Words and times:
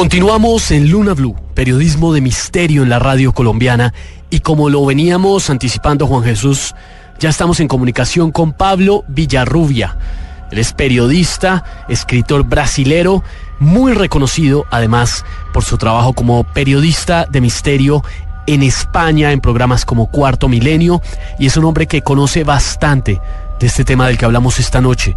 Continuamos 0.00 0.70
en 0.70 0.90
Luna 0.90 1.12
Blue, 1.12 1.36
periodismo 1.52 2.14
de 2.14 2.22
misterio 2.22 2.82
en 2.82 2.88
la 2.88 2.98
radio 2.98 3.34
colombiana 3.34 3.92
y 4.30 4.40
como 4.40 4.70
lo 4.70 4.86
veníamos 4.86 5.50
anticipando 5.50 6.06
Juan 6.06 6.24
Jesús, 6.24 6.74
ya 7.18 7.28
estamos 7.28 7.60
en 7.60 7.68
comunicación 7.68 8.32
con 8.32 8.54
Pablo 8.54 9.04
Villarrubia. 9.08 9.98
Él 10.50 10.58
es 10.58 10.72
periodista, 10.72 11.84
escritor 11.90 12.44
brasilero, 12.44 13.22
muy 13.58 13.92
reconocido 13.92 14.64
además 14.70 15.22
por 15.52 15.64
su 15.64 15.76
trabajo 15.76 16.14
como 16.14 16.44
periodista 16.44 17.26
de 17.26 17.42
misterio 17.42 18.02
en 18.46 18.62
España 18.62 19.32
en 19.32 19.42
programas 19.42 19.84
como 19.84 20.10
Cuarto 20.10 20.48
Milenio 20.48 21.02
y 21.38 21.44
es 21.44 21.58
un 21.58 21.66
hombre 21.66 21.86
que 21.86 22.00
conoce 22.00 22.42
bastante 22.42 23.20
de 23.60 23.66
este 23.66 23.84
tema 23.84 24.06
del 24.06 24.16
que 24.16 24.24
hablamos 24.24 24.60
esta 24.60 24.80
noche, 24.80 25.14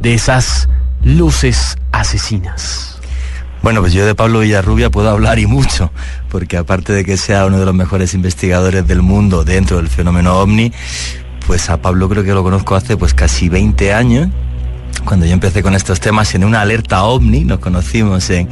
de 0.00 0.12
esas 0.12 0.68
luces 1.02 1.78
asesinas. 1.90 2.95
Bueno, 3.66 3.80
pues 3.80 3.92
yo 3.92 4.06
de 4.06 4.14
Pablo 4.14 4.38
Villarrubia 4.38 4.90
puedo 4.90 5.10
hablar 5.10 5.40
y 5.40 5.46
mucho, 5.46 5.90
porque 6.30 6.56
aparte 6.56 6.92
de 6.92 7.04
que 7.04 7.16
sea 7.16 7.46
uno 7.46 7.58
de 7.58 7.64
los 7.64 7.74
mejores 7.74 8.14
investigadores 8.14 8.86
del 8.86 9.02
mundo 9.02 9.42
dentro 9.42 9.78
del 9.78 9.88
fenómeno 9.88 10.38
ovni, 10.38 10.70
pues 11.48 11.68
a 11.68 11.82
Pablo 11.82 12.08
creo 12.08 12.22
que 12.22 12.32
lo 12.32 12.44
conozco 12.44 12.76
hace 12.76 12.96
pues 12.96 13.12
casi 13.12 13.48
20 13.48 13.92
años, 13.92 14.28
cuando 15.04 15.26
yo 15.26 15.32
empecé 15.32 15.64
con 15.64 15.74
estos 15.74 15.98
temas 15.98 16.32
en 16.36 16.44
una 16.44 16.60
alerta 16.60 17.02
ovni, 17.02 17.42
nos 17.42 17.58
conocimos 17.58 18.30
en, 18.30 18.48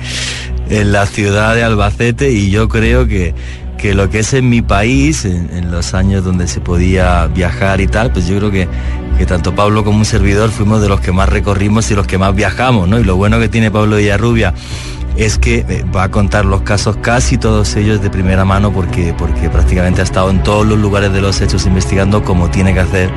la 0.69 1.07
ciudad 1.07 1.55
de 1.55 1.62
Albacete 1.62 2.33
y 2.33 2.51
yo 2.51 2.69
creo 2.69 3.07
que, 3.07 3.37
que 3.79 3.95
lo 3.95 4.10
que 4.10 4.19
es 4.19 4.35
en 4.35 4.49
mi 4.49 4.62
país, 4.62 5.27
en, 5.27 5.49
en, 5.52 5.71
los 5.71 5.95
años 5.95 6.24
donde 6.24 6.49
se 6.49 6.60
podía 6.60 7.29
viajar 7.29 7.80
y 7.80 7.87
tal, 7.87 8.10
pues 8.10 8.27
yo 8.27 8.37
creo 8.38 8.51
que, 8.51 8.69
que 9.16 9.27
tanto 9.27 9.55
Pablo 9.55 9.85
como 9.85 9.99
un 9.99 10.05
servidor 10.05 10.51
fuimos 10.51 10.83
de 10.83 10.88
los 10.88 11.01
que 11.01 11.12
más 11.12 11.29
recorrimos 11.29 11.88
y 11.93 11.95
los 11.95 12.09
que 12.09 12.19
más 12.19 12.35
viajamos, 12.35 12.88
¿no? 12.88 12.99
Y 12.99 13.05
lo 13.05 13.15
bueno 13.15 13.38
que 13.38 13.49
tiene 13.49 13.71
Pablo 13.71 13.95
Villarrubia 13.95 14.55
es 15.16 15.38
que 15.38 15.64
eh, 15.68 15.84
va 15.95 16.04
a 16.04 16.10
contar 16.10 16.45
los 16.45 16.62
casos 16.62 16.96
casi 16.96 17.38
todos 17.38 17.77
ellos 17.77 18.02
de 18.02 18.10
primera 18.10 18.45
mano 18.45 18.73
porque, 18.73 19.15
porque 19.16 19.48
prácticamente 19.48 20.01
ha 20.01 20.04
estado 20.04 20.30
en 20.30 20.43
todos 20.43 20.66
los 20.66 20.79
lugares 20.79 21.12
de 21.12 21.21
los 21.21 21.40
hechos 21.40 21.66
investigando 21.66 22.24
como 22.24 22.51
tiene 22.51 22.74
que 22.74 22.80
hacer 22.80 23.10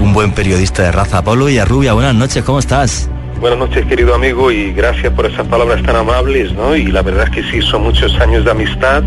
un 0.00 0.12
buen 0.12 0.32
periodista 0.32 0.82
de 0.82 0.92
raza. 0.92 1.22
Pablo 1.22 1.46
Villarrubia, 1.46 1.92
buenas 1.94 2.14
noches, 2.14 2.44
¿cómo 2.44 2.58
estás? 2.58 3.08
Buenas 3.40 3.58
noches, 3.58 3.84
querido 3.84 4.14
amigo, 4.14 4.50
y 4.50 4.72
gracias 4.72 5.12
por 5.12 5.26
esas 5.26 5.46
palabras 5.46 5.82
tan 5.82 5.94
amables, 5.94 6.52
¿no? 6.54 6.74
Y 6.74 6.86
la 6.86 7.02
verdad 7.02 7.24
es 7.24 7.30
que 7.30 7.42
sí, 7.50 7.60
son 7.60 7.82
muchos 7.82 8.18
años 8.18 8.46
de 8.46 8.50
amistad 8.50 9.02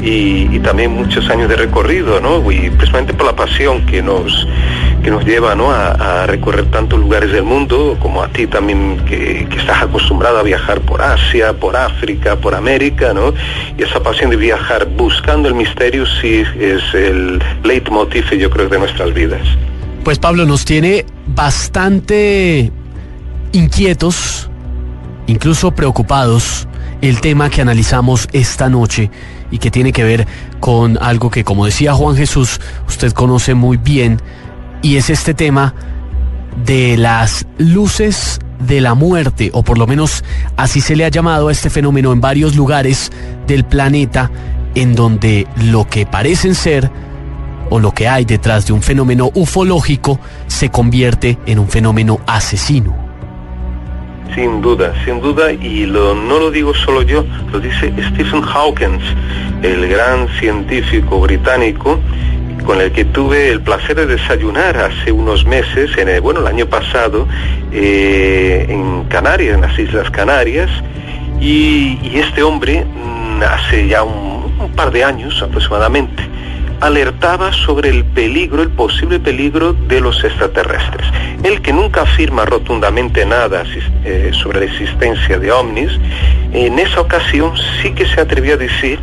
y, 0.00 0.48
y 0.54 0.60
también 0.60 0.92
muchos 0.92 1.28
años 1.28 1.48
de 1.48 1.56
recorrido, 1.56 2.20
¿no? 2.20 2.52
Y 2.52 2.70
precisamente 2.70 3.14
por 3.14 3.26
la 3.26 3.34
pasión 3.34 3.84
que 3.86 4.00
nos, 4.00 4.46
que 5.04 5.10
nos 5.10 5.24
lleva 5.24 5.54
¿no? 5.54 5.70
a, 5.70 6.26
recorrer 6.26 6.70
tantos 6.70 6.98
lugares 6.98 7.30
del 7.30 7.44
mundo, 7.44 7.96
como 8.00 8.22
a 8.22 8.28
ti 8.28 8.46
también 8.46 9.04
que, 9.04 9.46
que, 9.50 9.58
estás 9.58 9.82
acostumbrado 9.82 10.38
a 10.38 10.42
viajar 10.42 10.80
por 10.80 11.02
Asia, 11.02 11.52
por 11.52 11.76
África, 11.76 12.36
por 12.36 12.54
América, 12.54 13.12
¿no? 13.12 13.34
Y 13.76 13.82
esa 13.82 14.02
pasión 14.02 14.30
de 14.30 14.36
viajar 14.36 14.88
buscando 14.96 15.48
el 15.48 15.54
misterio 15.54 16.06
sí 16.06 16.42
es 16.58 16.82
el 16.94 17.40
leitmotiv, 17.62 18.30
yo 18.30 18.48
creo, 18.48 18.68
de 18.68 18.78
nuestras 18.78 19.12
vidas. 19.12 19.42
Pues 20.02 20.18
Pablo 20.18 20.46
nos 20.46 20.64
tiene 20.64 21.04
bastante 21.26 22.72
inquietos, 23.52 24.48
incluso 25.26 25.72
preocupados, 25.72 26.66
el 27.02 27.20
tema 27.20 27.50
que 27.50 27.60
analizamos 27.60 28.28
esta 28.32 28.70
noche 28.70 29.10
y 29.50 29.58
que 29.58 29.70
tiene 29.70 29.92
que 29.92 30.02
ver 30.02 30.26
con 30.60 30.98
algo 31.00 31.30
que, 31.30 31.44
como 31.44 31.66
decía 31.66 31.92
Juan 31.92 32.16
Jesús, 32.16 32.60
usted 32.88 33.12
conoce 33.12 33.54
muy 33.54 33.76
bien, 33.76 34.20
y 34.84 34.98
es 34.98 35.08
este 35.08 35.32
tema 35.32 35.74
de 36.66 36.98
las 36.98 37.46
luces 37.56 38.38
de 38.60 38.82
la 38.82 38.92
muerte, 38.94 39.50
o 39.54 39.62
por 39.62 39.78
lo 39.78 39.86
menos 39.86 40.22
así 40.58 40.82
se 40.82 40.94
le 40.94 41.06
ha 41.06 41.08
llamado 41.08 41.48
a 41.48 41.52
este 41.52 41.70
fenómeno 41.70 42.12
en 42.12 42.20
varios 42.20 42.54
lugares 42.54 43.10
del 43.46 43.64
planeta, 43.64 44.30
en 44.74 44.94
donde 44.94 45.46
lo 45.56 45.88
que 45.88 46.04
parecen 46.04 46.54
ser 46.54 46.90
o 47.70 47.80
lo 47.80 47.92
que 47.92 48.08
hay 48.08 48.26
detrás 48.26 48.66
de 48.66 48.74
un 48.74 48.82
fenómeno 48.82 49.30
ufológico 49.34 50.20
se 50.48 50.68
convierte 50.68 51.38
en 51.46 51.60
un 51.60 51.68
fenómeno 51.68 52.20
asesino. 52.26 52.94
Sin 54.34 54.60
duda, 54.60 54.92
sin 55.06 55.18
duda, 55.22 55.50
y 55.50 55.86
lo, 55.86 56.14
no 56.14 56.38
lo 56.38 56.50
digo 56.50 56.74
solo 56.74 57.00
yo, 57.02 57.24
lo 57.50 57.58
dice 57.58 57.90
Stephen 58.10 58.42
Hawking, 58.42 58.98
el 59.62 59.88
gran 59.88 60.28
científico 60.38 61.20
británico, 61.20 61.98
con 62.64 62.80
el 62.80 62.92
que 62.92 63.04
tuve 63.04 63.50
el 63.50 63.60
placer 63.60 63.96
de 63.96 64.06
desayunar 64.06 64.76
hace 64.78 65.12
unos 65.12 65.44
meses, 65.44 65.96
en 65.98 66.08
el, 66.08 66.20
bueno, 66.20 66.40
el 66.40 66.46
año 66.46 66.66
pasado, 66.66 67.28
eh, 67.72 68.66
en 68.68 69.04
Canarias, 69.04 69.54
en 69.54 69.60
las 69.60 69.78
Islas 69.78 70.10
Canarias, 70.10 70.70
y, 71.40 71.98
este 72.18 72.42
hombre, 72.42 72.84
hace 73.46 73.86
ya 73.86 74.02
un 74.02 74.72
par 74.74 74.90
de 74.90 75.04
años 75.04 75.42
aproximadamente, 75.42 76.22
alertaba 76.80 77.52
sobre 77.52 77.88
el 77.88 78.04
peligro, 78.04 78.62
el 78.62 78.70
posible 78.70 79.18
peligro 79.18 79.72
de 79.72 80.00
los 80.00 80.22
extraterrestres. 80.24 81.06
Él 81.42 81.60
que 81.62 81.72
nunca 81.72 82.02
afirma 82.02 82.44
rotundamente 82.44 83.24
nada 83.26 83.64
eh, 84.04 84.30
sobre 84.32 84.60
la 84.60 84.66
existencia 84.66 85.38
de 85.38 85.52
ovnis, 85.52 85.92
en 86.52 86.78
esa 86.78 87.00
ocasión 87.00 87.52
sí 87.82 87.92
que 87.92 88.06
se 88.06 88.20
atrevió 88.20 88.54
a 88.54 88.56
decir 88.56 88.98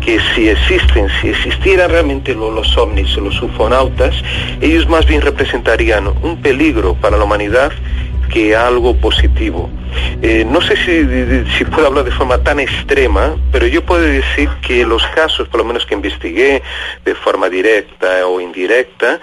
que 0.00 0.18
si 0.34 0.48
existen, 0.48 1.08
si 1.20 1.28
existieran 1.28 1.90
realmente 1.90 2.34
los, 2.34 2.52
los 2.52 2.76
ovnis 2.76 3.16
los 3.16 3.40
ufonautas, 3.42 4.14
ellos 4.60 4.88
más 4.88 5.06
bien 5.06 5.20
representarían 5.20 6.08
un 6.22 6.36
peligro 6.42 6.94
para 6.94 7.16
la 7.16 7.24
humanidad 7.24 7.72
que 8.28 8.54
algo 8.54 8.94
positivo. 8.96 9.70
Eh, 10.22 10.44
no 10.44 10.60
sé 10.60 10.76
si, 10.76 11.64
puedo 11.64 11.86
hablar 11.86 12.04
de 12.04 12.10
forma 12.10 12.42
tan 12.42 12.60
extrema, 12.60 13.36
pero 13.52 13.66
yo 13.66 13.84
puedo 13.84 14.02
decir 14.02 14.48
que 14.62 14.84
los 14.84 15.06
casos, 15.08 15.48
por 15.48 15.58
lo 15.58 15.64
menos 15.64 15.86
que 15.86 15.94
investigué 15.94 16.62
de 17.04 17.14
forma 17.14 17.48
directa 17.48 18.26
o 18.26 18.40
indirecta, 18.40 19.20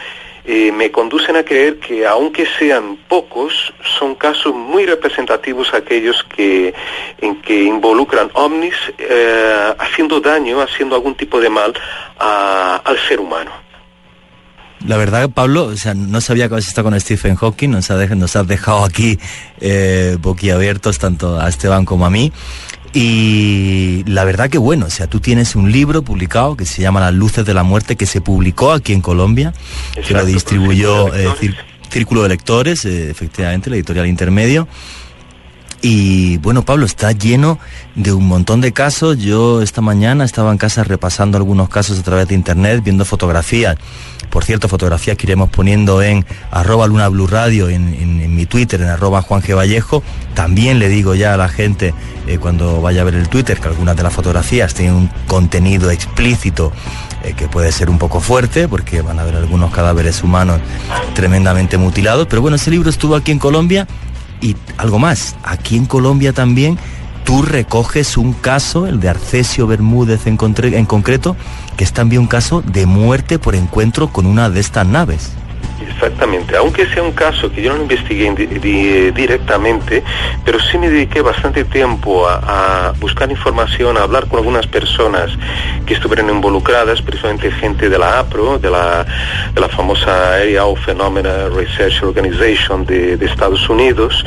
eh, 0.47 0.71
me 0.71 0.91
conducen 0.91 1.35
a 1.37 1.43
creer 1.43 1.79
que 1.79 2.05
aunque 2.05 2.45
sean 2.45 2.97
pocos, 3.07 3.73
son 3.97 4.13
casos 4.13 4.53
muy 4.53 4.85
representativos 4.85 5.73
aquellos 5.73 6.23
que, 6.23 6.73
en 7.19 7.41
que 7.41 7.63
involucran 7.63 8.29
ovnis 8.33 8.75
eh, 8.99 9.73
haciendo 9.79 10.19
daño, 10.19 10.61
haciendo 10.61 10.95
algún 10.95 11.15
tipo 11.15 11.39
de 11.39 11.49
mal 11.49 11.73
a, 12.19 12.79
al 12.85 12.97
ser 12.99 13.19
humano. 13.19 13.64
La 14.87 14.97
verdad, 14.97 15.29
Pablo, 15.29 15.65
o 15.65 15.75
sea, 15.75 15.93
no 15.95 16.21
sabía 16.21 16.47
que 16.47 16.53
habías 16.53 16.67
estado 16.67 16.89
con 16.89 16.99
Stephen 16.99 17.35
Hawking, 17.35 17.69
nos, 17.69 17.89
ha 17.89 17.97
dejado, 17.97 18.19
nos 18.19 18.35
has 18.35 18.47
dejado 18.47 18.83
aquí 18.83 19.19
eh, 19.59 20.17
boquiabiertos 20.21 20.99
tanto 20.99 21.39
a 21.39 21.49
Esteban 21.49 21.85
como 21.85 22.05
a 22.05 22.09
mí. 22.09 22.31
Y 22.93 24.03
la 24.05 24.23
verdad 24.23 24.49
que 24.49 24.57
bueno, 24.57 24.85
o 24.85 24.89
sea, 24.89 25.07
tú 25.07 25.19
tienes 25.19 25.55
un 25.55 25.71
libro 25.71 26.03
publicado 26.03 26.55
que 26.55 26.65
se 26.65 26.81
llama 26.81 27.01
Las 27.01 27.13
Luces 27.13 27.45
de 27.45 27.53
la 27.53 27.63
Muerte, 27.63 27.95
que 27.95 28.05
se 28.05 28.21
publicó 28.21 28.71
aquí 28.71 28.93
en 28.93 29.01
Colombia, 29.01 29.53
Exacto, 29.89 30.07
que 30.07 30.13
lo 30.13 30.25
distribuyó 30.25 31.13
eh, 31.13 31.27
Círculo 31.89 32.23
de 32.23 32.29
Lectores, 32.29 32.85
eh, 32.85 33.09
efectivamente, 33.09 33.69
la 33.69 33.75
editorial 33.75 34.07
Intermedio. 34.07 34.67
Y 35.81 36.37
bueno, 36.37 36.63
Pablo, 36.63 36.85
está 36.85 37.11
lleno 37.11 37.59
de 37.95 38.13
un 38.13 38.27
montón 38.27 38.61
de 38.61 38.71
casos. 38.71 39.17
Yo 39.17 39.61
esta 39.61 39.81
mañana 39.81 40.25
estaba 40.25 40.51
en 40.51 40.57
casa 40.57 40.83
repasando 40.83 41.37
algunos 41.37 41.69
casos 41.69 41.99
a 41.99 42.03
través 42.03 42.27
de 42.27 42.35
internet, 42.35 42.81
viendo 42.83 43.05
fotografías. 43.05 43.77
Por 44.29 44.43
cierto, 44.43 44.67
fotografías 44.67 45.17
que 45.17 45.27
iremos 45.27 45.49
poniendo 45.49 46.01
en 46.01 46.25
arroba 46.51 46.87
Luna 46.87 47.07
Blue 47.09 47.27
Radio, 47.27 47.69
en, 47.69 48.35
mi 48.35 48.45
Twitter, 48.45 48.81
en 48.81 48.89
arroba 48.89 49.21
Juan 49.21 49.41
G. 49.41 49.55
Vallejo. 49.55 50.03
También 50.33 50.79
le 50.79 50.89
digo 50.89 51.15
ya 51.15 51.33
a 51.33 51.37
la 51.37 51.47
gente 51.47 51.93
eh, 52.27 52.37
cuando 52.37 52.81
vaya 52.81 53.01
a 53.01 53.03
ver 53.05 53.15
el 53.15 53.29
Twitter 53.29 53.59
que 53.59 53.67
algunas 53.67 53.95
de 53.95 54.03
las 54.03 54.13
fotografías 54.13 54.73
tienen 54.73 54.95
un 54.95 55.09
contenido 55.27 55.89
explícito 55.89 56.73
eh, 57.23 57.33
que 57.33 57.47
puede 57.47 57.71
ser 57.71 57.89
un 57.89 57.97
poco 57.97 58.19
fuerte 58.19 58.67
porque 58.67 59.01
van 59.01 59.19
a 59.19 59.23
ver 59.23 59.35
algunos 59.35 59.71
cadáveres 59.71 60.21
humanos 60.23 60.59
tremendamente 61.13 61.77
mutilados. 61.77 62.27
Pero 62.27 62.41
bueno, 62.41 62.55
ese 62.55 62.71
libro 62.71 62.89
estuvo 62.89 63.15
aquí 63.15 63.31
en 63.31 63.39
Colombia 63.39 63.87
y 64.41 64.55
algo 64.77 64.99
más, 64.99 65.35
aquí 65.43 65.77
en 65.77 65.85
Colombia 65.85 66.33
también 66.33 66.77
tú 67.25 67.41
recoges 67.41 68.15
un 68.15 68.31
caso, 68.33 68.87
el 68.87 69.01
de 69.01 69.09
Arcesio 69.09 69.67
Bermúdez 69.67 70.27
en, 70.27 70.37
en, 70.39 70.85
concreto, 70.85 71.35
que 71.75 71.83
es 71.83 71.91
también 71.91 72.21
un 72.21 72.27
caso 72.27 72.61
de 72.61 72.85
muerte 72.85 73.39
por 73.39 73.55
encuentro 73.55 74.07
con 74.13 74.25
una 74.25 74.49
de 74.49 74.61
estas 74.61 74.87
naves. 74.87 75.31
Exactamente, 75.87 76.57
aunque 76.57 76.87
sea 76.87 77.03
un 77.03 77.11
caso 77.11 77.51
que 77.51 77.61
yo 77.61 77.73
no 77.73 77.81
investigué 77.81 78.31
di 78.35 79.11
directamente, 79.11 80.03
pero 80.43 80.59
sí 80.59 80.77
me 80.77 80.89
dediqué 80.89 81.21
bastante 81.21 81.63
tiempo 81.63 82.27
a, 82.27 82.93
buscar 82.99 83.29
información, 83.29 83.97
a 83.97 84.03
hablar 84.03 84.27
con 84.27 84.39
algunas 84.39 84.67
personas 84.67 85.31
que 85.85 85.93
estuvieron 85.93 86.29
involucradas, 86.29 87.01
precisamente 87.01 87.51
gente 87.51 87.89
de 87.89 87.97
la 87.99 88.19
APRO, 88.19 88.59
de 88.59 88.69
la, 88.69 89.05
famosa 89.75 90.35
Area 90.35 90.65
of 90.65 90.79
Phenomena 90.85 91.49
Research 91.49 92.01
Organization 92.03 92.85
de, 92.85 93.17
de 93.17 93.25
Estados 93.25 93.67
Unidos, 93.69 94.23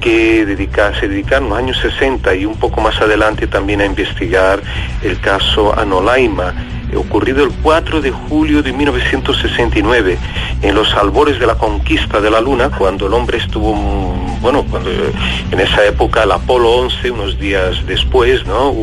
que 0.00 0.44
dedica, 0.44 0.92
se 0.98 1.08
dedicaron 1.08 1.44
en 1.44 1.50
los 1.50 1.58
años 1.58 1.78
60 1.80 2.34
y 2.34 2.44
un 2.44 2.56
poco 2.56 2.80
más 2.80 3.00
adelante 3.00 3.46
también 3.46 3.80
a 3.80 3.86
investigar 3.86 4.60
el 5.02 5.20
caso 5.20 5.78
Anolaima 5.78 6.54
ocurrido 6.96 7.44
el 7.44 7.50
4 7.62 8.00
de 8.00 8.10
julio 8.10 8.62
de 8.62 8.72
1969, 8.72 10.18
en 10.62 10.74
los 10.74 10.94
albores 10.94 11.38
de 11.38 11.46
la 11.46 11.54
conquista 11.56 12.20
de 12.20 12.30
la 12.30 12.40
Luna, 12.40 12.70
cuando 12.70 13.06
el 13.06 13.14
hombre 13.14 13.38
estuvo, 13.38 13.74
mm, 13.74 14.40
bueno, 14.40 14.64
cuando 14.70 14.90
en 14.90 15.60
esa 15.60 15.84
época 15.84 16.22
el 16.22 16.32
Apolo 16.32 16.70
11, 16.70 17.10
unos 17.10 17.38
días 17.38 17.86
después, 17.86 18.46
¿no? 18.46 18.74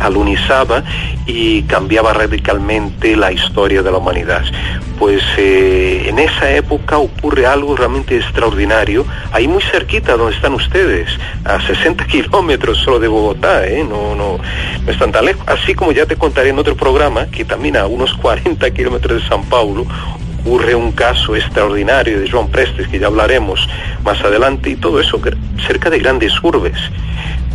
alunizaba 0.00 0.82
y 1.26 1.62
cambiaba 1.62 2.12
radicalmente 2.12 3.16
la 3.16 3.32
historia 3.32 3.82
de 3.82 3.90
la 3.90 3.98
humanidad. 3.98 4.42
Pues 4.98 5.22
eh, 5.38 6.04
en 6.08 6.18
esa 6.18 6.50
época 6.50 6.98
ocurre 6.98 7.46
algo 7.46 7.74
realmente 7.74 8.16
extraordinario, 8.16 9.06
ahí 9.32 9.48
muy 9.48 9.62
cerquita 9.62 10.16
donde 10.16 10.36
están 10.36 10.52
ustedes, 10.54 11.08
a 11.44 11.58
60 11.66 12.06
kilómetros 12.10 12.78
solo 12.78 12.98
de 12.98 13.08
Bogotá, 13.08 13.66
¿eh? 13.66 13.82
no, 13.82 14.14
no, 14.14 14.38
no 14.84 14.92
están 14.92 15.12
tan 15.12 15.24
lejos. 15.24 15.42
Así 15.46 15.74
como 15.74 15.92
ya 15.92 16.04
te 16.04 16.16
contaré 16.16 16.50
en 16.50 16.58
otro 16.58 16.76
programa, 16.76 16.89
que 17.30 17.44
también 17.44 17.76
a 17.76 17.86
unos 17.86 18.12
40 18.14 18.68
kilómetros 18.72 19.22
de 19.22 19.28
San 19.28 19.44
Paulo, 19.44 19.86
ocurre 20.40 20.74
un 20.74 20.92
caso 20.92 21.36
extraordinario 21.36 22.20
de 22.20 22.28
Joan 22.28 22.48
Prestes, 22.48 22.88
que 22.88 22.98
ya 22.98 23.06
hablaremos 23.06 23.68
más 24.02 24.20
adelante, 24.22 24.70
y 24.70 24.76
todo 24.76 25.00
eso 25.00 25.20
cerca 25.66 25.88
de 25.88 25.98
grandes 25.98 26.32
urbes. 26.42 26.78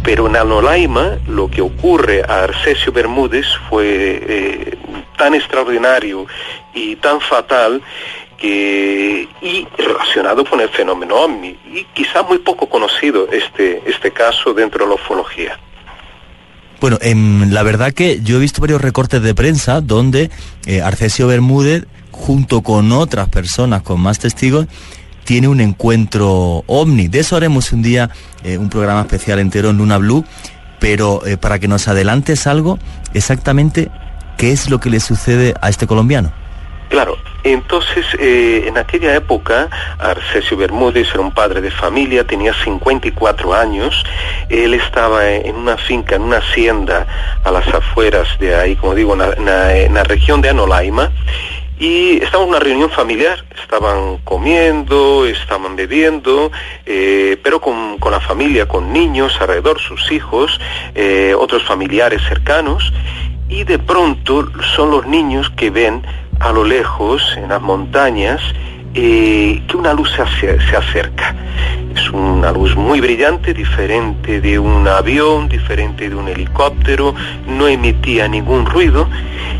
Pero 0.03 0.27
en 0.27 0.35
Anolaima 0.35 1.17
lo 1.27 1.49
que 1.49 1.61
ocurre 1.61 2.23
a 2.27 2.43
Arcesio 2.43 2.93
Bermúdez 2.93 3.45
fue 3.69 3.85
eh, 3.87 4.77
tan 5.17 5.33
extraordinario 5.33 6.27
y 6.73 6.95
tan 6.95 7.19
fatal 7.19 7.81
que, 8.37 9.27
y 9.41 9.67
relacionado 9.77 10.45
con 10.45 10.61
el 10.61 10.69
fenómeno 10.69 11.15
OVNI, 11.15 11.57
y 11.73 11.83
quizá 11.93 12.23
muy 12.23 12.37
poco 12.37 12.69
conocido 12.69 13.27
este, 13.31 13.81
este 13.85 14.11
caso 14.11 14.53
dentro 14.53 14.85
de 14.85 14.89
la 14.89 14.95
ufología. 14.95 15.59
Bueno, 16.85 16.99
en, 17.01 17.51
la 17.51 17.63
verdad 17.63 17.93
que 17.93 18.21
yo 18.21 18.37
he 18.37 18.39
visto 18.39 18.61
varios 18.61 18.79
recortes 18.79 19.19
de 19.19 19.33
prensa 19.33 19.81
donde 19.81 20.29
eh, 20.67 20.83
Arcesio 20.83 21.25
Bermúdez, 21.25 21.87
junto 22.11 22.61
con 22.61 22.91
otras 22.91 23.27
personas, 23.27 23.81
con 23.81 23.99
más 23.99 24.19
testigos, 24.19 24.67
tiene 25.23 25.47
un 25.47 25.61
encuentro 25.61 26.63
ovni. 26.67 27.07
De 27.07 27.21
eso 27.21 27.37
haremos 27.37 27.71
un 27.71 27.81
día 27.81 28.11
eh, 28.43 28.59
un 28.59 28.69
programa 28.69 29.01
especial 29.01 29.39
entero 29.39 29.71
en 29.71 29.79
Luna 29.79 29.97
Blue, 29.97 30.25
pero 30.79 31.25
eh, 31.25 31.37
para 31.37 31.57
que 31.57 31.67
nos 31.67 31.87
adelantes 31.87 32.45
algo, 32.45 32.77
exactamente 33.15 33.89
qué 34.37 34.51
es 34.51 34.69
lo 34.69 34.79
que 34.79 34.91
le 34.91 34.99
sucede 34.99 35.55
a 35.61 35.69
este 35.69 35.87
colombiano. 35.87 36.33
Claro, 36.95 37.17
entonces 37.43 38.05
eh, 38.19 38.63
en 38.67 38.77
aquella 38.77 39.13
época 39.13 39.69
Arcesio 39.99 40.55
Bermúdez 40.55 41.09
era 41.09 41.19
un 41.19 41.33
padre 41.33 41.59
de 41.59 41.69
familia, 41.69 42.25
tenía 42.25 42.53
54 42.53 43.53
años, 43.53 44.01
él 44.47 44.73
estaba 44.73 45.29
en 45.29 45.57
una 45.57 45.75
finca, 45.75 46.15
en 46.15 46.21
una 46.21 46.37
hacienda 46.37 47.05
a 47.43 47.51
las 47.51 47.67
afueras 47.67 48.39
de 48.39 48.55
ahí, 48.55 48.77
como 48.77 48.95
digo, 48.95 49.13
en 49.13 49.45
la 49.93 50.03
región 50.05 50.39
de 50.39 50.47
Anolaima, 50.47 51.11
y 51.77 52.23
estaba 52.23 52.43
en 52.43 52.51
una 52.51 52.59
reunión 52.59 52.89
familiar, 52.89 53.43
estaban 53.61 54.19
comiendo, 54.19 55.25
estaban 55.25 55.75
bebiendo, 55.75 56.49
eh, 56.85 57.37
pero 57.43 57.59
con, 57.59 57.97
la 58.09 58.21
familia, 58.21 58.67
con 58.67 58.93
niños 58.93 59.35
alrededor, 59.41 59.81
sus 59.81 60.13
hijos, 60.13 60.61
eh, 60.93 61.35
otros 61.37 61.63
familiares 61.63 62.21
cercanos, 62.25 62.93
y 63.49 63.63
de 63.63 63.77
pronto 63.77 64.49
son 64.75 64.91
los 64.91 65.05
niños 65.05 65.51
que 65.51 65.69
ven 65.69 66.03
a 66.39 66.51
lo 66.51 66.63
lejos, 66.63 67.35
en 67.37 67.49
las 67.49 67.61
montañas, 67.61 68.41
eh, 68.93 69.61
que 69.67 69.77
una 69.77 69.93
luz 69.93 70.11
se, 70.11 70.59
se, 70.59 70.75
acerca. 70.75 71.35
Es 71.93 72.09
una 72.11 72.51
luz 72.51 72.75
muy 72.75 73.01
brillante, 73.01 73.53
diferente 73.53 74.39
de 74.39 74.57
un 74.57 74.87
avión, 74.87 75.49
diferente 75.49 76.09
de 76.09 76.15
un 76.15 76.27
helicóptero, 76.27 77.13
no 77.47 77.67
emitía 77.67 78.27
ningún 78.27 78.65
ruido 78.65 79.07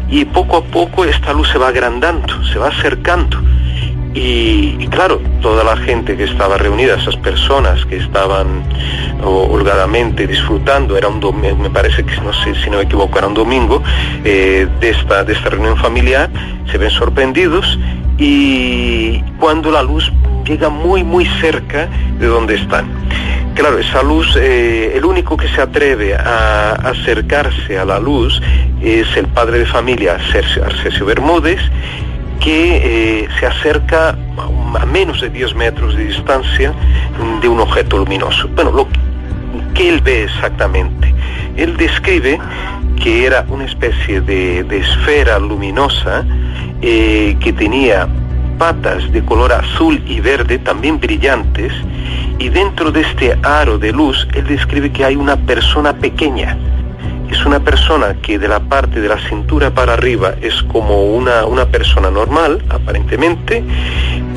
y 0.09 0.25
poco 0.25 0.57
a 0.57 0.63
poco 0.63 1.05
esta 1.05 1.33
luz 1.33 1.49
se 1.49 1.57
va 1.57 1.69
agrandando, 1.69 2.43
se 2.45 2.59
va 2.59 2.69
acercando. 2.69 3.37
Y, 4.15 4.87
claro, 4.87 5.19
toda 5.41 5.65
la 5.65 5.75
gente 5.75 6.15
que 6.15 6.23
estaba 6.23 6.57
reunida, 6.57 6.95
esas 6.95 7.17
personas 7.17 7.85
que 7.85 7.97
estaban 7.97 8.63
holgadamente 9.21 10.25
disfrutando, 10.25 10.97
era 10.97 11.09
un 11.09 11.19
domingo, 11.19 11.57
me 11.57 11.69
parece 11.69 12.05
que 12.05 12.15
no 12.21 12.31
sé 12.31 12.55
si 12.55 12.69
no 12.69 12.77
me 12.77 12.83
equivoco, 12.83 13.17
era 13.17 13.27
un 13.27 13.33
domingo, 13.33 13.83
eh, 14.23 14.67
de, 14.79 14.89
esta, 14.89 15.25
de 15.25 15.33
esta 15.33 15.49
reunión 15.49 15.75
familiar, 15.75 16.29
se 16.71 16.77
ven 16.77 16.91
sorprendidos 16.91 17.77
y 18.17 19.19
cuando 19.37 19.69
la 19.69 19.83
luz 19.83 20.09
llega 20.45 20.69
muy 20.69 21.03
muy 21.03 21.25
cerca 21.41 21.89
de 22.17 22.27
donde 22.27 22.55
están. 22.55 22.85
Claro, 23.55 23.79
esa 23.79 24.01
luz, 24.01 24.37
eh, 24.37 24.93
el 24.95 25.03
único 25.03 25.35
que 25.35 25.47
se 25.49 25.61
atreve 25.61 26.13
a 26.13 26.73
acercarse 26.73 27.77
a 27.77 27.83
la 27.83 27.99
luz 27.99 28.41
es 28.81 29.07
el 29.17 29.27
padre 29.27 29.59
de 29.59 29.65
familia 29.65 30.13
Arcesio 30.15 31.05
Bermúdez, 31.05 31.59
que 32.39 33.23
eh, 33.23 33.27
se 33.39 33.45
acerca 33.45 34.17
a 34.79 34.85
menos 34.85 35.21
de 35.21 35.29
10 35.29 35.55
metros 35.55 35.95
de 35.95 36.05
distancia 36.05 36.73
de 37.41 37.47
un 37.47 37.59
objeto 37.59 37.97
luminoso. 37.97 38.47
Bueno, 38.55 38.71
lo 38.71 38.87
que 39.73 39.89
él 39.89 40.01
ve 40.01 40.23
exactamente. 40.23 41.13
Él 41.55 41.77
describe 41.77 42.39
que 43.01 43.25
era 43.25 43.45
una 43.49 43.65
especie 43.65 44.21
de 44.21 44.77
esfera 44.77 45.39
luminosa 45.39 46.25
eh, 46.81 47.35
que 47.39 47.53
tenía 47.53 48.07
patas 48.59 49.11
de 49.11 49.23
color 49.23 49.53
azul 49.53 50.03
y 50.05 50.19
verde, 50.19 50.59
también 50.59 50.99
brillantes, 50.99 51.73
y 52.37 52.49
dentro 52.49 52.91
de 52.91 53.01
este 53.01 53.37
aro 53.43 53.77
de 53.77 53.91
luz, 53.91 54.27
él 54.33 54.45
describe 54.45 54.91
que 54.91 55.03
hay 55.03 55.15
una 55.15 55.35
persona 55.35 55.93
pequeña. 55.93 56.57
Es 57.35 57.45
una 57.45 57.59
persona 57.59 58.15
que 58.21 58.39
de 58.39 58.47
la 58.47 58.61
parte 58.61 59.01
de 59.01 59.09
la 59.09 59.17
cintura 59.17 59.69
para 59.69 59.93
arriba 59.93 60.35
es 60.41 60.63
como 60.63 61.03
una, 61.03 61.45
una 61.45 61.65
persona 61.65 62.09
normal, 62.09 62.63
aparentemente, 62.69 63.61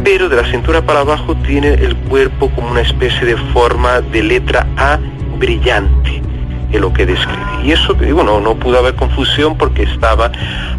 pero 0.03 0.29
de 0.29 0.35
la 0.35 0.45
cintura 0.51 0.83
para 0.83 1.01
abajo 1.01 1.37
tiene 1.37 1.75
el 1.75 1.95
cuerpo 1.95 2.51
como 2.51 2.73
una 2.73 2.81
especie 2.81 3.25
de 3.25 3.37
forma 3.53 4.01
de 4.01 4.25
letra 4.25 4.67
A 4.77 4.99
brillante 5.39 6.21
es 6.73 6.81
lo 6.81 6.93
que 6.93 7.07
describe. 7.07 7.65
Y 7.65 7.71
eso, 7.71 7.95
digo, 7.95 8.25
no, 8.25 8.41
no 8.41 8.57
pudo 8.57 8.79
haber 8.79 8.95
confusión 8.95 9.57
porque 9.57 9.85
estaba 9.85 10.33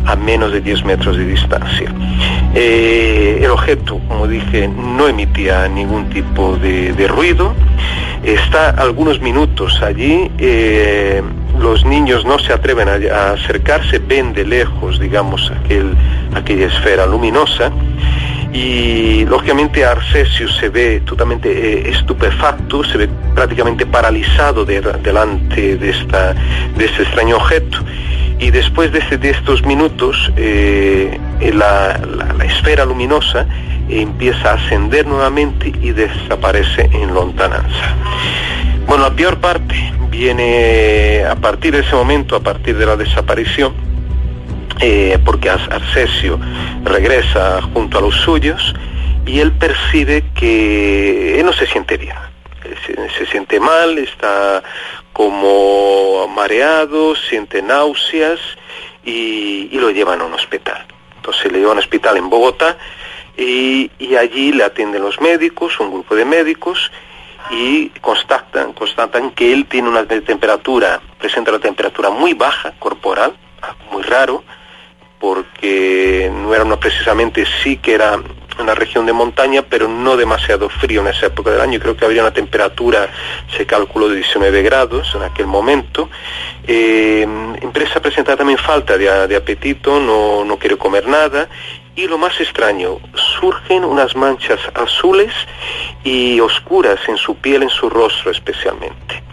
a 0.05 0.15
menos 0.17 0.51
de 0.51 0.59
10 0.59 0.83
metros 0.83 1.17
de 1.17 1.25
distancia. 1.25 1.91
Eh, 2.53 3.39
el 3.41 3.49
objeto, 3.49 3.99
como 4.09 4.27
dije, 4.27 4.67
no 4.67 5.07
emitía 5.07 5.67
ningún 5.69 6.09
tipo 6.09 6.57
de, 6.57 7.07
ruido. 7.07 7.53
Está 8.23 8.71
algunos 8.71 9.21
minutos 9.21 9.81
allí. 9.81 10.29
Eh, 10.37 11.23
los 11.59 11.85
niños 11.85 12.25
no 12.25 12.39
se 12.39 12.53
atreven 12.53 12.87
a, 12.89 13.31
acercarse, 13.31 13.99
ven 13.99 14.33
de 14.33 14.45
lejos, 14.45 14.99
digamos, 14.99 15.51
aquel, 15.51 15.93
aquella 16.35 16.67
esfera 16.67 17.05
luminosa 17.05 17.71
y 18.51 19.25
lógicamente 19.25 19.85
Arcesio 19.85 20.49
se 20.49 20.69
ve 20.69 21.01
totalmente 21.01 21.49
eh, 21.51 21.89
estupefacto, 21.91 22.83
se 22.83 22.97
ve 22.97 23.09
prácticamente 23.35 23.85
paralizado 23.85 24.65
delante 24.65 25.77
de, 25.77 25.89
esta, 25.89 26.33
de 26.75 26.85
este 26.85 27.03
extraño 27.03 27.37
objeto. 27.37 27.77
Y 28.39 28.51
después 28.51 28.91
de, 28.91 28.99
este, 28.99 29.29
estos 29.29 29.63
minutos, 29.65 30.31
eh, 30.35 31.19
la, 31.53 31.99
esfera 32.43 32.85
luminosa 32.85 33.45
empieza 33.89 34.51
a 34.51 34.53
ascender 34.55 35.05
nuevamente 35.05 35.71
y 35.81 35.91
desaparece 35.91 36.89
en 36.91 37.13
lontananza. 37.13 37.95
Bueno, 38.87 39.03
la 39.03 39.11
peor 39.11 39.37
parte 39.37 39.93
viene 40.19 41.23
a 41.23 41.35
partir 41.35 41.71
de 41.73 41.79
ese 41.79 41.95
momento, 41.95 42.35
a 42.35 42.41
partir 42.41 42.75
de 42.77 42.85
la 42.85 42.97
desaparición, 42.97 43.73
eh, 44.81 45.17
porque 45.23 45.49
Arcesio 45.49 46.37
regresa 46.83 47.61
junto 47.73 47.99
a 47.99 48.01
los 48.01 48.15
suyos 48.15 48.75
y 49.25 49.39
él 49.39 49.53
percibe 49.53 50.25
que 50.35 51.39
él 51.39 51.45
no 51.45 51.53
se 51.53 51.65
siente 51.67 51.95
bien, 51.95 52.17
se, 53.17 53.25
siente 53.27 53.61
mal, 53.61 53.97
está 53.97 54.61
como 55.13 56.27
mareado, 56.27 57.15
siente 57.15 57.61
náuseas 57.61 58.39
y, 59.05 59.69
lo 59.79 59.89
llevan 59.89 60.19
a 60.19 60.25
un 60.25 60.33
hospital. 60.33 60.85
Entonces 61.15 61.49
le 61.49 61.59
llevan 61.59 61.71
a 61.71 61.73
un 61.75 61.79
hospital 61.79 62.17
en 62.17 62.29
Bogotá 62.29 62.77
y, 63.37 63.89
allí 64.17 64.51
le 64.51 64.65
atienden 64.65 65.01
los 65.01 65.21
médicos, 65.21 65.79
un 65.79 65.91
grupo 65.91 66.13
de 66.13 66.25
médicos, 66.25 66.91
y 67.49 67.89
constatan, 68.01 68.73
constatan 68.73 69.31
que 69.31 69.51
él 69.53 69.65
tiene 69.65 69.89
una 69.89 70.05
temperatura, 70.05 71.01
presenta 71.17 71.51
una 71.51 71.59
temperatura 71.59 72.09
muy 72.09 72.33
baja 72.33 72.73
corporal, 72.79 73.35
muy 73.91 74.03
raro, 74.03 74.43
porque 75.19 76.31
no 76.33 76.53
era 76.53 76.63
una 76.63 76.79
precisamente 76.79 77.45
sí 77.61 77.77
que 77.77 77.93
era 77.93 78.19
una 78.59 78.75
región 78.75 79.05
de 79.05 79.13
montaña, 79.13 79.63
pero 79.63 79.87
no 79.87 80.17
demasiado 80.17 80.69
frío 80.69 81.01
en 81.01 81.07
esa 81.07 81.27
época 81.27 81.51
del 81.51 81.61
año. 81.61 81.79
Creo 81.79 81.95
que 81.95 82.05
habría 82.05 82.21
una 82.21 82.33
temperatura, 82.33 83.09
se 83.55 83.65
calculó, 83.65 84.09
de 84.09 84.17
19 84.17 84.61
grados 84.61 85.13
en 85.15 85.23
aquel 85.23 85.47
momento. 85.47 86.09
Eh, 86.67 87.25
empresa 87.61 88.01
presenta 88.01 88.35
también 88.35 88.59
falta 88.59 88.97
de, 88.97 89.35
apetito, 89.35 89.99
no, 89.99 90.43
no 90.43 90.57
quiere 90.57 90.77
comer 90.77 91.07
nada. 91.07 91.49
Y 91.95 92.07
lo 92.07 92.17
más 92.17 92.39
extraño, 92.39 92.97
surgen 93.39 93.83
unas 93.83 94.15
manchas 94.15 94.59
azules 94.73 95.33
y 96.03 96.39
oscuras 96.39 96.99
en 97.07 97.17
su 97.17 97.35
piel, 97.35 97.63
en 97.63 97.69
su 97.69 97.89
rostro 97.89 98.31
especialmente. 98.31 99.23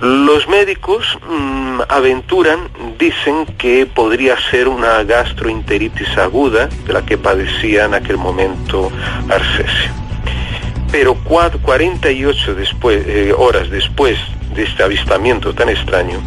Los 0.00 0.46
médicos 0.46 1.18
mm, 1.28 1.80
aventuran, 1.88 2.68
dicen 2.98 3.46
que 3.58 3.84
podría 3.86 4.36
ser 4.50 4.68
una 4.68 5.02
gastroenteritis 5.02 6.16
aguda 6.18 6.68
de 6.86 6.92
la 6.92 7.04
que 7.04 7.18
padecía 7.18 7.86
en 7.86 7.94
aquel 7.94 8.16
momento 8.16 8.92
Arcesio. 9.28 9.90
Pero 10.92 11.16
48 11.16 12.54
después, 12.54 13.04
eh, 13.06 13.34
horas 13.36 13.70
después 13.70 14.18
de 14.54 14.62
este 14.62 14.82
avistamiento 14.82 15.52
tan 15.52 15.68
extraño, 15.68 16.20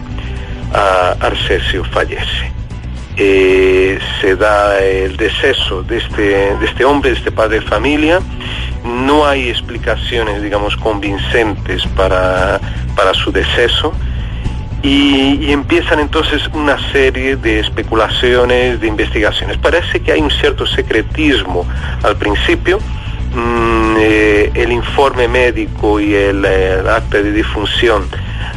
Arcesio 1.20 1.84
fallece. 1.86 2.61
Eh, 3.18 4.00
se 4.22 4.36
da 4.36 4.80
el 4.80 5.18
deceso 5.18 5.84
de 5.84 5.98
este, 5.98 6.22
de 6.56 6.66
este 6.66 6.86
hombre, 6.86 7.12
de 7.12 7.18
este 7.18 7.32
padre 7.32 7.60
de 7.60 7.66
familia. 7.66 8.20
No 8.86 9.26
hay 9.26 9.50
explicaciones, 9.50 10.42
digamos, 10.42 10.76
convincentes 10.78 11.86
para, 11.96 12.60
para 12.96 13.14
su 13.14 13.32
deceso. 13.32 13.94
Y, 14.84 15.52
empiezan 15.52 16.00
entonces 16.00 16.42
una 16.54 16.78
serie 16.92 17.36
de 17.36 17.60
especulaciones, 17.60 18.80
de 18.80 18.88
investigaciones. 18.88 19.58
Parece 19.58 20.00
que 20.00 20.12
hay 20.14 20.22
un 20.22 20.32
cierto 20.32 20.66
secretismo 20.66 21.68
al 22.04 22.16
principio. 22.16 22.80
Mm, 23.36 23.96
eh, 24.00 24.52
el 24.56 24.72
informe 24.72 25.28
médico 25.28 26.00
y 26.00 26.16
el, 26.16 26.44
el 26.44 26.88
acta 26.88 27.22
de 27.22 27.32
difunción 27.32 28.06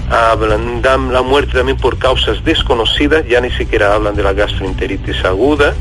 dan 0.09 1.13
la 1.13 1.23
muerte 1.23 1.55
también 1.55 1.77
por 1.79 1.99
causas 1.99 2.43
desconocidas, 2.45 3.27
ya 3.27 3.41
ni 3.41 3.51
siquiera 3.51 3.95
hablan 3.95 4.15
de 4.15 4.23
la 4.23 4.33
gastroenteritis 4.33 5.25
aguda, 5.25 5.75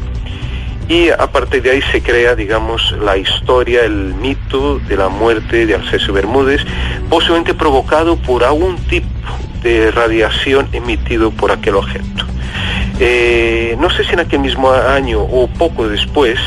y 0.88 1.10
a 1.10 1.28
partir 1.32 1.62
de 1.62 1.72
ahí 1.72 1.82
se 1.92 2.02
crea, 2.02 2.36
digamos, 2.36 2.92
la 3.00 3.18
historia, 3.18 3.84
el 3.84 4.14
mito 4.16 4.80
de 4.80 4.98
la 4.98 5.10
muerte 5.10 5.66
de 5.66 5.76
Alcesio 5.76 6.14
Bermúdez, 6.14 6.62
posiblemente 7.10 7.54
provocado 7.54 8.18
por 8.18 8.44
algún 8.44 8.76
tipo 8.88 9.08
de 9.62 9.92
radiación 9.92 10.68
emitido 10.74 11.32
por 11.32 11.52
aquel 11.52 11.76
objeto. 11.76 12.26
Eh, 13.00 13.76
no 13.80 13.90
sé 13.90 14.04
si 14.04 14.14
en 14.14 14.20
aquel 14.20 14.40
mismo 14.40 14.72
año 14.72 15.22
o 15.22 15.48
poco 15.48 15.88
después, 15.88 16.38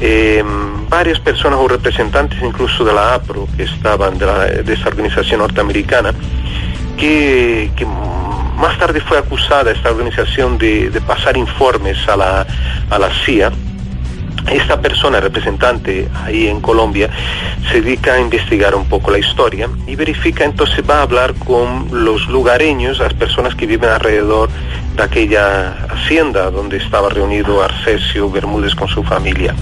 eh, 0.00 0.42
varias 0.88 1.20
personas 1.20 1.58
o 1.60 1.68
representantes 1.68 2.40
incluso 2.42 2.84
de 2.84 2.94
la 2.94 3.14
APRO 3.14 3.46
que 3.56 3.64
estaban 3.64 4.18
de, 4.18 4.62
de 4.62 4.72
esta 4.72 4.88
organización 4.88 5.40
norteamericana 5.40 6.14
que, 6.98 7.86
más 8.56 8.76
tarde 8.78 9.00
fue 9.00 9.18
acusada 9.18 9.70
esta 9.70 9.90
organización 9.90 10.58
de, 10.58 11.00
pasar 11.06 11.36
informes 11.36 11.96
a 12.08 12.16
la, 12.16 12.46
a 12.90 12.98
la 12.98 13.10
CIA. 13.24 13.52
Esta 14.50 14.80
persona 14.80 15.20
representante 15.20 16.08
ahí 16.24 16.48
en 16.48 16.60
Colombia 16.60 17.10
se 17.70 17.82
dedica 17.82 18.14
a 18.14 18.20
investigar 18.20 18.74
un 18.74 18.88
poco 18.88 19.10
la 19.10 19.18
historia 19.18 19.68
y 19.86 19.94
verifica 19.94 20.44
entonces 20.44 20.82
va 20.88 21.00
a 21.00 21.02
hablar 21.02 21.34
con 21.34 21.88
los 21.92 22.26
lugareños, 22.28 22.98
las 22.98 23.12
personas 23.12 23.54
que 23.54 23.66
viven 23.66 23.90
alrededor 23.90 24.48
de 24.96 25.02
aquella 25.02 25.76
hacienda 25.90 26.50
donde 26.50 26.78
estaba 26.78 27.10
reunido 27.10 27.62
Arcesio 27.62 28.30
Bermúdez 28.30 28.74
con 28.74 28.88
su 28.88 29.04
familia. 29.04 29.54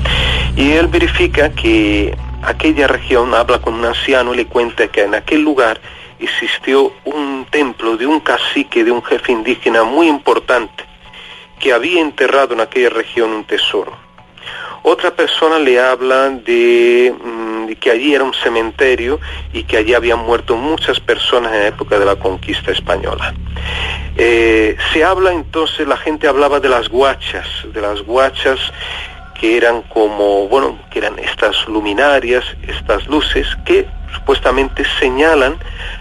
Y 0.57 0.73
él 0.73 0.87
verifica 0.87 1.51
que 1.51 2.17
aquella 2.43 2.87
región 2.87 3.35
habla 3.35 3.59
con 3.59 3.75
un 3.75 3.85
anciano 3.85 4.33
y 4.35 4.37
le 4.37 4.47
cuenta 4.47 4.87
que 4.89 5.03
en 5.03 5.15
aquel 5.17 5.43
lugar 5.43 5.81
existió 6.19 6.93
un 7.05 7.47
templo 7.51 7.97
de 7.97 8.07
un 8.07 8.21
cacique, 8.21 8.85
de 8.85 8.91
un 8.91 9.03
jefe 9.03 9.33
indígena 9.33 9.85
muy 9.85 10.09
importante, 10.09 10.85
que 11.59 11.73
había 11.73 12.01
enterrado 12.01 12.55
en 12.55 12.61
aquella 12.61 12.91
región 12.91 13.31
un 13.31 13.45
tesoro. 13.45 14.07
Otra 14.83 15.11
persona 15.17 15.59
le 15.59 15.81
habla 15.81 16.31
de, 16.31 17.13
mm, 17.13 17.73
que 17.81 17.91
allí 17.91 18.15
era 18.15 18.23
un 18.23 18.35
cementerio 18.35 19.19
y 19.53 19.65
que 19.65 19.79
allí 19.79 19.95
habían 19.95 20.21
muerto 20.21 20.57
muchas 20.57 21.01
personas 21.01 21.53
en 21.53 21.61
la 21.61 21.67
época 21.67 21.99
de 21.99 22.05
la 22.05 22.15
conquista 22.17 22.71
española. 22.71 23.35
Eh, 24.17 24.77
se 24.93 25.03
habla 25.03 25.33
entonces, 25.33 25.89
la 25.89 25.97
gente 25.97 26.29
hablaba 26.29 26.61
de 26.61 26.69
las 26.69 26.89
guachas, 26.89 27.49
de 27.73 27.81
las 27.81 28.03
guachas 28.03 28.61
que 29.41 29.57
eran 29.57 29.83
como, 29.83 30.49
bueno, 30.49 30.79
que 30.91 31.01
eran 31.01 31.19
estas 31.19 31.67
luminarias, 31.69 32.45
estas 32.67 33.07
luces 33.09 33.47
que 33.65 33.87
supuestamente 34.17 34.85
señalan 34.99 35.57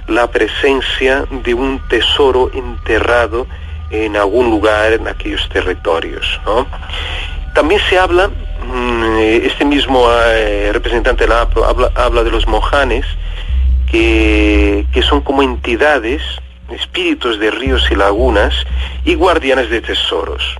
la 0.07 0.27
presencia 0.27 1.25
de 1.43 1.53
un 1.53 1.79
tesoro 1.87 2.49
enterrado 2.53 3.47
en 3.91 4.15
algún 4.15 4.49
lugar 4.49 4.93
en 4.93 5.07
aquellos 5.07 5.47
territorios. 5.49 6.39
También 7.53 7.79
se 7.89 7.97
habla, 7.97 8.27
mm, 8.27 9.17
este 9.43 9.63
mismo 9.65 10.07
eh, 10.11 10.71
representante 10.73 11.23
de 11.23 11.29
la 11.29 11.41
APRO 11.41 11.65
habla, 11.95 12.23
de 12.23 12.31
los 12.31 12.47
mojanes, 12.47 13.05
que, 13.89 14.85
que 14.91 15.01
son 15.01 15.21
como 15.21 15.43
entidades, 15.43 16.21
espíritus 16.69 17.39
de 17.39 17.51
ríos 17.51 17.89
y 17.91 17.95
lagunas 17.95 18.53
y 19.05 19.15
guardianes 19.15 19.69
de 19.69 19.81
tesoros. 19.81 20.57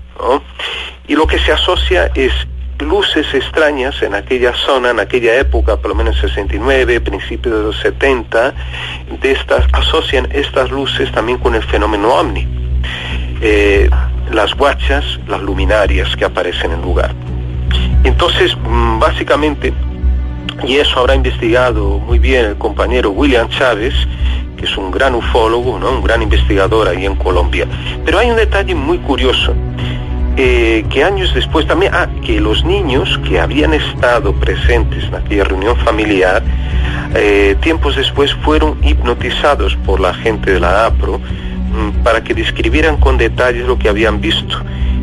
Y 1.07 1.15
lo 1.15 1.27
que 1.27 1.39
se 1.39 1.51
asocia 1.51 2.09
es 2.15 2.31
luces 2.79 3.25
extrañas 3.33 4.01
en 4.01 4.15
aquella 4.15 4.53
zona, 4.53 4.91
en 4.91 4.99
aquella 4.99 5.35
época, 5.35 5.77
por 5.77 5.89
lo 5.89 5.95
menos 5.95 6.19
69, 6.19 7.01
principios 7.01 7.55
de 7.55 7.63
los 7.63 7.79
70, 7.79 8.53
de 9.21 9.31
estas, 9.31 9.65
asocian 9.73 10.27
estas 10.31 10.71
luces 10.71 11.11
también 11.11 11.37
con 11.37 11.55
el 11.55 11.63
fenómeno 11.63 12.13
ovni. 12.13 12.47
Eh, 13.41 13.89
las 14.31 14.53
guachas, 14.55 15.19
las 15.27 15.41
luminarias 15.41 16.15
que 16.15 16.25
aparecen 16.25 16.71
en 16.71 16.79
el 16.79 16.83
lugar. 16.83 17.13
Entonces, 18.03 18.55
mm, 18.57 18.99
básicamente, 18.99 19.73
y 20.63 20.77
eso 20.77 20.99
habrá 20.99 21.15
investigado 21.15 21.99
muy 21.99 22.19
bien 22.19 22.45
el 22.45 22.57
compañero 22.57 23.11
William 23.11 23.49
Chávez, 23.49 23.93
que 24.57 24.65
es 24.65 24.77
un 24.77 24.89
gran 24.91 25.15
ufólogo, 25.15 25.77
¿no? 25.79 25.91
un 25.91 26.03
gran 26.03 26.21
investigador 26.21 26.87
ahí 26.87 27.05
en 27.05 27.15
Colombia. 27.15 27.67
Pero 28.05 28.19
hay 28.19 28.29
un 28.29 28.37
detalle 28.37 28.73
muy 28.73 28.97
curioso 28.99 29.53
eh, 30.37 30.85
que 30.89 31.03
años 31.03 31.33
después 31.33 31.65
también, 31.65 31.93
ah, 31.93 32.09
que 32.25 32.39
los 32.39 32.63
niños 32.65 33.19
que 33.27 33.39
habían 33.39 33.73
estado 33.73 34.33
presentes 34.33 35.03
en 35.05 35.15
aquella 35.15 35.45
reunión 35.45 35.77
familiar, 35.77 36.43
eh, 37.15 37.55
tiempos 37.61 37.95
después 37.95 38.33
fueron 38.35 38.77
hipnotizados 38.83 39.75
por 39.85 39.99
la 39.99 40.13
gente 40.13 40.51
de 40.51 40.59
la 40.59 40.87
APRO 40.87 41.19
mm, 41.19 42.03
para 42.03 42.23
que 42.23 42.33
describieran 42.33 42.97
con 42.97 43.17
detalles 43.17 43.65
lo 43.65 43.77
que 43.77 43.89
habían 43.89 44.19
visto. 44.19 44.61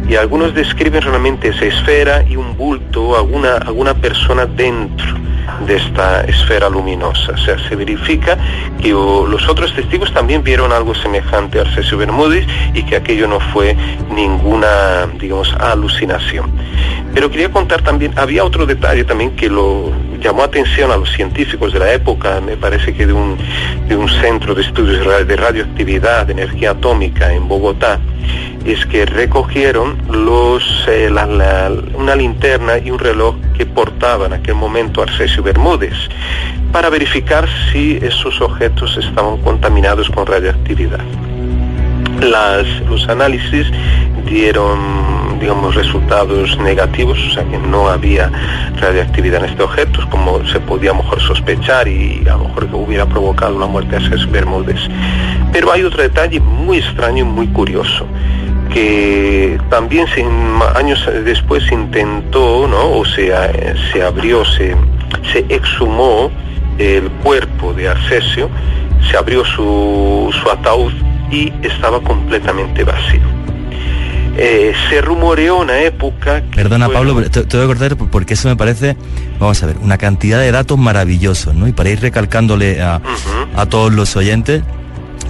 Y 0.09 0.17
algunos 0.17 0.55
describen 0.55 1.03
realmente 1.03 1.49
esa 1.49 1.65
esfera 1.65 2.25
y 2.29 2.37
un 2.37 2.57
bulto, 2.57 3.17
alguna, 3.17 3.55
alguna 3.55 3.95
persona 3.95 4.47
dentro 4.47 5.23
de 5.67 5.77
esta 5.77 6.23
esfera 6.23 6.69
luminosa. 6.69 7.33
O 7.33 7.39
sea, 7.39 7.57
se 7.69 7.77
verifica 7.77 8.39
que 8.81 8.91
los 8.91 9.49
otros 9.49 9.75
testigos 9.75 10.13
también 10.13 10.43
vieron 10.43 10.73
algo 10.73 10.95
semejante 10.95 11.59
a 11.59 11.63
Arcesio 11.63 11.99
Bermúdez 11.99 12.47
y 12.75 12.83
que 12.85 12.97
aquello 12.97 13.29
no 13.29 13.41
fue 13.41 13.77
ninguna, 14.15 15.07
digamos, 15.19 15.53
alucinación. 15.55 16.51
Pero 17.15 17.31
quería 17.31 17.51
contar 17.51 17.83
también, 17.83 18.13
había 18.17 18.45
otro 18.45 18.67
detalle 18.67 19.05
también 19.05 19.37
que 19.37 19.49
lo 19.49 19.93
llamó 20.21 20.43
atención 20.43 20.91
a 20.91 20.97
los 20.97 21.11
científicos 21.11 21.73
de 21.73 21.79
la 21.81 21.93
época, 21.93 22.41
me 22.41 22.57
parece 22.57 22.95
que 22.95 23.07
de 23.07 23.13
un, 23.13 23.37
de 23.89 23.97
un 23.97 24.09
centro 24.09 24.55
de 24.55 24.63
estudios 24.63 25.27
de 25.27 25.37
radioactividad, 25.37 26.27
de 26.27 26.33
energía 26.33 26.71
atómica 26.71 27.33
en 27.33 27.49
Bogotá, 27.49 27.99
es 28.65 28.87
que 28.87 29.07
recogieron 29.07 29.97
los, 30.11 30.63
eh, 30.89 31.11
una 31.95 32.15
linterna 32.15 32.79
y 32.79 32.91
un 32.91 32.99
reloj 32.99 33.37
que 33.57 33.67
portaba 33.67 34.27
en 34.27 34.35
aquel 34.35 34.55
momento 34.55 35.03
Arcesio 35.03 35.43
Bermúdez 35.43 35.95
para 36.71 36.89
verificar 36.89 37.49
si 37.71 37.99
esos 38.01 38.41
objetos 38.41 38.97
estaban 38.97 39.39
contaminados 39.39 40.09
con 40.11 40.27
radioactividad. 40.27 41.01
Las, 42.21 42.67
los 42.89 43.09
análisis 43.09 43.67
dieron 44.27 45.03
digamos 45.41 45.75
resultados 45.75 46.57
negativos, 46.59 47.19
o 47.19 47.31
sea 47.35 47.43
que 47.43 47.59
no 47.59 47.89
había 47.89 48.31
radioactividad 48.81 49.43
en 49.43 49.51
estos 49.51 49.67
objetos 49.67 50.07
como 50.07 50.47
se 50.47 50.61
podía 50.61 50.95
mejor 50.95 51.21
sospechar 51.21 51.89
y 51.89 52.23
a 52.29 52.37
lo 52.37 52.45
mejor 52.45 52.69
que 52.69 52.77
hubiera 52.77 53.07
provocado 53.07 53.59
la 53.59 53.67
muerte 53.67 53.91
de 53.91 53.97
Arcesio 53.97 54.31
Bermúdez. 54.31 54.79
Pero 55.53 55.73
hay 55.73 55.83
otro 55.83 56.01
detalle 56.01 56.39
muy 56.39 56.79
extraño 56.79 57.25
y 57.25 57.25
muy 57.25 57.49
curioso 57.49 58.07
que 58.73 59.59
también 59.71 60.07
años 60.75 61.09
después 61.25 61.65
se 61.65 61.75
intentó, 61.75 62.67
¿no? 62.67 62.99
o 62.99 63.05
sea, 63.05 63.53
se 63.93 64.03
abrió, 64.03 64.45
se, 64.45 64.77
se 65.33 65.45
exhumó 65.49 66.31
el 66.79 67.11
cuerpo 67.23 67.73
de 67.75 67.89
Arcesio, 67.89 68.49
se 69.11 69.17
abrió 69.17 69.45
su, 69.45 70.31
su 70.43 70.51
ataúd 70.51 70.93
y 71.31 71.53
estaba 71.63 72.01
completamente 72.01 72.85
vacío. 72.85 73.21
Eh, 74.37 74.73
se 74.89 75.03
rumoreó 75.03 75.59
una 75.59 75.79
época... 75.81 76.43
Perdona 76.55 76.89
Pablo, 76.89 77.23
te, 77.31 77.43
voy 77.43 77.65
a 77.65 77.67
cortar 77.67 77.97
porque 77.97 78.35
eso 78.35 78.49
me 78.49 78.57
parece, 78.57 78.97
vamos 79.39 79.63
a 79.63 79.67
ver, 79.67 79.77
una 79.83 79.99
cantidad 79.99 80.41
de 80.41 80.51
datos 80.51 80.79
maravillosos, 80.79 81.55
¿no? 81.55 81.69
Y 81.69 81.73
para 81.73 81.91
ir 81.91 82.01
recalcándole 82.01 82.81
a, 82.81 83.03
a 83.55 83.67
todos 83.67 83.93
los 83.93 84.17
oyentes, 84.17 84.63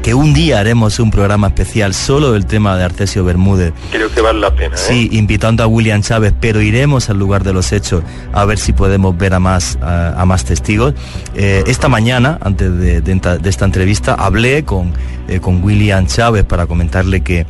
que 0.02 0.14
un 0.14 0.34
día 0.34 0.58
haremos 0.58 0.98
un 0.98 1.12
programa 1.12 1.46
especial 1.46 1.94
solo 1.94 2.32
del 2.32 2.44
tema 2.46 2.76
de 2.76 2.82
Arcesio 2.82 3.24
Bermúdez. 3.24 3.72
Creo 3.92 4.10
que 4.10 4.20
vale 4.20 4.40
la 4.40 4.52
pena. 4.52 4.76
Sí, 4.76 5.08
¿eh? 5.12 5.16
invitando 5.16 5.62
a 5.62 5.68
William 5.68 6.02
Chávez, 6.02 6.34
pero 6.40 6.60
iremos 6.60 7.08
al 7.08 7.18
lugar 7.18 7.44
de 7.44 7.52
los 7.52 7.72
hechos 7.72 8.02
a 8.32 8.44
ver 8.44 8.58
si 8.58 8.72
podemos 8.72 9.16
ver 9.16 9.32
a 9.32 9.38
más, 9.38 9.78
a, 9.80 10.24
más 10.26 10.44
testigos. 10.44 10.94
Eh, 11.36 11.62
esta 11.68 11.88
mañana, 11.88 12.38
antes 12.42 12.76
de, 12.76 13.20
esta 13.44 13.64
entrevista, 13.64 14.14
hablé 14.14 14.64
con 14.64 14.92
eh, 15.28 15.38
con 15.38 15.62
William 15.62 16.04
Chávez 16.08 16.44
para 16.44 16.66
comentarle 16.66 17.20
que, 17.20 17.46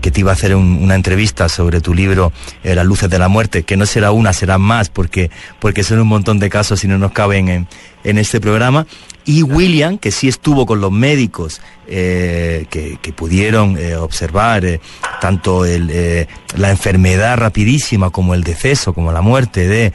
que 0.00 0.10
te 0.10 0.20
iba 0.20 0.30
a 0.30 0.34
hacer 0.34 0.56
una 0.56 0.94
entrevista 0.94 1.50
sobre 1.50 1.82
tu 1.82 1.92
libro 1.92 2.32
Las 2.64 2.86
luces 2.86 3.10
de 3.10 3.18
la 3.18 3.28
muerte, 3.28 3.62
que 3.62 3.76
no 3.76 3.84
será 3.84 4.10
una, 4.10 4.32
serán 4.32 4.62
más, 4.62 4.88
porque, 4.88 5.30
porque 5.58 5.84
son 5.84 6.00
un 6.00 6.08
montón 6.08 6.38
de 6.38 6.48
casos 6.48 6.82
y 6.82 6.88
no 6.88 6.96
nos 6.96 7.12
caben 7.12 7.48
en, 7.48 7.68
en 8.04 8.16
este 8.16 8.40
programa. 8.40 8.86
Y 9.30 9.42
William, 9.44 9.98
que 9.98 10.10
sí 10.10 10.26
estuvo 10.26 10.66
con 10.66 10.80
los 10.80 10.90
médicos 10.90 11.60
que, 11.86 12.98
que, 13.00 13.12
pudieron 13.12 13.78
observar 14.00 14.80
tanto 15.20 15.64
el, 15.64 16.26
la 16.56 16.70
enfermedad 16.70 17.36
rapidísima 17.36 18.10
como 18.10 18.34
el 18.34 18.42
deceso, 18.42 18.92
como 18.92 19.12
la 19.12 19.20
muerte 19.20 19.68
de 19.68 19.92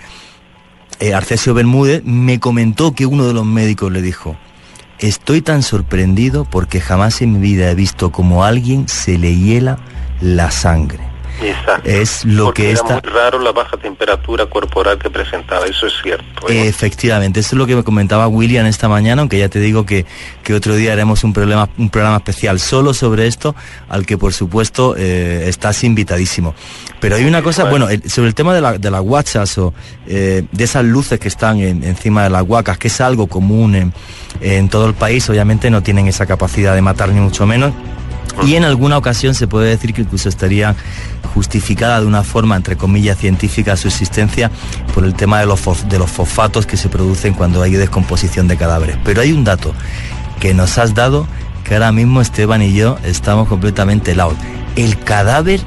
Arcesio 1.14 1.54
Bermúdez, 1.54 2.02
me 2.06 2.40
comentó 2.40 2.94
que 2.94 3.06
uno 3.06 3.28
de 3.28 3.34
los 3.34 3.46
médicos 3.46 3.92
le 3.92 4.02
dijo, 4.02 4.38
Estoy 5.00 5.42
tan 5.42 5.62
sorprendido 5.62 6.46
porque 6.46 6.80
jamás 6.80 7.22
en 7.22 7.34
mi 7.34 7.40
vida 7.40 7.70
he 7.70 7.76
visto 7.76 8.12
como 8.12 8.46
a 8.46 8.48
alguien 8.48 8.88
se 8.88 9.18
le 9.18 9.36
hiela 9.36 9.78
la 10.22 10.52
sangre. 10.52 11.15
Exacto. 11.42 11.90
Es 11.90 12.26
lo 12.26 12.54
que 12.54 12.72
era 12.72 12.80
está... 12.80 12.94
muy 12.94 13.02
raro 13.02 13.40
la 13.40 13.52
baja 13.52 13.78
temperatura 13.78 14.46
corporal 14.46 14.98
que 14.98 15.10
presentaba, 15.10 15.66
eso 15.66 15.88
es 15.88 15.94
cierto. 16.02 16.50
¿eh? 16.50 16.68
Efectivamente, 16.68 17.40
eso 17.40 17.56
es 17.56 17.58
lo 17.58 17.68
que 17.68 17.76
me 17.76 17.84
comentaba 17.84 18.28
William 18.28 18.66
esta 18.66 18.88
mañana, 18.88 19.22
aunque 19.22 19.38
ya 19.38 19.50
te 19.50 19.60
digo 19.60 19.86
que, 19.86 20.06
que 20.44 20.54
otro 20.54 20.76
día 20.76 20.94
haremos 20.94 21.24
un, 21.24 21.34
problema, 21.34 21.70
un 21.78 21.90
programa 21.90 22.18
especial 22.18 22.60
solo 22.60 22.94
sobre 22.94 23.28
esto, 23.28 23.56
al 23.90 24.06
que 24.06 24.18
por 24.18 24.34
supuesto 24.34 24.96
eh, 24.98 25.46
estás 25.48 25.84
invitadísimo. 25.84 26.56
Pero 27.00 27.16
hay 27.16 27.26
una 27.26 27.42
cosa, 27.42 27.66
bueno, 27.66 27.88
sobre 28.08 28.30
el 28.30 28.36
tema 28.36 28.54
de, 28.54 28.62
la, 28.62 28.78
de 28.78 28.92
las 28.92 29.02
guachas 29.02 29.58
o 29.58 29.74
eh, 30.08 30.44
de 30.52 30.64
esas 30.64 30.86
luces 30.86 31.20
que 31.20 31.28
están 31.28 31.60
encima 31.60 32.24
de 32.24 32.30
las 32.30 32.44
huacas, 32.44 32.78
que 32.78 32.88
es 32.88 33.02
algo 33.02 33.28
común 33.28 33.76
en 33.76 33.94
en 34.42 34.70
todo 34.70 34.88
el 34.88 34.94
país 34.94 35.30
obviamente 35.30 35.70
no 35.70 35.84
tienen 35.84 36.08
esa 36.08 36.26
capacidad 36.26 36.76
de 36.76 36.82
matar 36.82 37.10
ni 37.10 37.20
mucho 37.20 37.46
menos. 37.46 37.74
Y 38.44 38.56
en 38.56 38.64
alguna 38.64 38.98
ocasión 38.98 39.34
se 39.34 39.48
puede 39.48 39.70
decir 39.70 39.94
que 39.94 40.02
incluso 40.02 40.30
estaría 40.30 40.76
justificada 41.34 42.00
de 42.00 42.06
una 42.06 42.24
forma, 42.24 42.56
entre 42.56 42.78
comillas, 42.78 43.18
científica 43.18 43.76
su 43.76 43.88
existencia 43.88 44.52
por 44.94 45.04
el 45.04 45.14
tema 45.14 45.40
de 45.40 45.46
los, 45.46 45.90
de 45.90 46.00
los 46.00 46.10
fosfatos 46.10 46.66
que 46.66 46.78
se 46.78 46.90
producen 46.90 47.34
cuando 47.34 47.62
hay 47.62 47.72
descomposición 47.72 48.48
de 48.48 48.58
cadáveres. 48.58 48.98
Pero 49.04 49.22
hay 49.22 49.32
un 49.32 49.44
dato 49.44 49.74
que 50.40 50.54
nos 50.54 50.78
has 50.78 50.94
dado 50.94 51.28
que 51.64 51.74
ahora 51.74 51.92
mismo 51.92 52.22
Esteban 52.22 52.62
y 52.62 52.74
yo 52.74 52.98
estamos 53.04 53.48
completamente 53.48 54.12
helados. 54.12 54.36
El 54.76 54.98
cadáver 55.00 55.60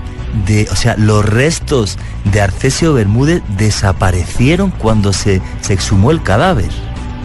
de, 0.47 0.69
o 0.71 0.77
sea, 0.77 0.95
los 0.97 1.25
restos 1.25 1.99
de 2.25 2.41
Arcesio 2.41 2.95
Bermúdez 2.95 3.43
desaparecieron 3.57 4.71
cuando 4.71 5.13
se, 5.13 5.43
se 5.61 5.73
exhumó 5.73 6.11
el 6.11 6.23
cadáver. 6.23 6.71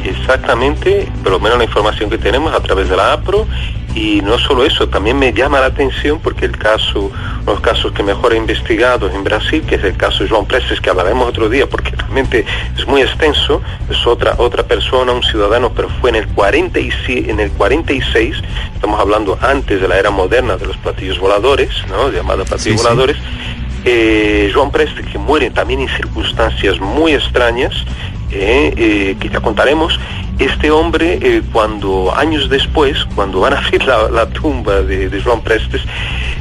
Exactamente, 0.04 1.10
por 1.24 1.32
lo 1.32 1.40
menos 1.40 1.58
la 1.58 1.64
información 1.64 2.10
que 2.10 2.18
tenemos 2.18 2.54
a 2.54 2.60
través 2.60 2.90
de 2.90 2.98
la 2.98 3.14
APRO 3.14 3.48
y 3.96 4.22
no 4.22 4.40
solo 4.40 4.66
eso, 4.66 4.90
también 4.90 5.20
me 5.20 5.34
llama 5.34 5.60
la 5.60 5.68
atención 5.68 6.20
porque 6.20 6.46
el 6.46 6.58
caso, 6.58 7.12
los 7.46 7.60
casos 7.60 7.92
que 7.92 8.02
mejor 8.02 8.34
he 8.34 8.38
investigado 8.38 9.10
en 9.10 9.24
Brasil, 9.24 9.64
que 9.68 9.76
es 9.76 9.84
el 9.84 9.96
caso 9.96 10.24
de 10.24 10.30
João 10.30 10.46
Prestes, 10.48 10.82
que 10.82 10.90
hablaremos 10.90 11.28
otro 11.28 11.48
día 11.48 11.68
porque 11.68 11.92
realmente 11.92 12.46
es 12.76 12.88
muy 12.88 13.02
extenso, 13.02 13.62
es 13.90 14.06
otra, 14.08 14.36
otra 14.38 14.64
persona, 14.64 15.12
un 15.12 15.24
ciudadano, 15.24 15.72
pero 15.74 15.90
fue 16.02 16.10
en 16.10 16.16
el, 16.18 16.28
46, 16.30 17.30
en 17.30 17.40
el 17.40 17.52
46, 17.52 18.38
estamos 18.74 19.00
hablando 19.00 19.38
antes 19.42 19.80
de 19.80 19.88
la 19.88 20.00
era 20.00 20.10
moderna 20.10 20.58
de 20.58 20.66
los 20.66 20.78
platillos 20.78 21.20
voladores, 21.20 21.70
¿no? 21.88 22.10
llamados 22.10 22.48
platillos 22.48 22.82
voladores, 22.82 23.18
eh, 23.86 24.50
João 24.54 24.72
Prestes, 24.72 25.06
que 25.06 25.18
muere 25.18 25.50
también 25.52 25.82
en 25.82 25.90
circunstancias 25.90 26.80
muy 26.80 27.14
extrañas, 27.14 27.74
eh, 28.32 28.74
eh, 28.76 29.16
que 29.20 29.30
ya 29.30 29.42
contaremos, 29.42 30.00
este 30.40 30.72
hombre, 30.72 31.20
eh, 31.22 31.42
cuando 31.52 32.16
años 32.16 32.50
después, 32.50 33.06
cuando 33.16 33.42
van 33.42 33.54
a 33.54 33.60
abrir 33.60 33.84
la, 33.86 34.25
tumba 34.28 34.82
de, 34.82 35.10
de 35.10 35.22
Joan 35.22 35.42
Prestes, 35.42 35.82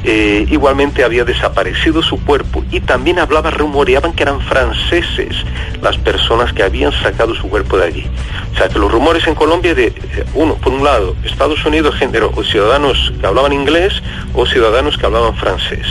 eh, 0.05 0.47
igualmente 0.51 1.05
había 1.05 1.25
desaparecido 1.25 2.03
su 2.03 2.19
cuerpo 2.25 2.65
y 2.73 2.81
también 2.81 3.21
hablaba, 3.21 3.51
rumoreaban 3.51 4.13
que 4.15 4.25
eran 4.25 4.41
franceses 4.41 5.37
las 5.81 5.97
personas 5.99 6.53
que 6.53 6.65
habían 6.65 6.91
sacado 7.03 7.35
su 7.35 7.49
cuerpo 7.49 7.79
de 7.79 7.85
allí. 7.85 8.11
O 8.53 8.57
sea 8.57 8.69
que 8.69 8.79
los 8.79 8.91
rumores 8.91 9.27
en 9.27 9.35
Colombia 9.35 9.75
de, 9.75 9.87
eh, 9.87 10.25
uno, 10.35 10.55
por 10.57 10.73
un 10.73 10.83
lado, 10.83 11.15
Estados 11.25 11.65
Unidos 11.65 11.95
generó 11.97 12.33
ciudadanos 12.43 13.13
que 13.21 13.27
hablaban 13.27 13.53
inglés 13.53 14.03
o 14.35 14.45
ciudadanos 14.47 14.99
que 14.99 15.07
hablaban 15.07 15.37
francés. 15.37 15.87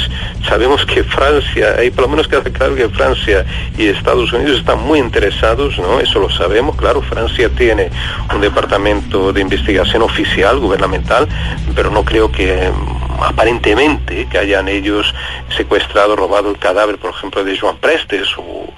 Sabemos 0.47 0.85
que 0.85 1.03
Francia, 1.03 1.75
ahí 1.77 1.91
por 1.91 2.03
lo 2.05 2.09
menos 2.09 2.27
queda 2.27 2.43
claro 2.43 2.75
que 2.75 2.89
Francia 2.89 3.45
y 3.77 3.87
Estados 3.87 4.33
Unidos 4.33 4.59
están 4.59 4.81
muy 4.83 4.99
interesados, 4.99 5.77
¿no? 5.77 5.99
Eso 5.99 6.19
lo 6.19 6.29
sabemos, 6.29 6.75
claro, 6.75 7.01
Francia 7.01 7.49
tiene 7.49 7.90
un 8.33 8.41
departamento 8.41 9.33
de 9.33 9.41
investigación 9.41 10.01
oficial, 10.01 10.59
gubernamental, 10.59 11.27
pero 11.75 11.89
no 11.91 12.03
creo 12.03 12.31
que 12.31 12.69
mm, 12.69 13.23
aparentemente 13.23 14.27
que 14.27 14.37
hayan 14.37 14.67
ellos 14.67 15.13
secuestrado, 15.55 16.15
robado 16.15 16.49
el 16.49 16.57
cadáver, 16.57 16.97
por 16.97 17.11
ejemplo, 17.11 17.43
de 17.43 17.57
Joan 17.57 17.77
Prestes 17.77 18.27
o, 18.37 18.73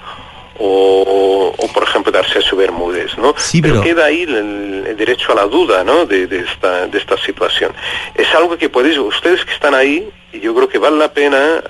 o, 0.58 1.68
por 1.72 1.82
ejemplo 1.82 2.12
de 2.12 2.18
Arcesio 2.18 2.56
Bermúdez, 2.56 3.16
¿no? 3.18 3.34
pero... 3.60 3.80
queda 3.82 4.06
ahí 4.06 4.22
el, 4.22 4.96
derecho 4.96 5.32
a 5.32 5.34
la 5.34 5.46
duda, 5.46 5.82
¿no? 5.82 6.06
De, 6.06 6.24
esta, 6.24 6.86
de 6.86 6.98
esta 6.98 7.16
situación. 7.16 7.72
Es 8.14 8.32
algo 8.34 8.56
que 8.56 8.68
podéis, 8.68 8.98
ustedes 8.98 9.44
que 9.44 9.52
están 9.52 9.74
ahí, 9.74 10.08
y 10.32 10.40
yo 10.40 10.54
creo 10.54 10.68
que 10.68 10.78
vale 10.78 10.96
la 10.96 11.12
pena 11.12 11.62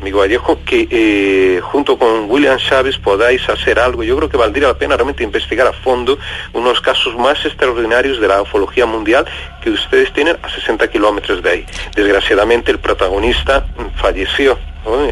amigo 0.00 0.20
Vallejo, 0.20 0.58
que 0.64 0.86
eh, 0.90 1.60
junto 1.62 1.98
con 1.98 2.30
William 2.30 2.58
Chávez 2.58 2.98
podáis 2.98 3.48
hacer 3.48 3.78
algo. 3.78 4.02
Yo 4.02 4.16
creo 4.16 4.28
que 4.28 4.36
valdría 4.36 4.68
la 4.68 4.74
pena 4.74 4.96
realmente 4.96 5.22
investigar 5.22 5.66
a 5.66 5.72
fondo 5.72 6.18
unos 6.52 6.80
casos 6.80 7.16
más 7.16 7.44
extraordinarios 7.44 8.20
de 8.20 8.28
la 8.28 8.42
ufología 8.42 8.86
mundial 8.86 9.24
que 9.62 9.70
ustedes 9.70 10.12
tienen 10.12 10.36
a 10.42 10.48
60 10.48 10.88
kilómetros 10.88 11.42
de 11.42 11.50
ahí. 11.50 11.66
Desgraciadamente 11.94 12.70
el 12.70 12.78
protagonista 12.78 13.66
falleció 13.96 14.58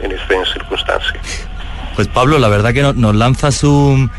en 0.03 0.13
esta 0.13 0.53
circunstancia. 0.53 1.21
Pues 1.97 2.09
Pablo, 2.09 2.39
la 2.39 2.49
verdad 2.49 2.73
que 2.73 2.83
nos 2.83 3.15
lanzas 3.15 3.65
un 3.65 4.11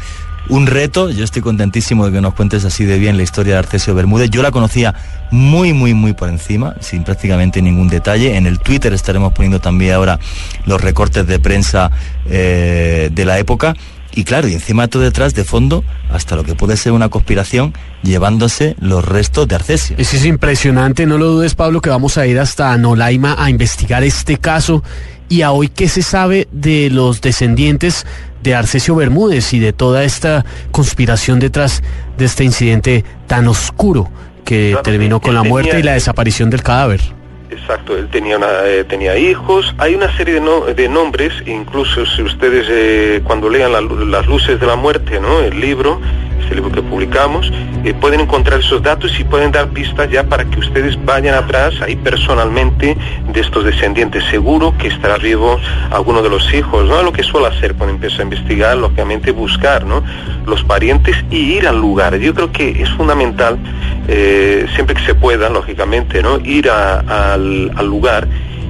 un 0.49 0.67
reto. 0.67 1.09
Yo 1.09 1.23
estoy 1.23 1.41
contentísimo 1.41 2.05
de 2.05 2.11
que 2.11 2.21
nos 2.21 2.33
cuentes 2.33 2.65
así 2.65 2.85
de 2.85 2.99
bien 2.99 3.17
la 3.17 3.23
historia 3.23 3.53
de 3.53 3.59
Arcesio 3.59 3.95
Bermúdez. 3.95 4.29
Yo 4.29 4.41
la 4.41 4.51
conocía 4.51 4.93
muy, 5.33 5.73
muy, 5.73 5.95
muy 5.95 6.13
por 6.13 6.29
encima, 6.29 6.75
sin 6.79 7.03
prácticamente 7.03 7.59
ningún 7.59 7.87
detalle. 7.87 8.37
En 8.37 8.45
el 8.45 8.59
Twitter 8.59 8.93
estaremos 8.93 9.33
poniendo 9.33 9.59
también 9.59 9.95
ahora 9.95 10.19
los 10.67 10.79
recortes 10.79 11.25
de 11.25 11.39
prensa 11.39 11.89
eh, 12.29 13.09
de 13.11 13.25
la 13.25 13.39
época. 13.39 13.73
Y 14.13 14.25
claro, 14.25 14.47
y 14.47 14.53
encima 14.53 14.87
todo 14.87 15.01
detrás, 15.01 15.33
de 15.33 15.43
fondo, 15.43 15.83
hasta 16.11 16.35
lo 16.35 16.43
que 16.43 16.53
puede 16.53 16.77
ser 16.77 16.91
una 16.91 17.09
conspiración, 17.09 17.73
llevándose 18.03 18.75
los 18.79 19.03
restos 19.03 19.47
de 19.47 19.55
Arcesio. 19.55 19.95
Eso 19.97 20.17
es 20.17 20.25
impresionante, 20.25 21.07
no 21.07 21.17
lo 21.17 21.25
dudes, 21.25 21.55
Pablo, 21.55 21.81
que 21.81 21.89
vamos 21.89 22.19
a 22.19 22.27
ir 22.27 22.39
hasta 22.39 22.77
Nolaima 22.77 23.35
a 23.39 23.49
investigar 23.49 24.03
este 24.03 24.37
caso. 24.37 24.83
Y 25.29 25.41
a 25.41 25.49
hoy, 25.49 25.67
¿qué 25.67 25.89
se 25.89 26.03
sabe 26.03 26.47
de 26.51 26.91
los 26.91 27.21
descendientes 27.21 28.05
de 28.43 28.53
Arcesio 28.53 28.93
Bermúdez 28.93 29.51
y 29.53 29.59
de 29.59 29.73
toda 29.73 30.03
esta 30.03 30.45
conspiración 30.69 31.39
detrás 31.39 31.81
de 32.19 32.25
este 32.25 32.43
incidente 32.43 33.03
tan 33.25 33.47
oscuro 33.47 34.11
que 34.43 34.77
terminó 34.83 35.19
con 35.19 35.33
la 35.33 35.43
muerte 35.43 35.79
y 35.79 35.83
la 35.83 35.93
desaparición 35.93 36.49
del 36.49 36.63
cadáver. 36.63 37.01
Exacto, 37.53 37.95
él 37.95 38.09
tenía, 38.09 38.39
eh, 38.65 38.83
tenía 38.83 39.15
hijos. 39.15 39.75
Hay 39.77 39.93
una 39.93 40.15
serie 40.17 40.39
de, 40.39 40.73
de 40.73 40.89
nombres, 40.89 41.31
incluso 41.45 42.05
si 42.05 42.23
ustedes 42.23 42.65
eh, 42.69 43.21
cuando 43.23 43.47
lean 43.47 43.71
las 44.11 44.25
luces 44.25 44.59
de 44.59 44.65
la 44.65 44.75
muerte, 44.75 45.19
¿no? 45.19 45.39
el 45.39 45.59
libro, 45.59 46.01
este 46.41 46.55
libro 46.55 46.71
que 46.71 46.81
publicamos, 46.81 47.51
eh, 47.83 47.93
pueden 47.93 48.21
encontrar 48.21 48.59
esos 48.59 48.81
datos 48.81 49.19
y 49.19 49.23
pueden 49.23 49.51
dar 49.51 49.69
pistas 49.69 50.09
ya 50.09 50.23
para 50.23 50.45
que 50.45 50.59
ustedes 50.59 50.97
vayan 51.05 51.35
atrás 51.35 51.75
ahí 51.81 51.95
personalmente 51.95 52.97
de 53.31 53.39
estos 53.39 53.63
descendientes. 53.65 54.23
Seguro 54.31 54.73
que 54.77 54.87
estará 54.87 55.17
vivo 55.17 55.59
alguno 55.91 56.23
de 56.23 56.29
los 56.29 56.51
hijos, 56.53 56.87
¿no? 56.87 57.03
Lo 57.03 57.13
que 57.13 57.23
suele 57.23 57.47
hacer 57.47 57.75
cuando 57.75 57.93
empieza 57.93 58.21
a 58.21 58.23
investigar, 58.23 58.77
lógicamente 58.77 59.31
buscar, 59.31 59.85
¿no? 59.85 60.03
Los 60.47 60.63
parientes 60.63 61.15
y 61.29 61.37
ir 61.53 61.67
al 61.67 61.79
lugar. 61.79 62.17
Yo 62.17 62.33
creo 62.33 62.51
que 62.51 62.81
es 62.81 62.89
fundamental, 62.91 63.59
eh, 64.07 64.65
siempre 64.75 64.95
que 64.95 65.05
se 65.05 65.15
pueda, 65.15 65.49
lógicamente, 65.49 66.21
¿no? 66.21 66.39
Ir 66.39 66.69
al, 66.69 67.71
al 67.75 67.85
lugar 67.85 68.27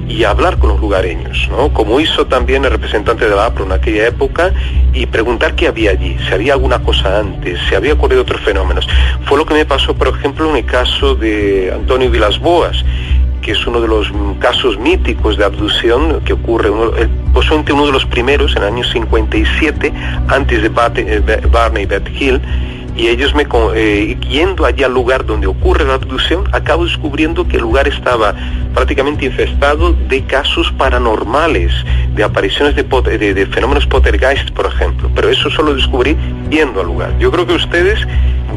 y 0.08 0.24
hablar 0.24 0.58
con 0.58 0.70
los 0.70 0.80
lugareños, 0.80 1.48
¿no? 1.50 1.72
como 1.72 2.00
hizo 2.00 2.26
también 2.26 2.64
el 2.64 2.70
representante 2.70 3.28
de 3.28 3.34
la 3.34 3.46
APRO 3.46 3.64
en 3.64 3.72
aquella 3.72 4.06
época, 4.06 4.52
y 4.92 5.06
preguntar 5.06 5.54
qué 5.54 5.68
había 5.68 5.92
allí, 5.92 6.16
si 6.26 6.34
había 6.34 6.52
alguna 6.52 6.78
cosa 6.80 7.18
antes, 7.18 7.58
si 7.68 7.74
había 7.74 7.94
ocurrido 7.94 8.22
otros 8.22 8.40
fenómenos. 8.42 8.86
Fue 9.24 9.38
lo 9.38 9.46
que 9.46 9.54
me 9.54 9.64
pasó, 9.64 9.94
por 9.94 10.08
ejemplo, 10.08 10.48
en 10.50 10.56
el 10.56 10.64
caso 10.66 11.14
de 11.14 11.72
Antonio 11.74 12.10
Vilas 12.10 12.38
Boas, 12.38 12.84
que 13.42 13.52
es 13.52 13.66
uno 13.66 13.80
de 13.80 13.88
los 13.88 14.10
casos 14.38 14.78
míticos 14.78 15.36
de 15.36 15.44
abducción 15.44 16.20
que 16.24 16.32
ocurre, 16.32 16.70
uno, 16.70 16.92
posiblemente 17.32 17.72
uno 17.72 17.86
de 17.86 17.92
los 17.92 18.06
primeros 18.06 18.56
en 18.56 18.62
el 18.62 18.68
año 18.68 18.84
57, 18.84 19.92
antes 20.28 20.62
de 20.62 20.70
eh, 20.96 21.40
Barney 21.50 21.86
Beth 21.86 22.08
Hill, 22.08 22.40
y 22.96 23.08
ellos 23.08 23.34
me 23.34 23.46
eh, 23.74 24.16
yendo 24.28 24.64
allá 24.64 24.86
al 24.86 24.94
lugar 24.94 25.26
donde 25.26 25.46
ocurre 25.46 25.84
la 25.84 25.94
abducción, 25.94 26.44
acabo 26.52 26.84
descubriendo 26.84 27.46
que 27.46 27.56
el 27.56 27.62
lugar 27.62 27.88
estaba 27.88 28.34
prácticamente 28.72 29.26
infestado 29.26 29.92
de 29.92 30.24
casos 30.24 30.70
paranormales, 30.72 31.72
de 32.14 32.22
apariciones 32.22 32.76
de, 32.76 32.84
de, 33.34 33.46
fenómenos 33.46 33.86
poltergeist, 33.86 34.50
por 34.50 34.66
ejemplo. 34.66 35.10
Pero 35.14 35.28
eso 35.28 35.50
solo 35.50 35.74
descubrí 35.74 36.16
yendo 36.50 36.80
al 36.80 36.86
lugar. 36.86 37.18
Yo 37.18 37.30
creo 37.30 37.46
que 37.46 37.54
ustedes 37.54 37.98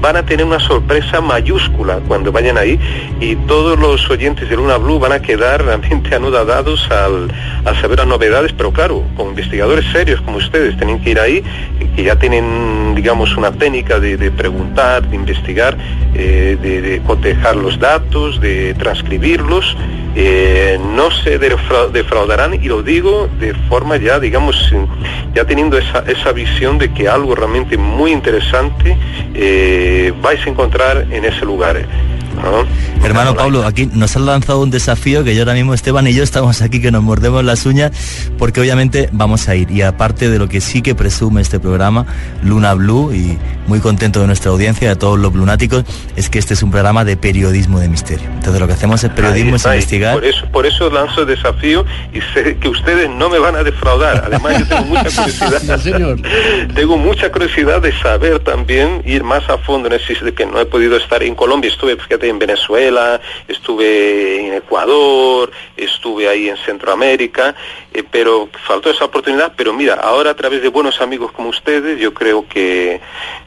van 0.02 0.18
a 0.18 0.24
tener 0.26 0.46
una 0.46 0.60
sorpresa 0.60 1.22
mayúscula 1.22 2.00
cuando 2.08 2.32
vayan 2.32 2.58
ahí 2.58 2.80
y 3.20 3.36
todos 3.48 3.80
los 3.80 4.10
oyentes 4.10 4.50
de 4.50 4.56
Luna 4.56 4.78
Blue 4.78 5.00
van 5.00 5.12
a 5.12 5.22
quedar 5.22 5.64
realmente 5.64 6.16
anudadados 6.16 6.90
al, 6.92 7.32
saber 7.82 8.00
las 8.00 8.08
novedades, 8.08 8.54
pero 8.54 8.72
claro, 8.72 9.04
con 9.16 9.30
investigadores 9.30 9.86
serios 9.92 10.22
como 10.22 10.38
ustedes 10.38 10.76
tienen 10.78 11.00
que 11.00 11.12
ir 11.12 11.20
ahí, 11.20 11.44
que 11.96 12.04
ya 12.04 12.18
tienen, 12.18 12.96
digamos, 12.96 13.36
una 13.38 13.52
técnica 13.52 14.00
de, 14.00 14.32
preguntar, 14.32 15.08
de 15.08 15.16
investigar, 15.16 15.78
eh, 16.14 16.58
de 16.62 17.02
cotejar 17.06 17.56
los 17.56 17.80
datos, 17.80 18.40
de 18.40 18.74
transcribirlos 18.76 19.76
eh, 20.20 20.80
no 20.82 21.12
se 21.12 21.38
defraudarán 21.38 22.56
y 22.56 22.68
lo 22.68 22.82
digo 22.82 23.30
de 23.40 23.54
forma 23.70 23.98
ya, 23.98 24.20
digamos, 24.20 24.74
ya 25.36 25.46
teniendo 25.46 25.78
esa, 25.78 26.00
esa 26.08 26.32
visión 26.32 26.80
de 26.80 26.92
que 26.92 27.08
algo 27.08 27.36
realmente 27.36 27.78
muy 27.78 28.12
interesante 28.12 28.98
eh, 29.36 30.12
vais 30.20 30.44
a 30.44 30.50
encontrar 30.50 31.06
en 31.12 31.24
ese 31.24 31.46
lugar. 31.46 31.86
Hermano 33.04 33.36
Pablo, 33.36 33.66
aquí 33.66 33.90
nos 33.94 34.16
han 34.16 34.26
lanzado 34.26 34.62
un 34.62 34.70
desafío 34.70 35.24
que 35.24 35.34
yo 35.36 35.42
ahora 35.42 35.54
mismo 35.54 35.74
Esteban 35.74 36.08
y 36.08 36.14
yo 36.14 36.24
estamos 36.24 36.62
aquí 36.62 36.82
que 36.82 36.92
nos 36.92 37.04
mordemos 37.04 37.44
las 37.44 37.66
uñas 37.66 37.92
porque 38.38 38.60
obviamente 38.60 39.10
vamos 39.12 39.48
a 39.48 39.56
ir 39.56 39.72
y 39.72 39.82
aparte 39.82 40.30
de 40.30 40.40
lo 40.40 40.48
que 40.48 40.62
sí 40.62 40.82
que 40.82 40.96
presume 40.96 41.42
este 41.42 41.60
programa 41.60 42.06
Luna 42.44 42.74
Blue 42.74 43.14
y 43.14 43.38
muy 43.68 43.80
contento 43.80 44.22
de 44.22 44.28
nuestra 44.28 44.52
audiencia, 44.52 44.90
de 44.90 44.96
todos 44.96 45.20
los 45.20 45.34
lunáticos, 45.34 45.84
es 46.16 46.30
que 46.30 46.40
este 46.40 46.54
es 46.54 46.64
un 46.64 46.72
programa 46.72 47.04
de 47.04 47.18
periodismo 47.18 47.80
de 47.80 47.90
misterio. 47.90 48.28
Entonces 48.34 48.60
lo 48.60 48.68
que 48.68 48.74
hacemos 48.74 49.04
es 49.04 49.10
periodismo, 49.12 49.58
es 49.58 49.66
investigar. 49.66 50.14
Por 50.16 50.26
eso, 50.26 50.46
por 50.52 50.66
eso 50.66 50.90
lanzo 50.90 51.22
el 51.22 51.28
desafío 51.28 51.86
y 52.14 52.22
sé 52.34 52.58
que 52.58 52.70
ustedes 52.70 53.10
no 53.10 53.30
me 53.30 53.40
van 53.40 53.56
a 53.56 53.64
defraudar. 53.64 54.24
Además 54.26 54.60
yo 54.60 54.68
tengo 54.68 54.86
mucha 54.86 55.10
curiosidad. 55.16 55.80
señor. 55.80 56.20
tengo 56.74 56.98
mucha 56.98 57.32
curiosidad 57.32 57.82
de 57.82 57.92
saber 58.00 58.40
también 58.40 59.02
ir 59.06 59.24
más 59.24 59.48
a 59.50 59.58
fondo 59.58 59.88
en 59.88 59.94
el 59.94 60.02
de 60.08 60.34
que 60.34 60.46
no 60.46 60.60
he 60.60 60.66
podido 60.66 60.96
estar 60.96 61.22
en 61.22 61.36
Colombia, 61.36 61.70
estuve 61.70 61.96
fíjate 61.98 62.27
en 62.30 62.40
Venezuela, 62.40 63.20
estuve 63.48 64.48
en 64.48 64.54
Ecuador, 64.54 65.52
estuve 65.76 66.28
ahí 66.28 66.50
en 66.50 66.58
Centroamérica, 66.58 67.56
eh, 67.94 68.04
pero 68.10 68.50
faltó 68.66 68.90
esa 68.90 69.06
oportunidad. 69.06 69.54
Pero 69.56 69.74
mira, 69.74 69.96
ahora 69.96 70.32
a 70.32 70.36
través 70.36 70.62
de 70.62 70.70
buenos 70.70 71.02
amigos 71.02 71.32
como 71.32 71.50
ustedes, 71.50 72.00
yo 72.00 72.14
creo 72.14 72.48
que, 72.48 73.02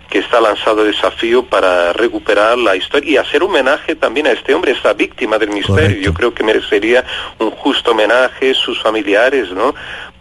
que 0.09 0.19
está 0.19 0.41
lanzado 0.41 0.83
el 0.83 0.93
desafío 0.93 1.45
para 1.45 1.93
recuperar 1.93 2.59
la 2.59 2.75
historia 2.77 3.11
y 3.11 3.17
hacer 3.17 3.43
homenaje 3.43 3.95
también 3.95 4.27
a 4.27 4.33
este 4.33 4.55
hombre, 4.55 4.73
esta 4.73 4.93
víctima 4.93 5.39
del 5.39 5.51
misterio. 5.51 6.01
Yo 6.01 6.13
creo 6.13 6.35
que 6.35 6.43
merecería 6.43 7.05
un 7.39 7.51
justo 7.51 7.93
homenaje 7.93 8.55
sus 8.55 8.83
familiares, 8.83 9.51
¿no? 9.53 9.75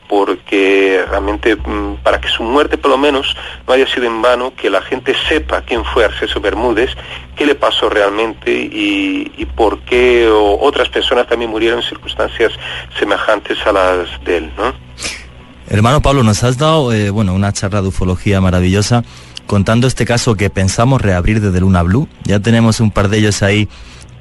Porque 0.10 1.06
realmente 1.08 1.56
mm, 1.56 1.98
para 2.04 2.20
que 2.20 2.28
su 2.28 2.42
muerte 2.42 2.80
por 2.80 2.90
lo 2.90 2.98
menos 2.98 3.38
no 3.68 3.74
haya 3.74 3.88
sido 3.88 4.08
en 4.08 4.22
vano, 4.22 4.52
que 4.56 4.70
la 4.70 4.82
gente 4.82 5.14
sepa 5.30 5.62
quién 5.62 5.86
fue 5.86 6.04
Arceso 6.04 6.42
Bermúdez, 6.42 6.90
qué 7.36 7.46
le 7.46 7.54
pasó 7.54 7.90
realmente 7.90 8.52
y, 8.52 9.46
por 9.56 9.80
qué 9.82 10.28
otras 10.30 10.88
personas 10.88 11.28
también 11.28 11.52
murieron 11.52 11.80
en 11.80 11.86
circunstancias 11.86 12.54
semejantes 12.98 13.58
a 13.66 13.74
las 13.74 14.24
de 14.24 14.38
él, 14.38 14.52
¿no? 14.58 14.74
Hermano 15.68 16.02
Pablo, 16.02 16.24
nos 16.24 16.44
has 16.44 16.58
dado 16.58 16.94
eh, 16.94 17.10
bueno, 17.10 17.34
una 17.34 17.52
charla 17.52 17.82
de 17.82 17.90
ufología 17.90 18.40
maravillosa 18.42 19.04
contando 19.46 19.86
este 19.86 20.06
caso 20.06 20.36
que 20.36 20.50
pensamos 20.50 21.02
reabrir 21.02 21.42
desde 21.42 21.60
Luna 21.60 21.84
Blue. 21.84 22.08
Ya 22.24 22.40
tenemos 22.40 22.80
un 22.80 22.90
par 22.90 23.10
de 23.10 23.18
ellos 23.18 23.44
ahí 23.44 23.68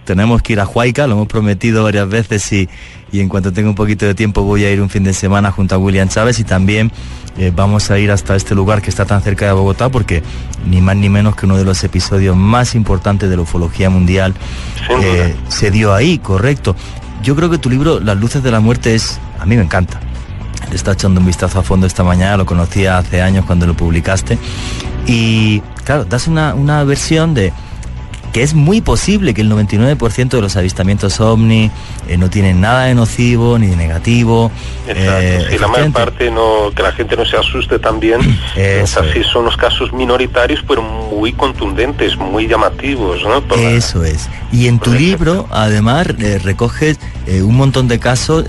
tenemos 0.09 0.41
que 0.41 0.55
ir 0.55 0.61
a 0.61 0.67
Huayca, 0.67 1.07
lo 1.07 1.17
hemos 1.17 1.29
prometido 1.29 1.85
varias 1.85 2.09
veces 2.09 2.51
y, 2.51 2.67
en 3.13 3.29
cuanto 3.29 3.53
tenga 3.53 3.69
un 3.69 3.75
poquito 3.75 4.07
de 4.07 4.15
tiempo 4.15 4.43
voy 4.43 4.65
a 4.65 4.73
ir 4.73 4.81
un 4.81 4.89
fin 4.89 5.05
de 5.05 5.13
semana 5.13 5.51
junto 5.51 5.75
a 5.75 5.79
William 5.79 6.09
Chávez 6.09 6.39
y 6.39 6.45
también 6.45 6.91
eh, 7.37 7.53
vamos 7.55 7.91
a 7.91 7.99
ir 7.99 8.11
hasta 8.11 8.35
este 8.35 8.55
lugar 8.55 8.81
que 8.81 8.89
está 8.89 9.05
tan 9.05 9.21
cerca 9.21 9.45
de 9.45 9.53
Bogotá 9.53 9.91
porque 9.91 10.23
ni 10.65 10.81
más 10.81 10.97
ni 10.97 11.11
menos 11.11 11.37
que 11.37 11.45
uno 11.45 11.59
de 11.59 11.65
los 11.67 11.85
episodios 11.85 12.35
más 12.35 12.75
importantes 12.75 13.29
de 13.29 13.37
la 13.37 13.43
ufología 13.43 13.91
mundial 13.91 14.33
eh, 15.03 15.35
se 15.49 15.71
dio 15.71 15.93
ahí, 15.93 16.17
correcto. 16.17 16.75
Yo 17.23 17.37
creo 17.37 17.51
que 17.51 17.59
tu 17.59 17.69
libro 17.69 18.01
Las 18.01 18.17
luces 18.17 18.43
de 18.43 18.51
la 18.51 18.61
muerte 18.61 18.95
es, 18.95 19.21
a 19.39 19.45
mí 19.45 19.57
me 19.57 19.63
encanta. 19.63 20.01
Le 20.71 20.77
está 20.77 20.93
echando 20.93 21.21
un 21.21 21.27
vistazo 21.27 21.59
a 21.59 21.63
fondo 21.63 21.87
esta 21.87 22.03
mañana, 22.03 22.39
lo 22.39 22.47
conocía 22.47 22.97
hace 22.97 23.21
años 23.21 23.45
cuando 23.45 23.67
lo 23.67 23.75
publicaste. 23.75 24.39
Y 25.07 25.61
claro, 25.85 26.07
das 26.07 26.29
una, 26.29 26.55
una 26.55 26.83
versión 26.85 27.35
de, 27.35 27.53
que 28.33 28.43
es 28.43 28.55
muy 28.55 28.81
posible 28.81 29.35
que 29.35 29.41
el 29.41 29.51
99% 29.51 30.29
de 30.29 30.41
los 30.41 30.57
avistamientos 30.57 31.21
ovni 31.21 31.71
eh, 32.09 32.17
no 32.17 32.31
tienen 32.31 32.61
nada 32.61 32.85
de 32.85 32.95
nocivo 32.95 33.59
ni 33.59 33.69
de 33.69 33.77
negativo. 33.77 34.51
Exacto. 34.87 35.55
Eh, 35.55 35.59
la 35.61 35.69
mayor 35.69 35.93
parte 35.93 36.31
no, 36.31 36.71
que 36.75 36.83
la 36.83 36.93
gente 36.93 37.17
no 37.17 37.25
se 37.25 37.37
asuste 37.37 37.79
también. 37.79 38.21
así 38.83 39.23
son 39.25 39.45
los 39.45 39.57
casos 39.57 39.93
minoritarios, 39.93 40.63
pero 40.67 40.83
muy 40.83 41.33
contundentes, 41.33 42.17
muy 42.17 42.47
llamativos. 42.47 43.23
¿no? 43.23 43.43
Eso 43.57 44.05
es. 44.05 44.29
Y 44.53 44.69
en 44.69 44.79
tu 44.79 44.93
libro, 44.93 45.47
además, 45.51 46.09
eh, 46.19 46.39
recoges 46.43 46.99
un 47.27 47.57
montón 47.57 47.89
de 47.89 47.99
casos 47.99 48.45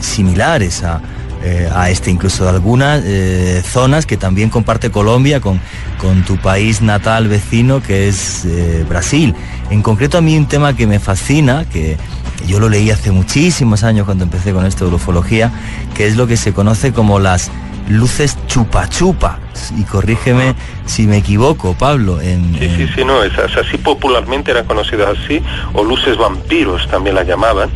similares 0.00 0.82
a 0.84 1.00
eh, 1.46 1.68
a 1.74 1.90
este, 1.90 2.10
incluso 2.10 2.44
de 2.44 2.50
algunas 2.50 3.02
eh, 3.04 3.62
zonas 3.62 4.06
que 4.06 4.16
también 4.16 4.48
comparte 4.48 4.90
Colombia 4.90 5.40
con, 5.40 5.60
con 5.98 6.24
tu 6.24 6.38
país 6.38 6.80
natal 6.80 7.28
vecino 7.28 7.82
que 7.82 8.08
es 8.08 8.46
eh, 8.46 8.82
Brasil. 8.88 9.34
En 9.68 9.82
concreto 9.82 10.16
a 10.16 10.22
mí 10.22 10.38
un 10.38 10.46
tema 10.46 10.74
que 10.74 10.86
me 10.86 10.98
fascina, 11.00 11.66
que 11.70 11.98
yo 12.46 12.60
lo 12.60 12.70
leí 12.70 12.90
hace 12.90 13.10
muchísimos 13.10 13.84
años 13.84 14.06
cuando 14.06 14.24
empecé 14.24 14.54
con 14.54 14.64
esto 14.64 14.88
de 14.88 14.94
ufología, 14.94 15.52
que 15.94 16.06
es 16.06 16.16
lo 16.16 16.26
que 16.26 16.38
se 16.38 16.54
conoce 16.54 16.94
como 16.94 17.18
las 17.18 17.50
luces 17.90 18.38
chupa 18.46 18.88
chupa. 18.88 19.38
Y 19.76 19.82
corrígeme 19.82 20.54
si 20.86 21.06
me 21.06 21.18
equivoco, 21.18 21.74
Pablo. 21.74 22.22
En, 22.22 22.54
sí, 22.58 22.70
sí, 22.74 22.88
sí, 22.94 23.04
no, 23.04 23.22
es 23.22 23.36
así 23.38 23.76
popularmente 23.76 24.50
eran 24.50 24.64
conocidas 24.64 25.18
así, 25.18 25.42
o 25.74 25.84
luces 25.84 26.16
vampiros 26.16 26.88
también 26.88 27.16
la 27.16 27.24
llamaban 27.24 27.70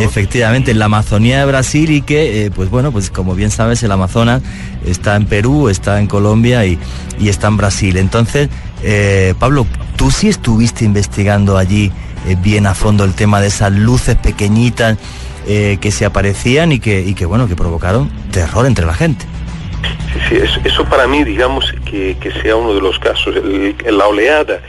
Efectivamente, 0.00 0.70
en 0.70 0.78
la 0.78 0.86
Amazonía 0.86 1.40
de 1.40 1.46
Brasil 1.46 1.90
y 1.90 2.02
que, 2.02 2.44
eh, 2.44 2.50
pues 2.50 2.70
bueno, 2.70 2.92
pues 2.92 3.10
como 3.10 3.34
bien 3.34 3.50
sabes, 3.50 3.82
el 3.82 3.90
Amazonas 3.90 4.42
está 4.86 5.16
en 5.16 5.26
Perú, 5.26 5.68
está 5.68 5.98
en 6.00 6.06
Colombia 6.06 6.64
y, 6.66 6.78
está 7.20 7.48
en 7.48 7.56
Brasil. 7.56 7.96
Entonces, 7.96 8.48
eh, 8.82 9.34
Pablo, 9.38 9.66
tú 9.96 10.10
sí 10.10 10.28
estuviste 10.28 10.84
investigando 10.84 11.56
allí 11.56 11.90
eh, 12.26 12.36
bien 12.40 12.66
a 12.66 12.74
fondo 12.74 13.04
el 13.04 13.14
tema 13.14 13.40
de 13.40 13.48
esas 13.48 13.72
luces 13.72 14.16
pequeñitas 14.16 14.98
que 15.46 15.90
se 15.90 16.04
aparecían 16.04 16.72
y 16.72 16.78
que, 16.78 17.00
y 17.00 17.14
que, 17.14 17.24
bueno, 17.24 17.48
que 17.48 17.56
provocaron 17.56 18.10
terror 18.30 18.66
entre 18.66 18.84
la 18.84 18.92
gente. 18.92 19.24
Sí, 20.12 20.20
sí, 20.28 20.36
eso, 20.36 20.60
eso 20.62 20.84
para 20.84 21.06
mí, 21.06 21.24
digamos, 21.24 21.72
que, 21.86 22.16
sea 22.42 22.54
uno 22.54 22.74
de 22.74 22.82
los 22.82 22.98
casos, 22.98 23.34
la 23.34 24.06
oleada 24.06 24.60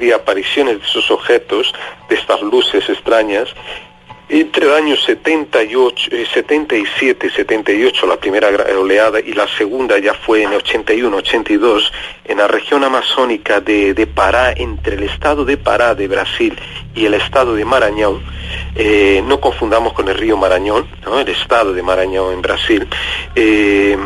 de 0.00 0.14
apariciones 0.14 0.80
de 0.80 0.84
esos 0.84 1.08
objetos, 1.12 1.72
de 2.08 2.16
estas 2.16 2.40
luces 2.42 2.88
extrañas, 2.88 3.48
entre 4.28 4.66
el 4.66 4.72
año 4.74 4.96
78, 4.96 6.10
77 6.32 7.30
78, 7.30 8.06
la 8.06 8.16
primera 8.16 8.48
oleada, 8.78 9.20
y 9.20 9.32
la 9.32 9.48
segunda 9.48 9.98
ya 9.98 10.12
fue 10.14 10.42
en 10.42 10.52
81, 10.52 11.16
82, 11.16 11.92
en 12.24 12.38
la 12.38 12.46
región 12.46 12.84
amazónica 12.84 13.60
de, 13.60 13.94
de 13.94 14.06
Pará, 14.06 14.52
entre 14.54 14.96
el 14.96 15.04
estado 15.04 15.44
de 15.44 15.56
Pará 15.56 15.94
de 15.94 16.08
Brasil 16.08 16.58
y 16.94 17.06
el 17.06 17.14
estado 17.14 17.54
de 17.54 17.64
Marañón, 17.64 18.22
eh, 18.74 19.22
no 19.26 19.40
confundamos 19.40 19.94
con 19.94 20.08
el 20.08 20.16
río 20.16 20.36
Marañón, 20.36 20.86
el 21.06 21.28
estado 21.28 21.72
de 21.72 21.82
Marañón 21.82 22.34
en 22.34 22.42
Brasil, 22.42 22.86
eh, 23.34 23.96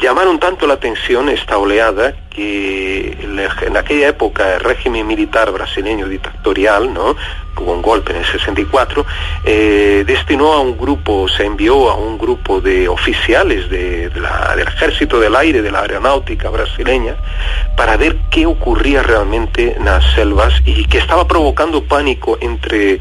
llamaron 0.00 0.38
tanto 0.38 0.66
la 0.66 0.74
atención 0.74 1.28
esta 1.28 1.58
oleada 1.58 2.27
que 2.38 3.16
en 3.66 3.76
aquella 3.76 4.08
época 4.08 4.54
el 4.54 4.60
régimen 4.60 5.06
militar 5.06 5.50
brasileño 5.50 6.06
dictatorial, 6.06 6.92
¿no? 6.94 7.16
hubo 7.60 7.72
un 7.72 7.82
golpe 7.82 8.12
en 8.12 8.18
el 8.18 8.24
64, 8.24 9.04
eh, 9.44 10.04
destinó 10.06 10.52
a 10.52 10.60
un 10.60 10.76
grupo, 10.76 11.28
se 11.28 11.44
envió 11.44 11.90
a 11.90 11.96
un 11.96 12.18
grupo 12.18 12.60
de 12.60 12.88
oficiales 12.88 13.68
de, 13.68 14.10
del 14.10 14.68
ejército 14.68 15.18
del 15.18 15.34
aire, 15.36 15.62
de 15.62 15.70
la 15.70 15.80
aeronáutica 15.80 16.50
brasileña, 16.50 17.16
para 17.76 17.96
ver 17.96 18.16
qué 18.30 18.46
ocurría 18.46 19.02
realmente 19.02 19.76
en 19.76 19.84
las 19.84 20.04
selvas 20.12 20.54
y 20.64 20.84
que 20.84 20.98
estaba 20.98 21.26
provocando 21.26 21.82
pánico 21.84 22.38
entre 22.40 23.00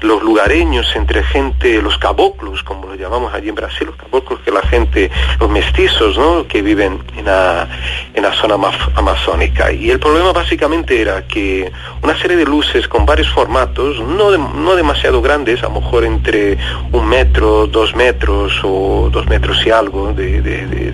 los 0.00 0.22
lugareños, 0.22 0.94
entre 0.96 1.22
gente, 1.22 1.80
los 1.80 1.98
caboclos, 1.98 2.62
como 2.62 2.88
lo 2.88 2.94
llamamos 2.94 3.32
allí 3.32 3.48
en 3.48 3.54
Brasil, 3.54 3.86
los 3.86 3.96
caboclos, 3.96 4.40
que 4.40 4.50
la 4.50 4.62
gente, 4.62 5.10
los 5.40 5.50
mestizos, 5.50 6.16
¿no? 6.18 6.46
que 6.46 6.62
viven 6.62 7.02
en 7.16 7.24
la, 7.24 7.68
en 8.12 8.22
la 8.22 8.32
zona 8.32 8.56
amazónica. 8.94 9.72
Y 9.72 9.90
el 9.90 9.98
problema 9.98 10.32
básicamente 10.32 11.00
era 11.00 11.26
que 11.26 11.70
una 12.02 12.16
serie 12.18 12.36
de 12.36 12.44
luces 12.44 12.88
con 12.88 13.06
varios 13.06 13.28
formatos, 13.30 14.00
no, 14.00 14.36
no 14.36 14.76
demasiado 14.76 15.20
grandes, 15.22 15.62
a 15.62 15.68
lo 15.68 15.80
mejor 15.80 16.04
entre 16.04 16.58
un 16.92 17.08
metro, 17.08 17.66
dos 17.66 17.94
metros 17.94 18.52
o 18.62 19.08
dos 19.10 19.26
metros 19.26 19.64
y 19.66 19.70
algo 19.70 20.12
de, 20.12 20.38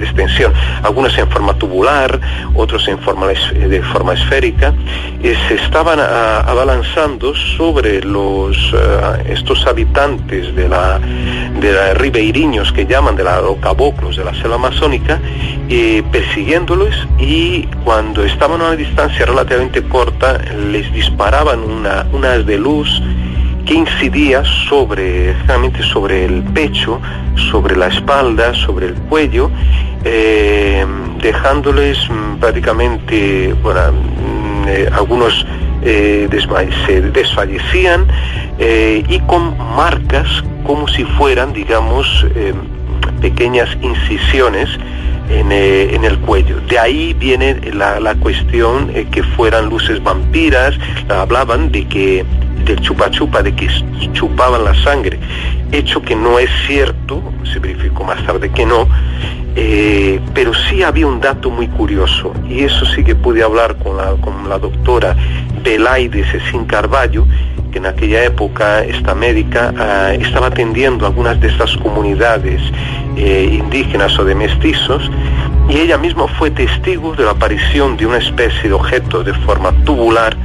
extensión, 0.01 0.53
algunas 0.83 1.17
en 1.19 1.29
forma 1.29 1.55
tubular, 1.55 2.21
otros 2.55 2.87
en 2.89 2.99
forma, 2.99 3.27
de 3.29 3.83
forma 3.83 4.15
esférica, 4.15 4.75
eh, 5.23 5.37
se 5.49 5.55
estaban 5.55 6.01
abalanzando 6.01 7.35
sobre 7.35 8.03
los, 8.03 8.57
eh, 8.75 9.25
estos 9.29 9.67
habitantes 9.67 10.55
de 10.55 10.69
la, 10.69 10.99
de 10.99 11.73
la 11.73 11.95
ribeiriños 11.95 12.73
que 12.73 12.87
llaman 12.87 13.17
de 13.17 13.25
la, 13.25 13.41
los 13.41 13.57
caboclos 13.59 14.17
de 14.17 14.25
la 14.25 14.35
selva 14.35 14.57
amazónica, 14.57 15.21
eh, 15.69 16.03
persiguiéndolos 16.11 17.07
y 17.19 17.69
cuando 17.85 18.25
estaban 18.25 18.61
a 18.61 18.67
una 18.67 18.77
distancia 18.77 19.27
relativamente 19.27 19.83
corta, 19.83 20.39
les 20.71 20.93
disparaban 20.93 21.61
una, 21.61 22.07
unas 22.13 22.45
de 22.47 22.59
luz 22.59 23.03
que 23.65 23.75
incidía 23.75 24.43
sobre, 24.69 25.35
generalmente 25.35 25.83
sobre 25.83 26.25
el 26.25 26.43
pecho, 26.43 27.01
sobre 27.51 27.77
la 27.77 27.87
espalda, 27.87 28.55
sobre 28.55 28.87
el 28.87 28.95
cuello, 28.95 29.51
eh, 30.05 30.85
dejándoles 31.23 31.99
mm, 32.09 32.37
prácticamente, 32.41 33.55
bueno, 33.63 33.93
mm, 33.93 34.69
eh, 34.69 34.89
algunos 34.93 35.47
eh, 35.83 36.29
desfallecían 37.13 38.07
y 38.59 39.19
con 39.21 39.57
marcas 39.75 40.27
como 40.67 40.87
si 40.87 41.05
fueran, 41.05 41.55
digamos, 41.55 42.27
pequeñas 43.23 43.71
incisiones 43.81 44.69
eh, 45.31 45.91
en, 45.95 46.05
el 46.05 46.19
cuello. 46.19 46.61
De 46.69 46.79
ahí 46.79 47.15
viene 47.15 47.61
la, 47.73 48.15
cuestión 48.17 48.91
eh, 48.95 49.07
que 49.11 49.23
fueran 49.23 49.69
luces 49.69 50.03
vampiras, 50.03 50.77
hablaban 51.09 51.71
de 51.71 51.87
que 51.87 52.25
del 52.65 52.81
chupa 52.81 53.11
chupa, 53.11 53.43
de 53.43 53.55
que 53.55 53.69
chupaban 54.13 54.65
la 54.65 54.75
sangre, 54.75 55.19
hecho 55.73 56.03
que 56.03 56.17
no 56.17 56.39
es 56.39 56.51
cierto, 56.67 57.23
se 57.45 57.59
verificó 57.59 58.05
más 58.05 58.25
tarde 58.27 58.51
que 58.51 58.67
no, 58.67 58.89
eh, 59.57 60.21
pero 60.35 60.53
sí 60.53 60.83
había 60.83 61.07
un 61.07 61.21
dato 61.21 61.51
muy 61.51 61.69
curioso, 61.69 62.33
y 62.49 62.65
eso 62.65 62.85
sí 62.87 63.03
que 63.03 63.15
pude 63.15 63.43
hablar 63.43 63.77
con 63.77 63.97
la, 63.97 64.13
con 64.21 64.49
la 64.49 64.59
doctora 64.59 65.17
Belaide 65.63 66.25
Cecín 66.25 66.65
Carballo, 66.67 67.27
que 67.71 67.79
en 67.79 67.87
aquella 67.87 68.25
época 68.25 68.83
esta 68.85 69.15
médica 69.15 69.73
ah, 69.79 70.13
estaba 70.15 70.49
atendiendo 70.49 71.07
algunas 71.07 71.41
de 71.41 71.49
estas 71.49 71.77
comunidades 71.79 72.61
eh, 73.17 73.49
indígenas 73.53 74.19
o 74.19 74.25
de 74.25 74.35
mestizos 74.35 75.11
y 75.69 75.79
ella 75.79 75.99
misma 75.99 76.27
fue 76.27 76.51
testigo 76.51 77.15
de 77.15 77.25
la 77.25 77.33
aparición 77.33 77.97
de 77.97 78.07
una 78.07 78.19
especie 78.19 78.69
de 78.69 78.75
objeto 78.75 79.23
de 79.23 79.33
forma 79.35 79.73
tubular 79.85 80.37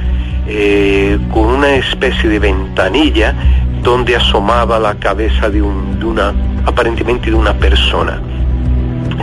eh, 0.48 1.18
con 1.32 1.46
una 1.46 1.74
especie 1.74 2.30
de 2.30 2.38
ventanilla 2.38 3.34
donde 3.82 4.14
asomaba 4.14 4.78
la 4.78 4.94
cabeza 4.94 5.50
de, 5.50 5.60
una 5.60 6.32
aparentemente 6.64 7.30
de 7.30 7.36
una 7.36 7.54
persona. 7.54 8.20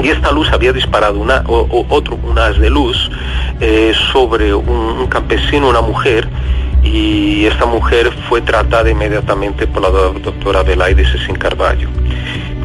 Y 0.03 0.09
esta 0.09 0.31
luz 0.31 0.51
había 0.51 0.73
disparado 0.73 1.19
una, 1.19 1.43
o, 1.47 1.85
otro, 1.89 2.17
un 2.23 2.37
haz 2.37 2.57
de 2.59 2.69
luz 2.69 3.09
eh, 3.61 3.93
sobre 4.11 4.53
un, 4.53 4.67
un, 4.67 5.07
campesino, 5.07 5.69
una 5.69 5.81
mujer, 5.81 6.27
y 6.83 7.45
esta 7.45 7.65
mujer 7.65 8.11
fue 8.27 8.41
tratada 8.41 8.89
inmediatamente 8.89 9.67
por 9.67 9.81
la 9.81 9.89
doctora 9.89 10.63
Belaide 10.63 11.05
Cecín 11.05 11.35
Carballo. 11.35 11.89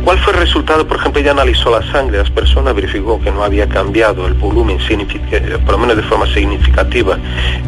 ¿Cuál 0.04 0.18
fue 0.20 0.32
el 0.32 0.38
resultado? 0.38 0.86
Por 0.86 0.96
ejemplo, 0.96 1.20
ella 1.20 1.32
analizó 1.32 1.70
la 1.70 1.82
sangre 1.92 2.16
de 2.16 2.22
las 2.22 2.30
personas, 2.30 2.74
verificó 2.74 3.20
que 3.20 3.30
no 3.30 3.44
había 3.44 3.68
cambiado 3.68 4.26
el 4.26 4.34
volumen, 4.34 4.78
por 4.78 5.72
lo 5.72 5.78
menos 5.78 5.96
de 5.96 6.02
forma 6.02 6.26
significativa, 6.26 7.18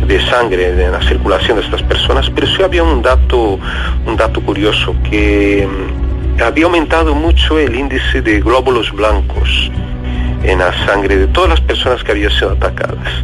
de 0.06 0.26
sangre 0.26 0.70
en 0.70 0.92
la 0.92 1.02
circulación 1.02 1.58
de 1.58 1.64
estas 1.64 1.82
personas, 1.82 2.30
pero 2.30 2.46
sí 2.46 2.62
había 2.62 2.82
un 2.82 3.02
dato, 3.02 3.58
un 4.06 4.16
dato 4.16 4.40
curioso, 4.40 4.94
que 5.10 5.68
mm, 5.68 6.42
había 6.42 6.64
aumentado 6.64 7.14
mucho 7.14 7.58
el 7.58 7.74
índice 7.74 8.22
de 8.22 8.40
glóbulos 8.40 8.90
blancos 8.92 9.70
en 10.42 10.60
la 10.60 10.72
sangre 10.86 11.16
de 11.18 11.26
todas 11.26 11.50
las 11.50 11.60
personas 11.60 12.02
que 12.02 12.12
habían 12.12 12.30
sido 12.30 12.52
atacadas. 12.52 13.22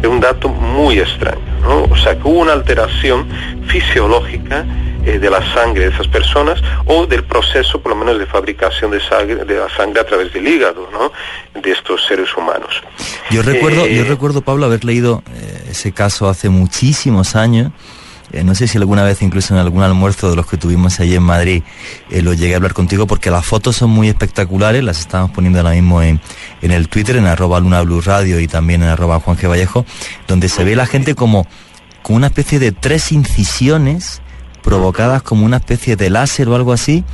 Es 0.00 0.08
un 0.08 0.20
dato 0.20 0.48
muy 0.48 1.00
extraño, 1.00 1.40
¿no? 1.64 1.84
O 1.84 1.96
sea, 1.96 2.16
que 2.16 2.28
hubo 2.28 2.40
una 2.40 2.52
alteración 2.52 3.28
fisiológica 3.66 4.64
eh, 5.04 5.18
de 5.18 5.28
la 5.28 5.42
sangre 5.52 5.84
de 5.84 5.90
esas 5.90 6.08
personas 6.08 6.62
o 6.86 7.06
del 7.06 7.24
proceso, 7.24 7.80
por 7.80 7.90
lo 7.92 7.96
menos, 7.96 8.18
de 8.18 8.26
fabricación 8.26 8.90
de, 8.90 9.00
sangre, 9.00 9.44
de 9.44 9.58
la 9.58 9.68
sangre 9.68 10.00
a 10.00 10.06
través 10.06 10.32
del 10.32 10.46
hígado, 10.48 10.88
¿no? 10.92 11.12
De 11.60 11.70
estos 11.72 12.06
seres 12.06 12.34
humanos. 12.36 12.82
Yo 13.30 13.42
recuerdo, 13.42 13.86
yo 13.86 14.02
eh, 14.02 14.06
recuerdo, 14.08 14.40
Pablo, 14.40 14.64
haber 14.64 14.84
leído 14.84 15.22
eh, 15.34 15.66
ese 15.70 15.92
caso 15.92 16.28
hace 16.28 16.48
muchísimos 16.48 17.36
años. 17.36 17.72
No 18.44 18.54
sé 18.54 18.66
si 18.66 18.78
alguna 18.78 19.02
vez, 19.04 19.22
incluso 19.22 19.54
en 19.54 19.60
algún 19.60 19.82
almuerzo 19.82 20.30
de 20.30 20.36
los 20.36 20.46
que 20.46 20.56
tuvimos 20.56 20.98
allí 21.00 21.14
en 21.14 21.22
Madrid, 21.22 21.62
lo 22.10 22.34
llegué 22.34 22.54
a 22.54 22.56
hablar 22.56 22.74
contigo 22.74 23.06
porque 23.06 23.30
las 23.30 23.44
fotos 23.46 23.76
son 23.76 23.90
muy 23.90 24.08
espectaculares, 24.08 24.82
las 24.82 24.98
estamos 25.00 25.30
poniendo 25.30 25.60
ahora 25.60 25.72
mismo 25.72 26.02
en, 26.02 26.20
en 26.62 26.70
el 26.70 26.88
Twitter, 26.88 27.16
en 27.16 27.26
arroba 27.26 27.60
Luna 27.60 27.82
Blue 27.82 28.00
Radio 28.00 28.40
y 28.40 28.48
también 28.48 28.82
en 28.82 28.88
arroba 28.88 29.20
Juan 29.20 29.36
G. 29.36 29.48
Vallejo, 29.48 29.84
donde 30.26 30.48
se 30.48 30.64
ve 30.64 30.74
la 30.74 30.86
gente 30.86 31.14
como 31.14 31.46
con 32.02 32.16
una 32.16 32.26
especie 32.26 32.58
de 32.58 32.72
tres 32.72 33.12
incisiones 33.12 34.20
provocadas 34.62 35.22
como 35.22 35.44
una 35.44 35.58
especie 35.58 35.96
de 35.96 36.10
láser 36.10 36.48
o 36.48 36.56
algo 36.56 36.72
así, 36.72 37.04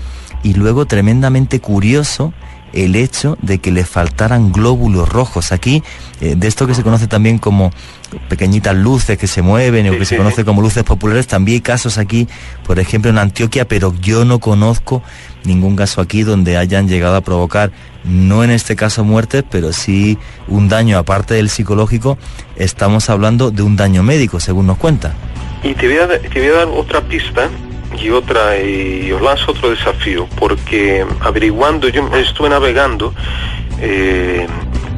y 0.42 0.54
luego 0.54 0.86
tremendamente 0.86 1.60
curioso 1.60 2.32
el 2.72 2.96
hecho 2.96 3.36
de 3.42 3.58
que 3.58 3.72
le 3.72 3.84
faltaran 3.84 4.52
glóbulos 4.52 5.08
rojos. 5.08 5.52
Aquí, 5.52 5.82
eh, 6.20 6.34
de 6.36 6.48
esto 6.48 6.66
que 6.66 6.74
se 6.74 6.82
conoce 6.82 7.06
también 7.06 7.38
como 7.38 7.72
pequeñitas 8.28 8.76
luces 8.76 9.18
que 9.18 9.26
se 9.26 9.42
mueven 9.42 9.88
o 9.88 9.92
que 9.98 10.04
se 10.04 10.16
conoce 10.16 10.44
como 10.44 10.62
luces 10.62 10.82
populares, 10.82 11.26
también 11.26 11.56
hay 11.56 11.60
casos 11.60 11.98
aquí, 11.98 12.28
por 12.64 12.78
ejemplo 12.78 13.10
en 13.10 13.18
Antioquia, 13.18 13.68
pero 13.68 13.94
yo 14.00 14.24
no 14.24 14.40
conozco 14.40 15.02
ningún 15.44 15.76
caso 15.76 16.00
aquí 16.00 16.22
donde 16.22 16.56
hayan 16.56 16.88
llegado 16.88 17.16
a 17.16 17.20
provocar, 17.20 17.70
no 18.04 18.42
en 18.42 18.50
este 18.50 18.76
caso 18.76 19.04
muertes, 19.04 19.44
pero 19.48 19.72
sí 19.72 20.18
un 20.48 20.68
daño 20.68 20.98
aparte 20.98 21.34
del 21.34 21.48
psicológico, 21.50 22.18
estamos 22.56 23.10
hablando 23.10 23.50
de 23.50 23.62
un 23.62 23.76
daño 23.76 24.02
médico, 24.02 24.40
según 24.40 24.66
nos 24.66 24.78
cuenta. 24.78 25.14
Y 25.62 25.74
te 25.74 25.86
voy 25.86 25.98
a, 25.98 26.08
te 26.08 26.40
voy 26.40 26.48
a 26.48 26.52
dar 26.52 26.68
otra 26.68 27.00
pista 27.02 27.48
y 27.98 28.10
otra 28.10 28.58
y 28.58 29.10
os 29.12 29.20
lanzo 29.20 29.52
otro 29.52 29.70
desafío 29.70 30.28
porque 30.38 31.04
averiguando 31.20 31.88
yo 31.88 32.06
estuve 32.16 32.48
navegando 32.48 33.14
eh, 33.80 34.46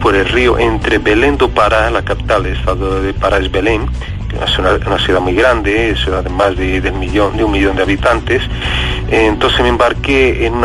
por 0.00 0.14
el 0.14 0.28
río 0.28 0.58
entre 0.58 0.98
Belén 0.98 1.36
do 1.36 1.48
Pará 1.48 1.90
la 1.90 2.02
capital 2.02 2.42
del 2.42 2.56
estado 2.56 3.02
de 3.02 3.14
Pará 3.14 3.38
es 3.38 3.50
Belén 3.50 3.86
que 4.28 4.36
es 4.42 4.58
una, 4.58 4.98
ciudad 4.98 5.20
muy 5.20 5.34
grande 5.34 5.94
ciudad 5.96 6.22
de 6.22 6.30
más 6.30 6.56
de, 6.56 6.92
millón 6.92 7.36
de 7.36 7.44
un 7.44 7.52
millón 7.52 7.76
de 7.76 7.82
habitantes 7.82 8.42
entonces 9.10 9.60
me 9.60 9.68
embarqué 9.68 10.46
en, 10.46 10.62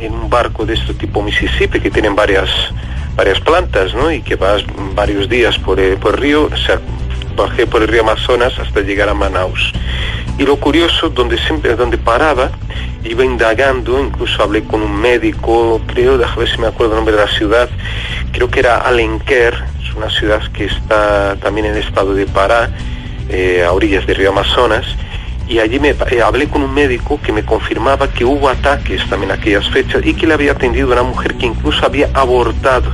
en 0.00 0.12
un 0.12 0.28
barco 0.28 0.66
de 0.66 0.74
este 0.74 0.94
tipo 0.94 1.22
Mississippi 1.22 1.80
que 1.80 1.90
tienen 1.90 2.14
varias 2.14 2.48
varias 3.16 3.40
plantas 3.40 3.94
¿no? 3.94 4.10
y 4.10 4.22
que 4.22 4.36
vas 4.36 4.64
varios 4.94 5.28
días 5.28 5.58
por, 5.58 5.78
el, 5.80 5.98
por 5.98 6.14
el 6.14 6.20
río 6.20 6.48
bajé 7.36 7.66
por 7.66 7.82
el 7.82 7.88
río 7.88 8.02
Amazonas 8.02 8.58
hasta 8.58 8.80
llegar 8.80 9.08
a 9.08 9.14
Manaus. 9.14 9.72
Y 10.38 10.44
lo 10.44 10.56
curioso, 10.56 11.10
donde 11.10 11.38
siempre, 11.38 11.76
donde 11.76 11.98
paraba, 11.98 12.50
iba 13.04 13.24
indagando, 13.24 14.00
incluso 14.00 14.42
hablé 14.42 14.62
con 14.64 14.82
un 14.82 15.00
médico, 15.00 15.80
creo, 15.86 16.18
déjame 16.18 16.44
ver 16.44 16.48
si 16.50 16.58
me 16.58 16.66
acuerdo 16.66 16.92
el 16.92 16.96
nombre 16.98 17.16
de 17.16 17.24
la 17.24 17.30
ciudad, 17.30 17.68
creo 18.32 18.50
que 18.50 18.60
era 18.60 18.78
Alenquer, 18.78 19.54
es 19.82 19.94
una 19.94 20.10
ciudad 20.10 20.40
que 20.52 20.66
está 20.66 21.36
también 21.36 21.66
en 21.66 21.76
el 21.76 21.82
estado 21.82 22.14
de 22.14 22.26
Pará, 22.26 22.70
eh, 23.28 23.64
a 23.64 23.72
orillas 23.72 24.06
del 24.06 24.16
río 24.16 24.30
Amazonas, 24.30 24.86
y 25.48 25.58
allí 25.58 25.80
me, 25.80 25.90
eh, 25.90 26.22
hablé 26.24 26.48
con 26.48 26.62
un 26.62 26.72
médico 26.72 27.20
que 27.20 27.32
me 27.32 27.44
confirmaba 27.44 28.08
que 28.08 28.24
hubo 28.24 28.48
ataques 28.48 29.04
también 29.08 29.32
aquellas 29.32 29.68
fechas 29.68 30.00
y 30.04 30.14
que 30.14 30.26
le 30.26 30.34
había 30.34 30.52
atendido 30.52 30.88
a 30.90 30.92
una 30.92 31.02
mujer 31.02 31.34
que 31.34 31.46
incluso 31.46 31.84
había 31.84 32.08
abortado 32.14 32.90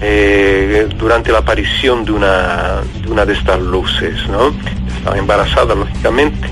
eh, 0.00 0.88
durante 0.98 1.32
la 1.32 1.38
aparición 1.38 2.04
de 2.04 2.12
una, 2.12 2.82
de 3.02 3.10
una 3.10 3.24
de 3.24 3.32
estas 3.32 3.60
luces, 3.60 4.28
¿no? 4.28 4.54
Estaba 4.98 5.18
embarazada, 5.18 5.74
lógicamente. 5.74 6.48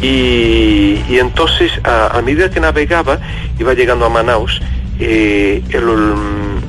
Y, 0.00 1.18
entonces, 1.18 1.72
a, 1.84 2.20
medida 2.22 2.50
que 2.50 2.60
navegaba, 2.60 3.18
iba 3.58 3.74
llegando 3.74 4.06
a 4.06 4.08
Manaus, 4.08 4.60
eh, 5.00 5.62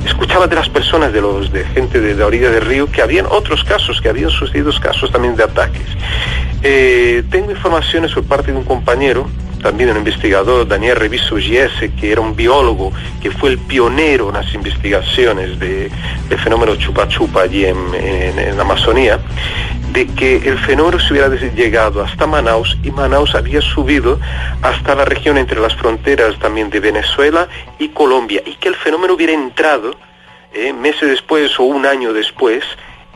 escuchaba 0.05 0.47
de 0.47 0.55
las 0.55 0.69
personas, 0.69 1.13
de 1.13 1.21
los 1.21 1.51
de 1.51 1.63
gente 1.65 2.01
de 2.01 2.15
la 2.15 2.25
orilla 2.25 2.49
del 2.49 2.65
río, 2.65 2.91
que 2.91 3.01
habían 3.01 3.25
otros 3.29 3.63
casos, 3.63 4.01
que 4.01 4.09
habían 4.09 4.31
sucedido 4.31 4.71
casos 4.81 5.11
también 5.11 5.35
de 5.35 5.43
ataques. 5.43 5.87
Eh, 6.63 7.23
tengo 7.29 7.51
informaciones 7.51 8.11
por 8.13 8.23
parte 8.23 8.51
de 8.51 8.57
un 8.57 8.65
compañero 8.65 9.27
también 9.61 9.89
un 9.91 9.97
investigador, 9.97 10.67
Daniel 10.67 10.95
Reviso 10.95 11.37
Giese, 11.37 11.91
que 11.93 12.11
era 12.11 12.21
un 12.21 12.35
biólogo, 12.35 12.91
que 13.21 13.31
fue 13.31 13.51
el 13.51 13.57
pionero 13.57 14.29
en 14.29 14.35
las 14.35 14.53
investigaciones 14.53 15.59
de, 15.59 15.91
fenómeno 16.43 16.75
chupa 16.75 17.07
chupa 17.07 17.41
allí 17.41 17.65
en, 17.65 17.77
en, 17.93 18.59
Amazonía, 18.59 19.19
de 19.91 20.07
que 20.07 20.37
el 20.37 20.57
fenómeno 20.59 20.99
se 20.99 21.13
hubiera 21.13 21.29
llegado 21.29 22.01
hasta 22.03 22.27
Manaus 22.27 22.77
y 22.83 22.91
Manaus 22.91 23.35
había 23.35 23.61
subido 23.61 24.19
hasta 24.61 24.95
la 24.95 25.05
región 25.05 25.37
entre 25.37 25.59
las 25.59 25.75
fronteras 25.75 26.37
también 26.39 26.69
de 26.69 26.79
Venezuela 26.79 27.47
y 27.79 27.89
Colombia 27.89 28.41
y 28.45 28.55
que 28.55 28.69
el 28.69 28.75
fenómeno 28.75 29.13
hubiera 29.15 29.33
entrado 29.33 29.95
eh, 30.53 30.73
meses 30.73 31.09
después 31.09 31.59
o 31.59 31.63
un 31.63 31.85
año 31.85 32.13
después 32.13 32.63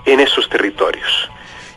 en 0.05 0.19
esos 0.19 0.49
territorios. 0.49 1.29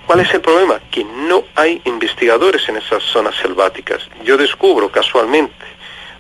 ¿Cuál 0.06 0.20
es 0.20 0.32
el 0.32 0.40
problema? 0.40 0.80
Que 0.90 1.02
no 1.04 1.44
hay 1.56 1.82
investigadores 1.84 2.68
en 2.68 2.76
esas 2.76 3.02
zonas 3.02 3.34
selváticas. 3.42 4.08
Yo 4.24 4.36
descubro 4.36 4.88
casualmente, 4.88 5.66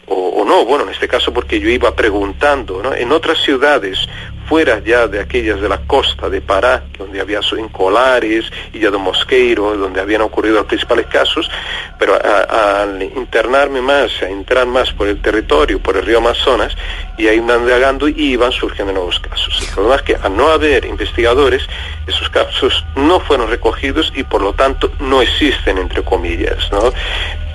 o, 0.08 0.44
no, 0.44 0.64
bueno, 0.64 0.84
en 0.84 0.90
este 0.90 1.08
caso 1.08 1.32
porque 1.32 1.60
yo 1.60 1.68
iba 1.68 1.94
preguntando, 1.94 2.82
¿no? 2.82 2.94
En 2.94 3.12
otras 3.12 3.38
ciudades 3.38 3.98
fuera 4.48 4.80
ya 4.80 5.06
de 5.06 5.20
aquellas 5.20 5.60
de 5.60 5.68
la 5.68 5.78
costa 5.78 6.28
de 6.28 6.40
Pará, 6.40 6.84
donde 6.98 7.20
había 7.20 7.40
en 7.58 7.68
Colares 7.68 8.50
ya 8.72 8.90
de 8.90 8.98
Mosqueiro, 8.98 9.76
donde 9.76 10.00
habían 10.00 10.22
ocurrido 10.22 10.56
los 10.56 10.66
principales 10.66 11.06
casos, 11.06 11.50
pero 11.98 12.14
al 12.22 13.02
internarme 13.02 13.80
más, 13.80 14.22
a 14.22 14.28
entrar 14.28 14.66
más 14.66 14.92
por 14.92 15.08
el 15.08 15.20
territorio, 15.20 15.80
por 15.80 15.96
el 15.96 16.04
río 16.04 16.18
Amazonas, 16.18 16.76
y 17.18 17.28
ahí 17.28 17.36
indagando 17.36 18.08
y 18.08 18.14
iban 18.16 18.52
surgiendo 18.52 18.92
nuevos 18.92 19.18
casos. 19.20 19.62
El 19.76 20.04
que 20.04 20.16
al 20.16 20.36
no 20.36 20.48
haber 20.48 20.84
investigadores, 20.84 21.66
esos 22.06 22.28
casos 22.30 22.84
no 22.94 23.20
fueron 23.20 23.48
recogidos 23.48 24.12
y 24.14 24.22
por 24.22 24.42
lo 24.42 24.52
tanto 24.52 24.90
no 25.00 25.22
existen, 25.22 25.78
entre 25.78 26.02
comillas, 26.02 26.70
¿no? 26.70 26.92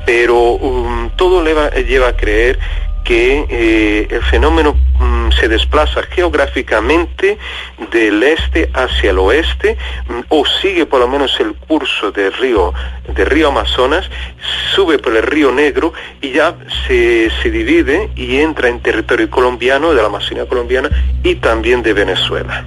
Pero 0.05 0.37
um, 0.39 1.09
todo 1.11 1.43
lleva 1.43 2.07
a 2.07 2.15
creer 2.15 2.59
que 3.03 3.45
eh, 3.49 4.07
el 4.09 4.23
fenómeno 4.23 4.75
se 5.31 5.47
desplaza 5.47 6.03
geográficamente 6.03 7.37
del 7.91 8.23
este 8.23 8.69
hacia 8.73 9.11
el 9.11 9.19
oeste 9.19 9.77
mm, 10.07 10.19
o 10.29 10.45
sigue 10.45 10.85
por 10.85 10.99
lo 10.99 11.07
menos 11.07 11.39
el 11.39 11.53
curso 11.53 12.11
del 12.11 12.33
río, 12.33 12.73
del 13.07 13.25
río 13.25 13.49
Amazonas, 13.49 14.09
sube 14.73 14.97
por 14.97 15.15
el 15.15 15.23
río 15.23 15.51
Negro 15.51 15.93
y 16.21 16.31
ya 16.31 16.55
se, 16.87 17.29
se 17.41 17.51
divide 17.51 18.09
y 18.15 18.37
entra 18.37 18.69
en 18.69 18.79
territorio 18.81 19.29
colombiano, 19.29 19.93
de 19.93 20.01
la 20.01 20.07
Amazonía 20.07 20.45
colombiana 20.45 20.89
y 21.23 21.35
también 21.35 21.81
de 21.83 21.93
Venezuela. 21.93 22.65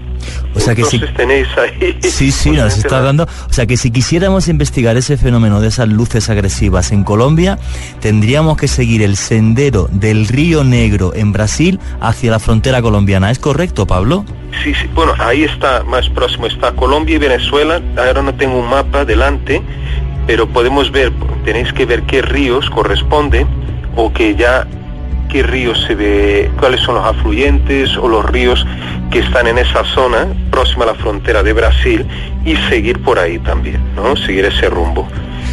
O 0.54 0.60
sea 0.60 0.74
que 0.74 0.84
si 0.84 0.98
tenéis 1.16 1.48
ahí. 1.56 1.98
Sí, 2.02 2.30
sí, 2.30 2.50
nos 2.50 2.76
está 2.76 3.00
dando. 3.00 3.24
O 3.24 3.52
sea 3.52 3.66
que 3.66 3.76
si 3.76 3.90
quisiéramos 3.90 4.48
investigar 4.48 4.96
ese 4.96 5.16
fenómeno 5.16 5.60
de 5.60 5.68
esas 5.68 5.88
luces 5.88 6.30
agresivas 6.30 6.92
en 6.92 7.04
Colombia, 7.04 7.58
tendríamos 8.00 8.56
que 8.56 8.68
seguir 8.68 9.02
el 9.02 9.16
sendero 9.16 9.88
del 9.90 10.28
Río 10.28 10.64
Negro 10.64 11.12
en 11.14 11.32
Brasil 11.32 11.80
hacia 12.00 12.30
la 12.30 12.38
frontera 12.38 12.82
colombiana. 12.82 13.30
¿Es 13.30 13.38
correcto, 13.38 13.86
Pablo? 13.86 14.24
Sí, 14.62 14.74
sí. 14.74 14.88
Bueno, 14.94 15.14
ahí 15.18 15.44
está, 15.44 15.82
más 15.84 16.08
próximo 16.10 16.46
está 16.46 16.72
Colombia 16.72 17.16
y 17.16 17.18
Venezuela. 17.18 17.80
Ahora 17.96 18.22
no 18.22 18.34
tengo 18.34 18.58
un 18.58 18.68
mapa 18.68 19.04
delante, 19.04 19.60
pero 20.26 20.48
podemos 20.48 20.90
ver, 20.92 21.12
tenéis 21.44 21.72
que 21.72 21.86
ver 21.86 22.02
qué 22.04 22.22
ríos 22.22 22.70
corresponden 22.70 23.48
o 23.96 24.12
que 24.12 24.34
ya 24.34 24.66
qué 25.34 25.42
ríos 25.42 25.82
se 25.84 25.96
ve, 25.96 26.48
cuáles 26.60 26.80
son 26.82 26.94
los 26.94 27.04
afluentes 27.04 27.96
o 27.96 28.08
los 28.08 28.24
ríos 28.24 28.64
que 29.10 29.18
están 29.18 29.48
en 29.48 29.58
esa 29.58 29.84
zona 29.84 30.28
próxima 30.52 30.84
a 30.84 30.86
la 30.86 30.94
frontera 30.94 31.42
de 31.42 31.52
Brasil 31.52 32.06
y 32.44 32.54
seguir 32.68 33.02
por 33.02 33.18
ahí 33.18 33.40
también, 33.40 33.80
¿no? 33.96 34.14
Seguir 34.14 34.44
ese 34.44 34.70
rumbo. 34.70 35.08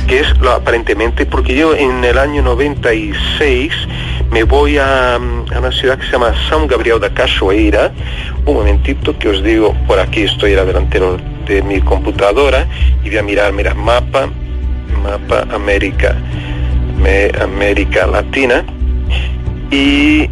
Que 0.07 0.19
es 0.19 0.37
lo, 0.37 0.51
aparentemente, 0.51 1.25
porque 1.25 1.55
yo 1.55 1.73
en 1.73 2.03
el 2.03 2.19
año 2.19 2.43
96 2.43 3.73
me 4.29 4.43
voy 4.43 4.77
a, 4.77 5.15
a 5.15 5.17
una 5.17 5.71
ciudad 5.71 5.97
que 5.97 6.05
se 6.05 6.11
llama 6.11 6.31
San 6.47 6.67
Gabriel 6.67 6.99
da 6.99 7.09
Cachoeira, 7.09 7.91
un 8.45 8.53
momentito 8.53 9.17
que 9.17 9.29
os 9.29 9.41
digo, 9.41 9.75
por 9.87 9.97
aquí 9.97 10.21
estoy 10.21 10.51
era 10.51 10.63
delantero 10.63 11.17
de 11.47 11.63
mi 11.63 11.81
computadora 11.81 12.67
y 13.03 13.09
voy 13.09 13.17
a 13.17 13.23
mirar, 13.23 13.51
mira, 13.51 13.73
mapa, 13.73 14.29
mapa 15.01 15.47
América, 15.51 16.15
América 17.41 18.05
Latina 18.05 18.63
y, 19.71 20.29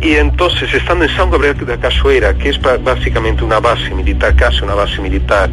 entonces, 0.00 0.72
estando 0.74 1.04
en 1.04 1.10
San 1.16 1.30
Gabriel 1.30 1.56
de 1.56 1.78
Cachoeira, 1.78 2.34
que 2.34 2.50
es 2.50 2.60
básicamente 2.60 3.42
una 3.42 3.58
base 3.58 3.94
militar, 3.94 4.36
casi 4.36 4.62
una 4.62 4.74
base 4.74 5.00
militar 5.00 5.50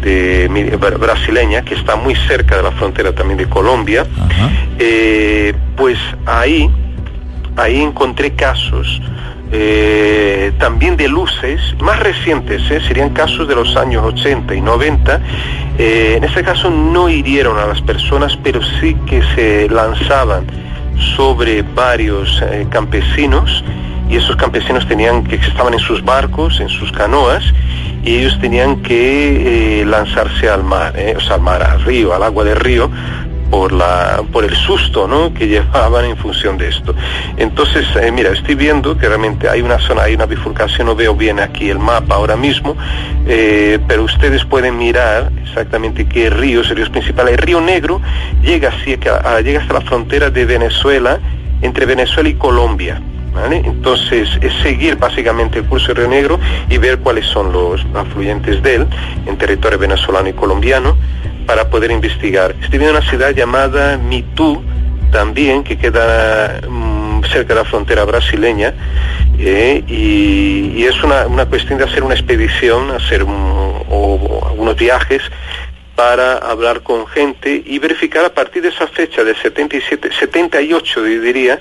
de, 0.00 0.48
brasileña, 0.98 1.62
que 1.62 1.74
está 1.74 1.96
muy 1.96 2.14
cerca 2.14 2.56
de 2.56 2.62
la 2.62 2.70
frontera 2.70 3.12
también 3.12 3.38
de 3.38 3.46
Colombia, 3.46 4.06
eh, 4.78 5.52
pues 5.76 5.98
ahí, 6.24 6.70
ahí 7.56 7.82
encontré 7.82 8.30
casos 8.32 9.02
eh, 9.50 10.52
también 10.58 10.96
de 10.96 11.08
luces 11.08 11.60
más 11.80 11.98
recientes, 11.98 12.62
eh, 12.70 12.80
serían 12.88 13.10
casos 13.10 13.46
de 13.46 13.54
los 13.54 13.76
años 13.76 14.02
80 14.04 14.54
y 14.54 14.60
90. 14.62 15.20
en 15.78 16.24
este 16.24 16.42
caso 16.42 16.70
no 16.70 17.10
hirieron 17.10 17.58
a 17.58 17.66
las 17.66 17.82
personas, 17.82 18.38
pero 18.42 18.60
sí 18.80 18.96
que 19.06 19.20
se 19.34 19.68
lanzaban 19.68 20.46
sobre 20.98 21.62
varios 21.62 22.42
eh, 22.42 22.66
campesinos 22.70 23.64
y 24.08 24.16
esos 24.16 24.36
campesinos 24.36 24.86
tenían 24.86 25.24
que 25.24 25.36
estaban 25.36 25.72
en 25.72 25.80
sus 25.80 26.04
barcos, 26.04 26.60
en 26.60 26.68
sus 26.68 26.92
canoas 26.92 27.44
y 28.04 28.16
ellos 28.16 28.38
tenían 28.40 28.82
que 28.82 29.80
eh, 29.80 29.84
lanzarse 29.84 30.48
al 30.48 30.64
mar, 30.64 30.94
eh, 30.96 31.14
o 31.16 31.20
sea, 31.20 31.36
al 31.36 31.40
mar, 31.40 31.62
al 31.62 31.82
río, 31.84 32.14
al 32.14 32.22
agua 32.22 32.44
del 32.44 32.56
río 32.56 32.90
por, 33.52 33.70
la, 33.70 34.22
por 34.32 34.44
el 34.44 34.56
susto 34.56 35.06
¿no? 35.06 35.34
que 35.34 35.46
llevaban 35.46 36.06
en 36.06 36.16
función 36.16 36.56
de 36.56 36.68
esto. 36.68 36.94
Entonces, 37.36 37.84
eh, 38.00 38.10
mira, 38.10 38.30
estoy 38.30 38.54
viendo 38.54 38.96
que 38.96 39.06
realmente 39.06 39.46
hay 39.46 39.60
una 39.60 39.78
zona, 39.78 40.04
hay 40.04 40.14
una 40.14 40.24
bifurcación, 40.24 40.86
no 40.86 40.96
veo 40.96 41.14
bien 41.14 41.38
aquí 41.38 41.68
el 41.68 41.78
mapa 41.78 42.14
ahora 42.14 42.34
mismo, 42.34 42.74
eh, 43.26 43.78
pero 43.86 44.04
ustedes 44.04 44.42
pueden 44.46 44.78
mirar 44.78 45.30
exactamente 45.42 46.06
qué 46.06 46.30
ríos, 46.30 46.70
el 46.70 46.76
río 46.76 46.90
principal. 46.90 47.28
El 47.28 47.36
río 47.36 47.60
Negro 47.60 48.00
llega, 48.42 48.70
así, 48.70 48.96
llega 48.96 49.60
hasta 49.60 49.74
la 49.74 49.82
frontera 49.82 50.30
de 50.30 50.46
Venezuela, 50.46 51.20
entre 51.60 51.84
Venezuela 51.84 52.30
y 52.30 52.34
Colombia. 52.34 53.02
Entonces 53.50 54.28
es 54.40 54.52
seguir 54.62 54.96
básicamente 54.96 55.58
el 55.58 55.64
curso 55.66 55.88
del 55.88 55.96
Río 55.96 56.08
Negro 56.08 56.40
y 56.68 56.78
ver 56.78 56.98
cuáles 56.98 57.26
son 57.26 57.52
los 57.52 57.84
afluentes 57.94 58.62
de 58.62 58.76
él 58.76 58.86
en 59.26 59.36
territorio 59.36 59.78
venezolano 59.78 60.28
y 60.28 60.32
colombiano 60.32 60.96
para 61.46 61.68
poder 61.68 61.90
investigar. 61.90 62.54
Estoy 62.62 62.78
viendo 62.78 62.98
una 62.98 63.08
ciudad 63.08 63.30
llamada 63.30 63.98
Mitú, 63.98 64.62
también, 65.10 65.62
que 65.62 65.76
queda 65.76 66.60
mm, 66.68 67.24
cerca 67.24 67.54
de 67.54 67.60
la 67.60 67.64
frontera 67.64 68.04
brasileña, 68.04 68.74
eh, 69.38 69.82
y, 69.86 70.84
es 70.84 71.02
una, 71.02 71.46
cuestión 71.46 71.78
de 71.78 71.84
hacer 71.84 72.02
una 72.02 72.14
expedición, 72.14 72.90
hacer 72.90 73.24
o, 73.24 74.48
algunos 74.48 74.76
viajes 74.76 75.22
para 75.94 76.38
hablar 76.38 76.82
con 76.82 77.06
gente 77.06 77.62
y 77.64 77.78
verificar 77.78 78.24
a 78.24 78.34
partir 78.34 78.62
de 78.62 78.70
esa 78.70 78.86
fecha 78.86 79.22
de 79.22 79.34
77, 79.34 80.10
78, 80.18 81.02
diría, 81.04 81.60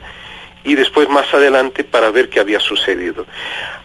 y 0.63 0.75
después 0.75 1.09
más 1.09 1.33
adelante 1.33 1.83
para 1.83 2.11
ver 2.11 2.29
qué 2.29 2.39
había 2.39 2.59
sucedido. 2.59 3.25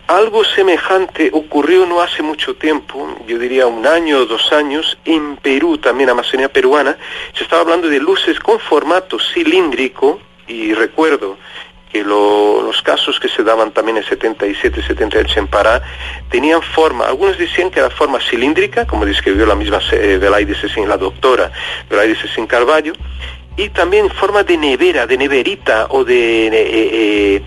Algo 0.06 0.44
semejante 0.44 1.30
ocurrió 1.32 1.84
no 1.84 2.00
hace 2.00 2.22
mucho 2.22 2.54
tiempo, 2.54 3.18
yo 3.26 3.38
diría 3.38 3.66
un 3.66 3.86
año 3.86 4.18
o 4.18 4.26
dos 4.26 4.52
años, 4.52 4.96
en 5.04 5.36
Perú, 5.36 5.78
también 5.78 6.10
Amazonía 6.10 6.48
peruana, 6.48 6.96
se 7.34 7.42
estaba 7.42 7.62
hablando 7.62 7.88
de 7.88 7.98
luces 7.98 8.38
con 8.38 8.60
formato 8.60 9.18
cilíndrico, 9.18 10.20
y 10.46 10.74
recuerdo 10.74 11.38
que 11.92 12.04
los 12.04 12.82
casos 12.82 13.18
que 13.18 13.28
se 13.28 13.42
daban 13.42 13.72
también 13.72 13.96
en 13.96 14.04
77, 14.04 14.82
78 14.82 15.40
en 15.40 15.46
Pará, 15.46 15.82
tenían 16.30 16.62
forma, 16.62 17.06
algunos 17.06 17.38
decían 17.38 17.70
que 17.70 17.80
era 17.80 17.90
forma 17.90 18.20
cilíndrica, 18.20 18.86
como 18.86 19.06
describió 19.06 19.46
la 19.46 19.54
misma 19.54 19.80
eh, 19.92 20.18
la 20.20 20.96
doctora 20.96 21.50
Velaide 21.88 22.16
sin 22.34 22.46
Carballo, 22.46 22.92
y 23.56 23.68
también 23.70 24.10
forma 24.10 24.42
de 24.42 24.56
nevera, 24.56 25.06
de 25.06 25.16
neverita 25.16 25.86
o 25.90 26.04
de... 26.04 26.46
Eh, 26.48 26.52
eh, 26.52 27.42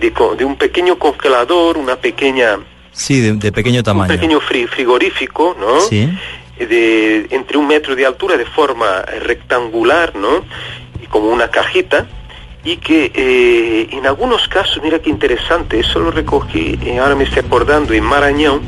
de, 0.00 0.44
un 0.44 0.56
pequeño 0.56 0.98
congelador, 0.98 1.78
una 1.78 1.96
pequeña... 1.96 2.58
Sí, 2.92 3.20
de, 3.20 3.52
pequeño 3.52 3.82
tamaño. 3.82 4.12
Un 4.12 4.18
pequeño 4.18 4.40
frigorífico, 4.40 5.56
¿no? 5.58 5.80
Sí. 5.80 6.10
De, 6.58 7.26
entre 7.30 7.56
un 7.56 7.66
metro 7.66 7.96
de 7.96 8.04
altura 8.04 8.36
de 8.36 8.44
forma 8.44 9.02
rectangular, 9.02 10.14
¿no? 10.14 10.44
Y 11.02 11.06
como 11.06 11.28
una 11.28 11.48
cajita 11.48 12.06
y 12.66 12.78
que 12.78 13.12
eh, 13.14 13.88
en 13.92 14.06
algunos 14.06 14.48
casos, 14.48 14.80
mira 14.82 14.98
qué 14.98 15.08
interesante, 15.08 15.78
eso 15.78 16.00
lo 16.00 16.10
recogí, 16.10 16.76
eh, 16.84 16.98
ahora 16.98 17.14
me 17.14 17.22
estoy 17.22 17.44
acordando, 17.44 17.94
en 17.94 18.02
Marañón, 18.02 18.60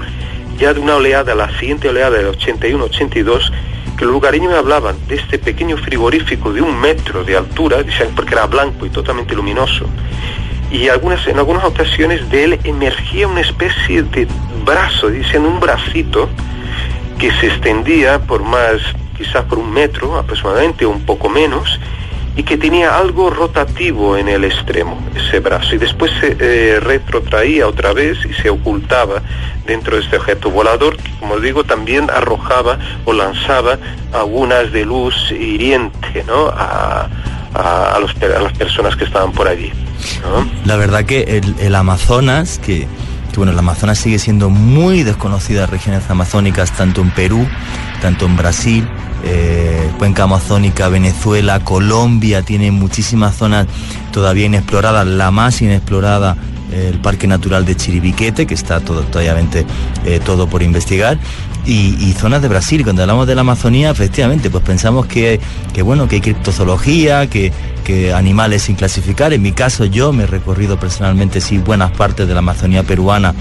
ya 0.57 0.73
de 0.73 0.79
una 0.79 0.95
oleada, 0.95 1.35
la 1.35 1.51
siguiente 1.59 1.89
oleada 1.89 2.17
del 2.17 2.29
81-82, 2.29 3.51
que 3.99 4.05
los 4.05 4.15
lugareños 4.15 4.53
me 4.53 4.59
hablaban 4.59 4.97
de 5.09 5.17
este 5.17 5.39
pequeño 5.39 5.77
frigorífico 5.77 6.53
de 6.53 6.63
un 6.63 6.81
metro 6.81 7.25
de 7.25 7.37
altura, 7.37 7.79
porque 8.15 8.35
era 8.35 8.47
blanco 8.47 8.87
y 8.87 8.91
totalmente 8.91 9.35
luminoso, 9.35 9.87
y 10.71 10.89
algunas, 10.89 11.27
en 11.27 11.39
algunas 11.39 11.65
ocasiones 11.65 12.31
de 12.31 12.45
él 12.45 12.61
emergía 12.63 13.27
una 13.27 13.41
especie 13.41 14.05
de 14.05 14.29
brazo, 14.65 15.09
dicen 15.09 15.45
un 15.45 15.59
bracito, 15.59 16.29
que 17.19 17.33
se 17.33 17.49
extendía 17.49 18.21
por 18.21 18.45
más, 18.45 18.81
quizás 19.17 19.45
por 19.47 19.59
un 19.59 19.73
metro 19.73 20.17
aproximadamente, 20.17 20.85
o 20.85 20.91
un 20.91 21.05
poco 21.05 21.29
menos, 21.29 21.81
y 22.37 22.45
que 22.45 22.57
tenía 22.57 22.97
algo 22.97 23.31
rotativo 23.31 24.17
en 24.17 24.29
el 24.29 24.45
extremo, 24.45 24.97
ese 25.17 25.41
brazo, 25.41 25.75
y 25.75 25.79
después 25.79 26.13
se 26.21 26.37
eh, 26.39 26.79
retrotraía 26.79 27.67
otra 27.67 27.93
vez 27.93 28.19
y 28.25 28.33
se 28.35 28.49
ocultaba 28.49 29.23
dentro 29.67 29.97
de 29.97 30.03
este 30.03 30.19
objeto 30.19 30.51
volador, 30.51 30.97
como 31.21 31.39
digo 31.39 31.65
también 31.65 32.11
arrojaba 32.11 32.79
o 33.05 33.13
lanzaba 33.13 33.79
algunas 34.13 34.73
de 34.73 34.85
luz 34.85 35.15
hiriente 35.33 36.25
¿no? 36.27 36.49
a, 36.49 37.09
a, 37.55 37.99
las 38.01 38.53
personas 38.53 38.97
que 38.97 39.05
estaban 39.05 39.33
por 39.33 39.49
allí. 39.49 39.73
La 40.65 40.77
verdad 40.77 41.05
que 41.05 41.43
el, 41.59 41.75
Amazonas, 41.75 42.59
que, 42.59 42.87
bueno, 43.37 43.53
el 43.53 43.59
Amazonas 43.59 43.99
sigue 43.99 44.19
siendo 44.19 44.51
muy 44.51 45.03
desconocida 45.03 45.67
regiones 45.67 46.09
amazónicas, 46.11 46.73
tanto 46.73 47.01
en 47.01 47.11
Perú, 47.11 47.47
tanto 48.01 48.27
en 48.27 48.37
Brasil, 48.37 48.89
eh, 49.25 49.91
cuenca 49.99 50.25
amazónica, 50.25 50.89
Venezuela, 50.89 51.61
Colombia, 51.61 52.43
tiene 52.43 52.71
muchísimas 52.71 53.37
zonas 53.37 53.67
todavía 54.13 54.47
inexploradas, 54.47 55.07
la 55.07 55.31
más 55.31 55.61
inexplorada 55.61 56.37
el 56.73 57.01
Parque 57.01 57.27
Natural 57.27 57.65
de 57.65 57.77
Chiribiquete, 57.77 58.47
que 58.47 58.55
está 58.55 58.81
todo, 58.81 59.03
todavía 59.03 59.37
eh, 60.05 60.21
todo 60.25 60.49
por 60.49 60.63
investigar, 60.63 61.19
y, 61.67 62.15
zonas 62.19 62.41
de 62.41 62.49
Brasil. 62.49 62.83
Cuando 62.83 63.03
hablamos 63.03 63.27
de 63.27 63.35
la 63.35 63.43
Amazonía, 63.43 63.91
efectivamente, 63.91 64.49
pues 64.49 64.65
pensamos 64.65 65.07
que, 65.07 65.39
que 65.75 65.83
bueno, 65.83 66.09
que 66.09 66.17
hay 66.17 66.21
criptozoología, 66.23 67.29
que, 67.29 67.53
que 67.85 68.15
animales 68.15 68.63
sin 68.63 68.77
clasificar. 68.77 69.33
En 69.35 69.43
mi 69.43 69.53
caso, 69.53 69.85
yo 69.85 70.13
me 70.13 70.25
he 70.25 70.27
recorrido 70.27 70.81
personalmente, 70.81 71.41
sí, 71.41 71.59
buenas 71.59 71.91
partes 71.91 72.27
de 72.27 72.33
la 72.33 72.41
Amazonía 72.41 72.85
peruana 72.85 73.35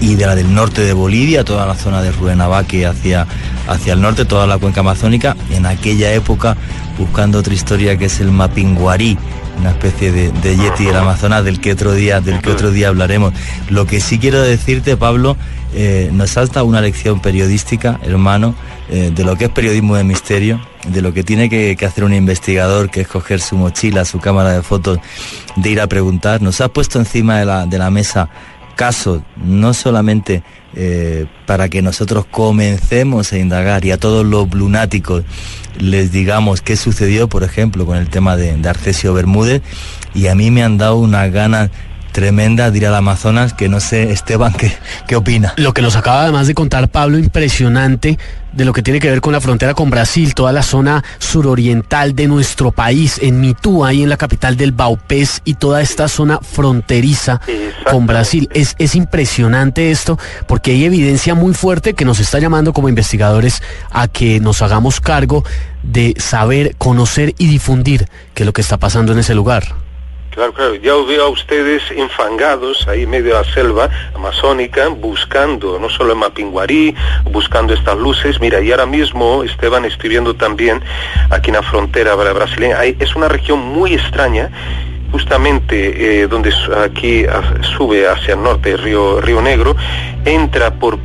y 0.00 0.14
de 0.14 0.26
la 0.26 0.34
del 0.34 0.52
norte 0.54 0.82
de 0.82 0.92
Bolivia, 0.92 1.44
toda 1.44 1.66
la 1.66 1.74
zona 1.74 2.02
de 2.02 2.10
Ruenavaque 2.10 2.86
hacia, 2.86 3.26
hacia 3.68 3.92
el 3.92 4.00
norte, 4.00 4.24
toda 4.24 4.46
la 4.46 4.58
cuenca 4.58 4.80
amazónica, 4.80 5.36
en 5.50 5.66
aquella 5.66 6.12
época 6.12 6.56
buscando 7.00 7.38
otra 7.38 7.54
historia 7.54 7.96
que 7.96 8.04
es 8.04 8.20
el 8.20 8.30
Mapinguarí, 8.30 9.18
una 9.58 9.70
especie 9.70 10.12
de, 10.12 10.56
yeti 10.56 10.84
del 10.84 10.96
Amazonas 10.96 11.42
del 11.44 11.58
que 11.58 11.72
otro 11.72 11.94
día, 11.94 12.20
del 12.20 12.40
que 12.40 12.50
otro 12.50 12.70
día 12.70 12.88
hablaremos. 12.88 13.32
Lo 13.70 13.86
que 13.86 14.00
sí 14.00 14.18
quiero 14.18 14.42
decirte, 14.42 14.98
Pablo, 14.98 15.36
eh, 15.74 16.10
nos 16.12 16.30
salta 16.30 16.62
una 16.62 16.82
lección 16.82 17.20
periodística, 17.20 17.98
hermano, 18.02 18.54
eh, 18.90 19.10
de 19.14 19.24
lo 19.24 19.36
que 19.36 19.46
es 19.46 19.50
periodismo 19.50 19.96
de 19.96 20.04
misterio, 20.04 20.60
de 20.86 21.00
lo 21.00 21.14
que 21.14 21.24
tiene 21.24 21.48
que, 21.48 21.76
hacer 21.86 22.04
un 22.04 22.12
investigador, 22.12 22.90
que 22.90 23.00
es 23.00 23.08
coger 23.08 23.40
su 23.40 23.56
mochila, 23.56 24.04
su 24.04 24.20
cámara 24.20 24.52
de 24.52 24.62
fotos, 24.62 24.98
de 25.56 25.70
ir 25.70 25.80
a 25.80 25.86
preguntar. 25.86 26.42
Nos 26.42 26.60
ha 26.60 26.68
puesto 26.68 26.98
encima 26.98 27.38
de 27.38 27.46
la, 27.46 27.66
de 27.66 27.78
la 27.78 27.90
mesa 27.90 28.28
casos, 28.76 29.22
no 29.36 29.74
solamente 29.74 30.42
eh, 30.74 31.26
para 31.46 31.68
que 31.68 31.82
nosotros 31.82 32.26
comencemos 32.30 33.32
a 33.32 33.38
indagar 33.38 33.84
y 33.84 33.90
a 33.90 33.98
todos 33.98 34.24
los 34.24 34.52
lunáticos 34.54 35.24
les 35.78 36.12
digamos 36.12 36.60
qué 36.60 36.76
sucedió, 36.76 37.28
por 37.28 37.42
ejemplo, 37.42 37.86
con 37.86 37.96
el 37.96 38.08
tema 38.08 38.36
de, 38.36 38.56
de 38.56 38.68
Arcesio 38.68 39.14
Bermúdez, 39.14 39.62
y 40.14 40.26
a 40.26 40.34
mí 40.34 40.50
me 40.50 40.62
han 40.62 40.78
dado 40.78 40.96
una 40.96 41.28
gana 41.28 41.70
tremenda 42.10 42.70
de 42.70 42.78
ir 42.78 42.86
al 42.86 42.94
Amazonas, 42.94 43.52
que 43.52 43.68
no 43.68 43.80
sé, 43.80 44.10
Esteban, 44.10 44.52
¿qué, 44.52 44.72
¿qué 45.06 45.16
opina? 45.16 45.54
Lo 45.56 45.74
que 45.74 45.82
nos 45.82 45.96
acaba 45.96 46.22
además 46.22 46.46
de 46.46 46.54
contar 46.54 46.88
Pablo, 46.88 47.18
impresionante 47.18 48.18
de 48.52 48.64
lo 48.64 48.72
que 48.72 48.82
tiene 48.82 49.00
que 49.00 49.10
ver 49.10 49.20
con 49.20 49.32
la 49.32 49.40
frontera 49.40 49.74
con 49.74 49.90
Brasil, 49.90 50.34
toda 50.34 50.52
la 50.52 50.62
zona 50.62 51.04
suroriental 51.18 52.14
de 52.14 52.26
nuestro 52.26 52.72
país, 52.72 53.18
en 53.22 53.40
Mitú, 53.40 53.84
ahí 53.84 54.02
en 54.02 54.08
la 54.08 54.16
capital 54.16 54.56
del 54.56 54.72
Baupés 54.72 55.40
y 55.44 55.54
toda 55.54 55.80
esta 55.82 56.08
zona 56.08 56.40
fronteriza 56.40 57.40
con 57.90 58.06
Brasil. 58.06 58.48
Es, 58.52 58.74
es 58.78 58.94
impresionante 58.94 59.90
esto 59.90 60.18
porque 60.46 60.72
hay 60.72 60.84
evidencia 60.84 61.34
muy 61.34 61.54
fuerte 61.54 61.94
que 61.94 62.04
nos 62.04 62.18
está 62.18 62.38
llamando 62.38 62.72
como 62.72 62.88
investigadores 62.88 63.62
a 63.90 64.08
que 64.08 64.40
nos 64.40 64.62
hagamos 64.62 65.00
cargo 65.00 65.44
de 65.82 66.14
saber, 66.18 66.74
conocer 66.76 67.34
y 67.38 67.46
difundir 67.46 68.08
qué 68.34 68.42
es 68.42 68.46
lo 68.46 68.52
que 68.52 68.60
está 68.60 68.76
pasando 68.78 69.12
en 69.12 69.20
ese 69.20 69.34
lugar. 69.34 69.74
Claro, 70.30 70.52
claro, 70.52 70.74
ya 70.76 70.94
os 70.94 71.08
veo 71.08 71.24
a 71.24 71.28
ustedes 71.28 71.82
enfangados 71.90 72.86
ahí 72.86 73.02
en 73.02 73.10
medio 73.10 73.34
de 73.34 73.42
la 73.42 73.44
selva 73.52 73.90
amazónica, 74.14 74.86
buscando 74.86 75.76
no 75.80 75.90
solo 75.90 76.12
en 76.12 76.18
Mapinguarí, 76.18 76.94
buscando 77.24 77.74
estas 77.74 77.98
luces. 77.98 78.40
Mira, 78.40 78.60
y 78.60 78.70
ahora 78.70 78.86
mismo 78.86 79.42
Esteban 79.42 79.84
estoy 79.84 80.10
viendo 80.10 80.34
también 80.34 80.82
aquí 81.30 81.50
en 81.50 81.56
la 81.56 81.62
frontera 81.62 82.14
brasileña, 82.14 82.84
es 82.84 83.16
una 83.16 83.28
región 83.28 83.58
muy 83.58 83.94
extraña 83.94 84.50
justamente 85.10 86.22
eh, 86.22 86.28
donde 86.28 86.54
aquí 86.84 87.26
sube 87.76 88.06
hacia 88.06 88.34
el 88.34 88.42
norte, 88.44 88.76
Río, 88.76 89.20
Río 89.20 89.42
Negro, 89.42 89.74
entra 90.24 90.70
por 90.74 90.96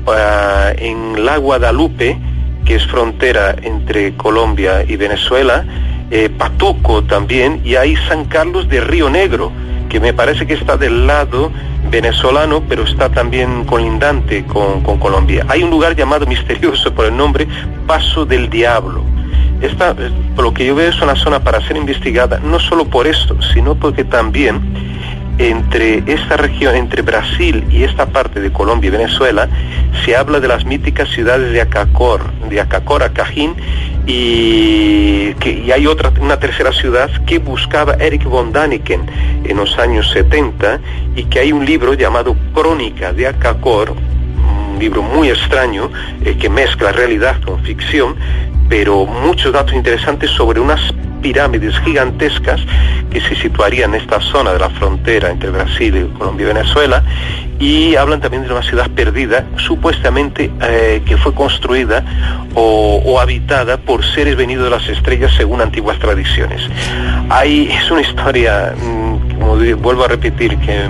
en 0.77 1.25
la 1.25 1.37
Guadalupe, 1.37 2.15
que 2.63 2.75
es 2.75 2.85
frontera 2.85 3.55
entre 3.63 4.15
Colombia 4.15 4.85
y 4.87 4.95
Venezuela, 4.95 5.65
eh, 6.11 6.29
Patuco 6.29 7.03
también, 7.03 7.61
y 7.63 7.75
hay 7.75 7.95
San 8.07 8.25
Carlos 8.25 8.67
de 8.69 8.81
Río 8.81 9.09
Negro, 9.09 9.51
que 9.89 9.99
me 9.99 10.13
parece 10.13 10.45
que 10.45 10.53
está 10.53 10.77
del 10.77 11.07
lado 11.07 11.51
venezolano, 11.89 12.63
pero 12.67 12.83
está 12.83 13.09
también 13.09 13.65
colindante 13.65 14.45
con, 14.45 14.81
con 14.81 14.99
Colombia. 14.99 15.45
Hay 15.47 15.63
un 15.63 15.69
lugar 15.69 15.95
llamado 15.95 16.25
misterioso 16.25 16.93
por 16.93 17.05
el 17.05 17.15
nombre 17.15 17.47
Paso 17.87 18.25
del 18.25 18.49
Diablo. 18.49 19.03
Esta, 19.61 19.91
eh, 19.91 20.11
por 20.35 20.45
lo 20.45 20.53
que 20.53 20.65
yo 20.65 20.75
veo, 20.75 20.89
es 20.89 21.01
una 21.01 21.15
zona 21.15 21.43
para 21.43 21.61
ser 21.61 21.77
investigada, 21.77 22.39
no 22.39 22.59
solo 22.59 22.85
por 22.85 23.07
esto, 23.07 23.41
sino 23.53 23.75
porque 23.75 24.03
también 24.03 24.61
entre 25.37 26.03
esta 26.07 26.37
región, 26.37 26.75
entre 26.75 27.01
Brasil 27.01 27.65
y 27.69 27.83
esta 27.83 28.05
parte 28.05 28.39
de 28.39 28.51
Colombia 28.51 28.87
y 28.87 28.91
Venezuela, 28.91 29.49
se 30.03 30.15
habla 30.15 30.39
de 30.39 30.47
las 30.47 30.65
míticas 30.65 31.09
ciudades 31.09 31.51
de 31.51 31.61
Acacor, 31.61 32.31
de 32.49 32.61
Acacor 32.61 33.03
a 33.03 33.09
Cajín, 33.09 33.55
y, 34.07 35.33
que, 35.35 35.71
hay 35.73 35.87
otra, 35.87 36.11
una 36.19 36.39
tercera 36.39 36.71
ciudad 36.71 37.09
que 37.25 37.39
buscaba 37.39 37.93
Eric 37.95 38.23
von 38.25 38.51
Daniken 38.51 39.01
en 39.43 39.57
los 39.57 39.77
años 39.79 40.09
70 40.11 40.79
y 41.15 41.23
que 41.23 41.39
hay 41.39 41.51
un 41.51 41.65
libro 41.65 41.93
llamado 41.93 42.35
Crónica 42.53 43.13
de 43.13 43.27
Acacor, 43.27 43.91
un 43.91 44.79
libro 44.79 45.01
muy 45.01 45.29
extraño 45.29 45.89
eh, 46.23 46.37
que 46.37 46.49
mezcla 46.49 46.91
realidad 46.91 47.41
con 47.43 47.63
ficción, 47.63 48.15
pero 48.69 49.05
muchos 49.05 49.53
datos 49.53 49.73
interesantes 49.73 50.29
sobre 50.31 50.59
unas 50.59 50.81
pirámides 51.21 51.77
gigantescas 51.79 52.61
que 53.09 53.21
se 53.21 53.35
situarían 53.35 53.93
en 53.93 54.01
esta 54.01 54.19
zona 54.21 54.53
de 54.53 54.59
la 54.59 54.69
frontera 54.69 55.31
entre 55.31 55.49
Brasil 55.49 55.95
y 55.95 56.17
Colombia 56.17 56.45
y 56.45 56.53
Venezuela 56.53 57.03
y 57.59 57.95
hablan 57.95 58.19
también 58.19 58.43
de 58.43 58.51
una 58.51 58.63
ciudad 58.63 58.89
perdida, 58.89 59.45
supuestamente 59.57 60.51
eh, 60.61 61.01
que 61.05 61.17
fue 61.17 61.33
construida 61.33 62.03
o, 62.53 63.19
habitada 63.19 63.77
por 63.77 64.03
seres 64.03 64.35
venidos 64.35 64.65
de 64.65 64.69
las 64.69 64.87
estrellas 64.89 65.31
según 65.37 65.61
antiguas 65.61 65.97
tradiciones. 65.99 66.61
Hay, 67.29 67.69
es 67.71 67.89
una 67.89 68.01
historia, 68.01 68.73
mm, 68.75 69.39
como 69.39 69.55
vuelvo 69.77 70.03
a 70.03 70.09
repetir, 70.09 70.57
que 70.57 70.87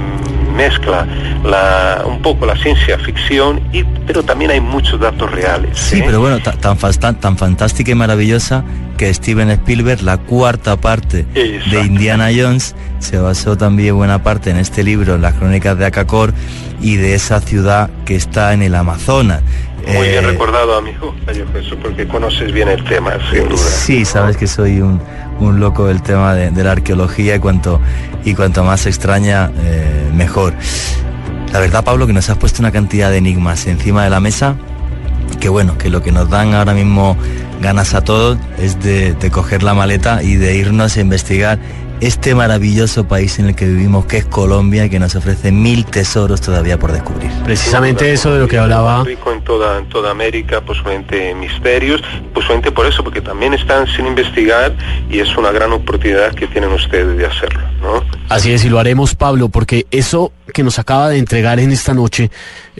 mezcla 0.55 1.05
la, 1.43 2.03
un 2.05 2.21
poco 2.21 2.45
la 2.45 2.55
ciencia 2.57 2.97
ficción, 2.97 3.61
y, 3.71 3.83
pero 3.83 4.23
también 4.23 4.51
hay 4.51 4.59
muchos 4.59 4.99
datos 4.99 5.31
reales. 5.31 5.77
Sí, 5.77 5.99
¿eh? 5.99 6.03
pero 6.05 6.19
bueno, 6.19 6.39
tan, 6.39 7.19
tan 7.19 7.37
fantástica 7.37 7.91
y 7.91 7.95
maravillosa 7.95 8.63
que 8.97 9.13
Steven 9.13 9.49
Spielberg, 9.51 10.01
la 10.01 10.17
cuarta 10.17 10.75
parte 10.77 11.25
de 11.33 11.81
Indiana 11.81 12.29
Jones, 12.35 12.75
se 12.99 13.17
basó 13.17 13.57
también 13.57 13.95
buena 13.95 14.23
parte 14.23 14.49
en 14.49 14.57
este 14.57 14.83
libro, 14.83 15.15
en 15.15 15.21
las 15.21 15.35
crónicas 15.35 15.77
de 15.77 15.85
Acacor, 15.85 16.33
y 16.81 16.95
de 16.95 17.15
esa 17.15 17.39
ciudad 17.41 17.89
que 18.05 18.15
está 18.15 18.53
en 18.53 18.61
el 18.61 18.75
Amazonas. 18.75 19.41
Muy 19.87 20.07
bien 20.09 20.23
eh, 20.23 20.27
recordado, 20.27 20.77
amigo, 20.77 21.13
Jesús, 21.53 21.77
porque 21.81 22.07
conoces 22.07 22.51
bien 22.51 22.67
el 22.69 22.83
tema, 22.83 23.13
sin 23.31 23.47
duda. 23.47 23.57
Sí, 23.57 24.03
sabes 24.03 24.35
que 24.35 24.47
soy 24.47 24.81
un, 24.81 24.99
un 25.39 25.59
loco 25.59 25.85
del 25.87 26.01
tema 26.01 26.33
de, 26.33 26.63
la 26.63 26.71
arqueología 26.71 27.35
y 27.35 27.39
cuanto, 27.39 27.79
y 28.23 28.33
cuanto 28.33 28.63
más 28.63 28.85
extraña, 28.87 29.51
eh, 29.63 30.09
mejor. 30.13 30.53
La 31.51 31.59
verdad, 31.59 31.83
Pablo, 31.83 32.07
que 32.07 32.13
nos 32.13 32.29
has 32.29 32.37
puesto 32.37 32.61
una 32.61 32.71
cantidad 32.71 33.11
de 33.11 33.17
enigmas 33.17 33.67
encima 33.67 34.03
de 34.03 34.09
la 34.09 34.19
mesa, 34.19 34.55
que 35.39 35.49
bueno, 35.49 35.77
que 35.77 35.89
lo 35.89 36.01
que 36.01 36.11
nos 36.11 36.29
dan 36.29 36.53
ahora 36.53 36.73
mismo 36.73 37.17
ganas 37.61 37.93
a 37.93 38.01
todos 38.01 38.37
es 38.57 38.81
de, 38.81 39.13
de 39.13 39.31
coger 39.31 39.63
la 39.63 39.73
maleta 39.73 40.23
y 40.23 40.35
de 40.35 40.55
irnos 40.55 40.97
a 40.97 41.01
investigar 41.01 41.59
este 42.01 42.35
maravilloso 42.35 43.07
país 43.07 43.39
en 43.39 43.47
el 43.47 43.55
que 43.55 43.65
vivimos, 43.65 44.05
que 44.05 44.17
es 44.17 44.25
Colombia, 44.25 44.85
y 44.85 44.89
que 44.89 44.99
nos 44.99 45.15
ofrece 45.15 45.51
mil 45.51 45.85
tesoros 45.85 46.41
todavía 46.41 46.77
por 46.77 46.91
descubrir. 46.91 47.31
Precisamente 47.43 48.11
eso 48.11 48.33
de 48.33 48.39
lo 48.39 48.47
que 48.47 48.57
hablaba. 48.57 49.03
Rico 49.03 49.31
en 49.31 49.43
toda, 49.43 49.79
en 49.79 49.87
toda 49.89 50.11
América, 50.11 50.61
posiblemente 50.61 51.33
misterios, 51.35 52.01
posiblemente 52.33 52.71
por 52.71 52.85
eso, 52.85 53.03
porque 53.03 53.21
también 53.21 53.53
están 53.53 53.87
sin 53.87 54.07
investigar 54.07 54.75
y 55.09 55.19
es 55.19 55.35
una 55.37 55.51
gran 55.51 55.71
oportunidad 55.71 56.33
que 56.33 56.47
tienen 56.47 56.71
ustedes 56.71 57.17
de 57.17 57.25
hacerlo, 57.25 57.61
¿no? 57.81 58.03
Así 58.29 58.51
es, 58.51 58.65
y 58.65 58.69
lo 58.69 58.79
haremos, 58.79 59.15
Pablo, 59.15 59.49
porque 59.49 59.85
eso 59.91 60.31
que 60.53 60.63
nos 60.63 60.79
acaba 60.79 61.09
de 61.09 61.17
entregar 61.17 61.59
en 61.59 61.71
esta 61.71 61.93
noche 61.93 62.29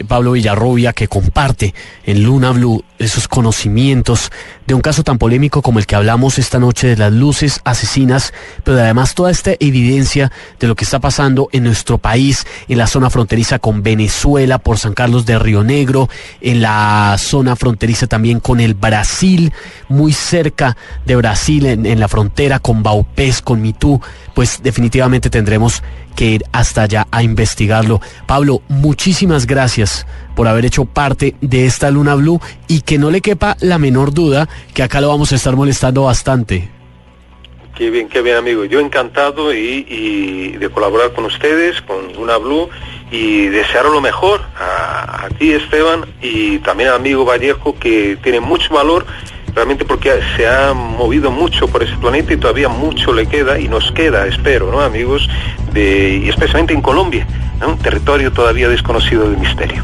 Pablo 0.04 0.32
Villarrubia, 0.32 0.92
que 0.92 1.08
comparte 1.08 1.74
en 2.04 2.22
Luna 2.22 2.52
Blue 2.52 2.84
esos 2.98 3.28
conocimientos 3.28 4.30
de 4.66 4.74
un 4.74 4.80
caso 4.80 5.02
tan 5.02 5.18
polémico 5.18 5.62
como 5.62 5.78
el 5.78 5.86
que 5.86 5.96
hablamos 5.96 6.38
esta 6.38 6.58
noche 6.58 6.88
de 6.88 6.96
las 6.96 7.12
luces 7.12 7.60
asesinas, 7.64 8.32
pero 8.64 8.78
además 8.78 9.14
toda 9.14 9.30
esta 9.30 9.52
evidencia 9.60 10.32
de 10.58 10.66
lo 10.66 10.74
que 10.74 10.84
está 10.84 10.98
pasando 10.98 11.48
en 11.52 11.64
nuestro 11.64 11.98
país, 11.98 12.46
en 12.68 12.78
la 12.78 12.86
zona 12.86 13.10
fronteriza 13.10 13.58
con 13.58 13.82
Venezuela, 13.82 14.58
por 14.58 14.78
San 14.78 14.94
Carlos 14.94 15.26
de 15.26 15.38
Río 15.38 15.62
Negro, 15.62 16.08
en 16.40 16.62
la 16.62 17.16
zona 17.18 17.54
fronteriza 17.56 18.06
también 18.06 18.40
con 18.40 18.60
el 18.60 18.74
Brasil, 18.74 19.52
muy 19.88 20.12
cerca 20.12 20.76
de 21.04 21.16
Brasil, 21.16 21.66
en, 21.66 21.86
en 21.86 22.00
la 22.00 22.08
frontera 22.08 22.58
con 22.58 22.82
Baupés, 22.82 23.42
con 23.42 23.60
Mitú, 23.62 24.00
pues 24.34 24.60
definitivamente 24.62 25.30
tendremos 25.30 25.82
que 26.16 26.24
ir 26.24 26.44
hasta 26.50 26.82
allá 26.82 27.06
a 27.12 27.22
investigarlo. 27.22 28.00
Pablo, 28.26 28.62
muchísimas 28.68 29.46
gracias 29.46 30.06
por 30.34 30.48
haber 30.48 30.64
hecho 30.64 30.84
parte 30.84 31.36
de 31.40 31.66
esta 31.66 31.90
Luna 31.90 32.16
Blue 32.16 32.40
y 32.66 32.80
que 32.80 32.98
no 32.98 33.10
le 33.10 33.20
quepa 33.20 33.56
la 33.60 33.78
menor 33.78 34.12
duda 34.12 34.48
que 34.74 34.82
acá 34.82 35.00
lo 35.00 35.08
vamos 35.08 35.30
a 35.30 35.36
estar 35.36 35.54
molestando 35.54 36.02
bastante. 36.02 36.68
Qué 37.76 37.90
bien, 37.90 38.08
qué 38.08 38.22
bien 38.22 38.36
amigo. 38.36 38.64
Yo 38.64 38.80
encantado 38.80 39.52
y, 39.52 40.56
de 40.58 40.68
colaborar 40.70 41.12
con 41.12 41.26
ustedes, 41.26 41.82
con 41.82 42.14
Luna 42.14 42.38
Blue 42.38 42.70
y 43.10 43.46
desear 43.48 43.84
lo 43.84 44.00
mejor 44.00 44.40
a, 44.58 45.26
a 45.26 45.28
ti 45.28 45.52
Esteban 45.52 46.06
y 46.22 46.58
también 46.60 46.88
al 46.88 46.96
amigo 46.96 47.26
Vallejo 47.26 47.78
que 47.78 48.18
tiene 48.22 48.40
mucho 48.40 48.72
valor 48.74 49.06
realmente 49.56 49.86
porque 49.86 50.12
se 50.36 50.46
ha 50.46 50.74
movido 50.74 51.30
mucho 51.30 51.66
por 51.66 51.82
ese 51.82 51.96
planeta 51.96 52.34
y 52.34 52.36
todavía 52.36 52.68
mucho 52.68 53.14
le 53.14 53.26
queda 53.26 53.58
y 53.58 53.68
nos 53.68 53.90
queda, 53.92 54.26
espero, 54.26 54.70
¿no, 54.70 54.82
amigos? 54.82 55.28
De, 55.72 56.20
y 56.24 56.28
especialmente 56.28 56.74
en 56.74 56.82
Colombia, 56.82 57.26
un 57.66 57.78
territorio 57.78 58.30
todavía 58.30 58.68
desconocido 58.68 59.30
del 59.30 59.38
misterio. 59.38 59.82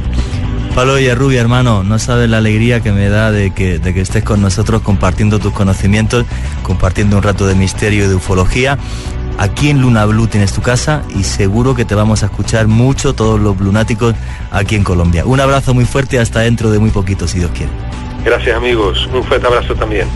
Pablo 0.75 0.97
Villarrubia, 0.97 1.41
hermano, 1.41 1.85
no 1.85 1.99
sabes 1.99 2.29
la 2.29 2.39
alegría 2.39 2.81
que 2.81 2.93
me 2.93 3.09
da 3.09 3.33
de 3.33 3.53
que, 3.53 3.79
de 3.79 3.95
que 3.95 4.03
estés 4.03 4.23
con 4.23 4.43
nosotros 4.43 4.83
compartiendo 4.83 5.39
tus 5.39 5.53
conocimientos, 5.55 6.27
compartiendo 6.63 7.17
un 7.17 7.23
rato 7.23 7.47
de 7.47 7.55
misterio 7.55 8.05
y 8.05 8.09
de 8.09 8.15
ufología. 8.15 8.79
Aquí 9.39 9.71
en 9.71 9.81
Luna 9.81 10.05
Blue 10.05 10.27
tienes 10.27 10.53
tu 10.53 10.61
casa 10.61 11.03
y 11.17 11.25
seguro 11.25 11.75
que 11.75 11.87
te 11.87 11.95
vamos 11.95 12.23
a 12.23 12.27
escuchar 12.27 12.69
mucho 12.69 13.15
todos 13.15 13.41
los 13.41 13.59
lunáticos 13.59 14.15
aquí 14.51 14.77
en 14.77 14.85
Colombia. 14.85 15.25
Un 15.25 15.41
abrazo 15.41 15.73
muy 15.73 15.87
fuerte 15.87 16.19
hasta 16.19 16.41
dentro 16.41 16.71
de 16.71 16.79
muy 16.79 16.91
poquito, 16.91 17.27
si 17.27 17.39
Dios 17.39 17.51
quiere. 17.53 17.73
Gracias 18.25 18.57
amigos, 18.57 19.09
un 19.13 19.25
fuerte 19.25 19.47
abrazo 19.47 19.75
también. 19.75 20.13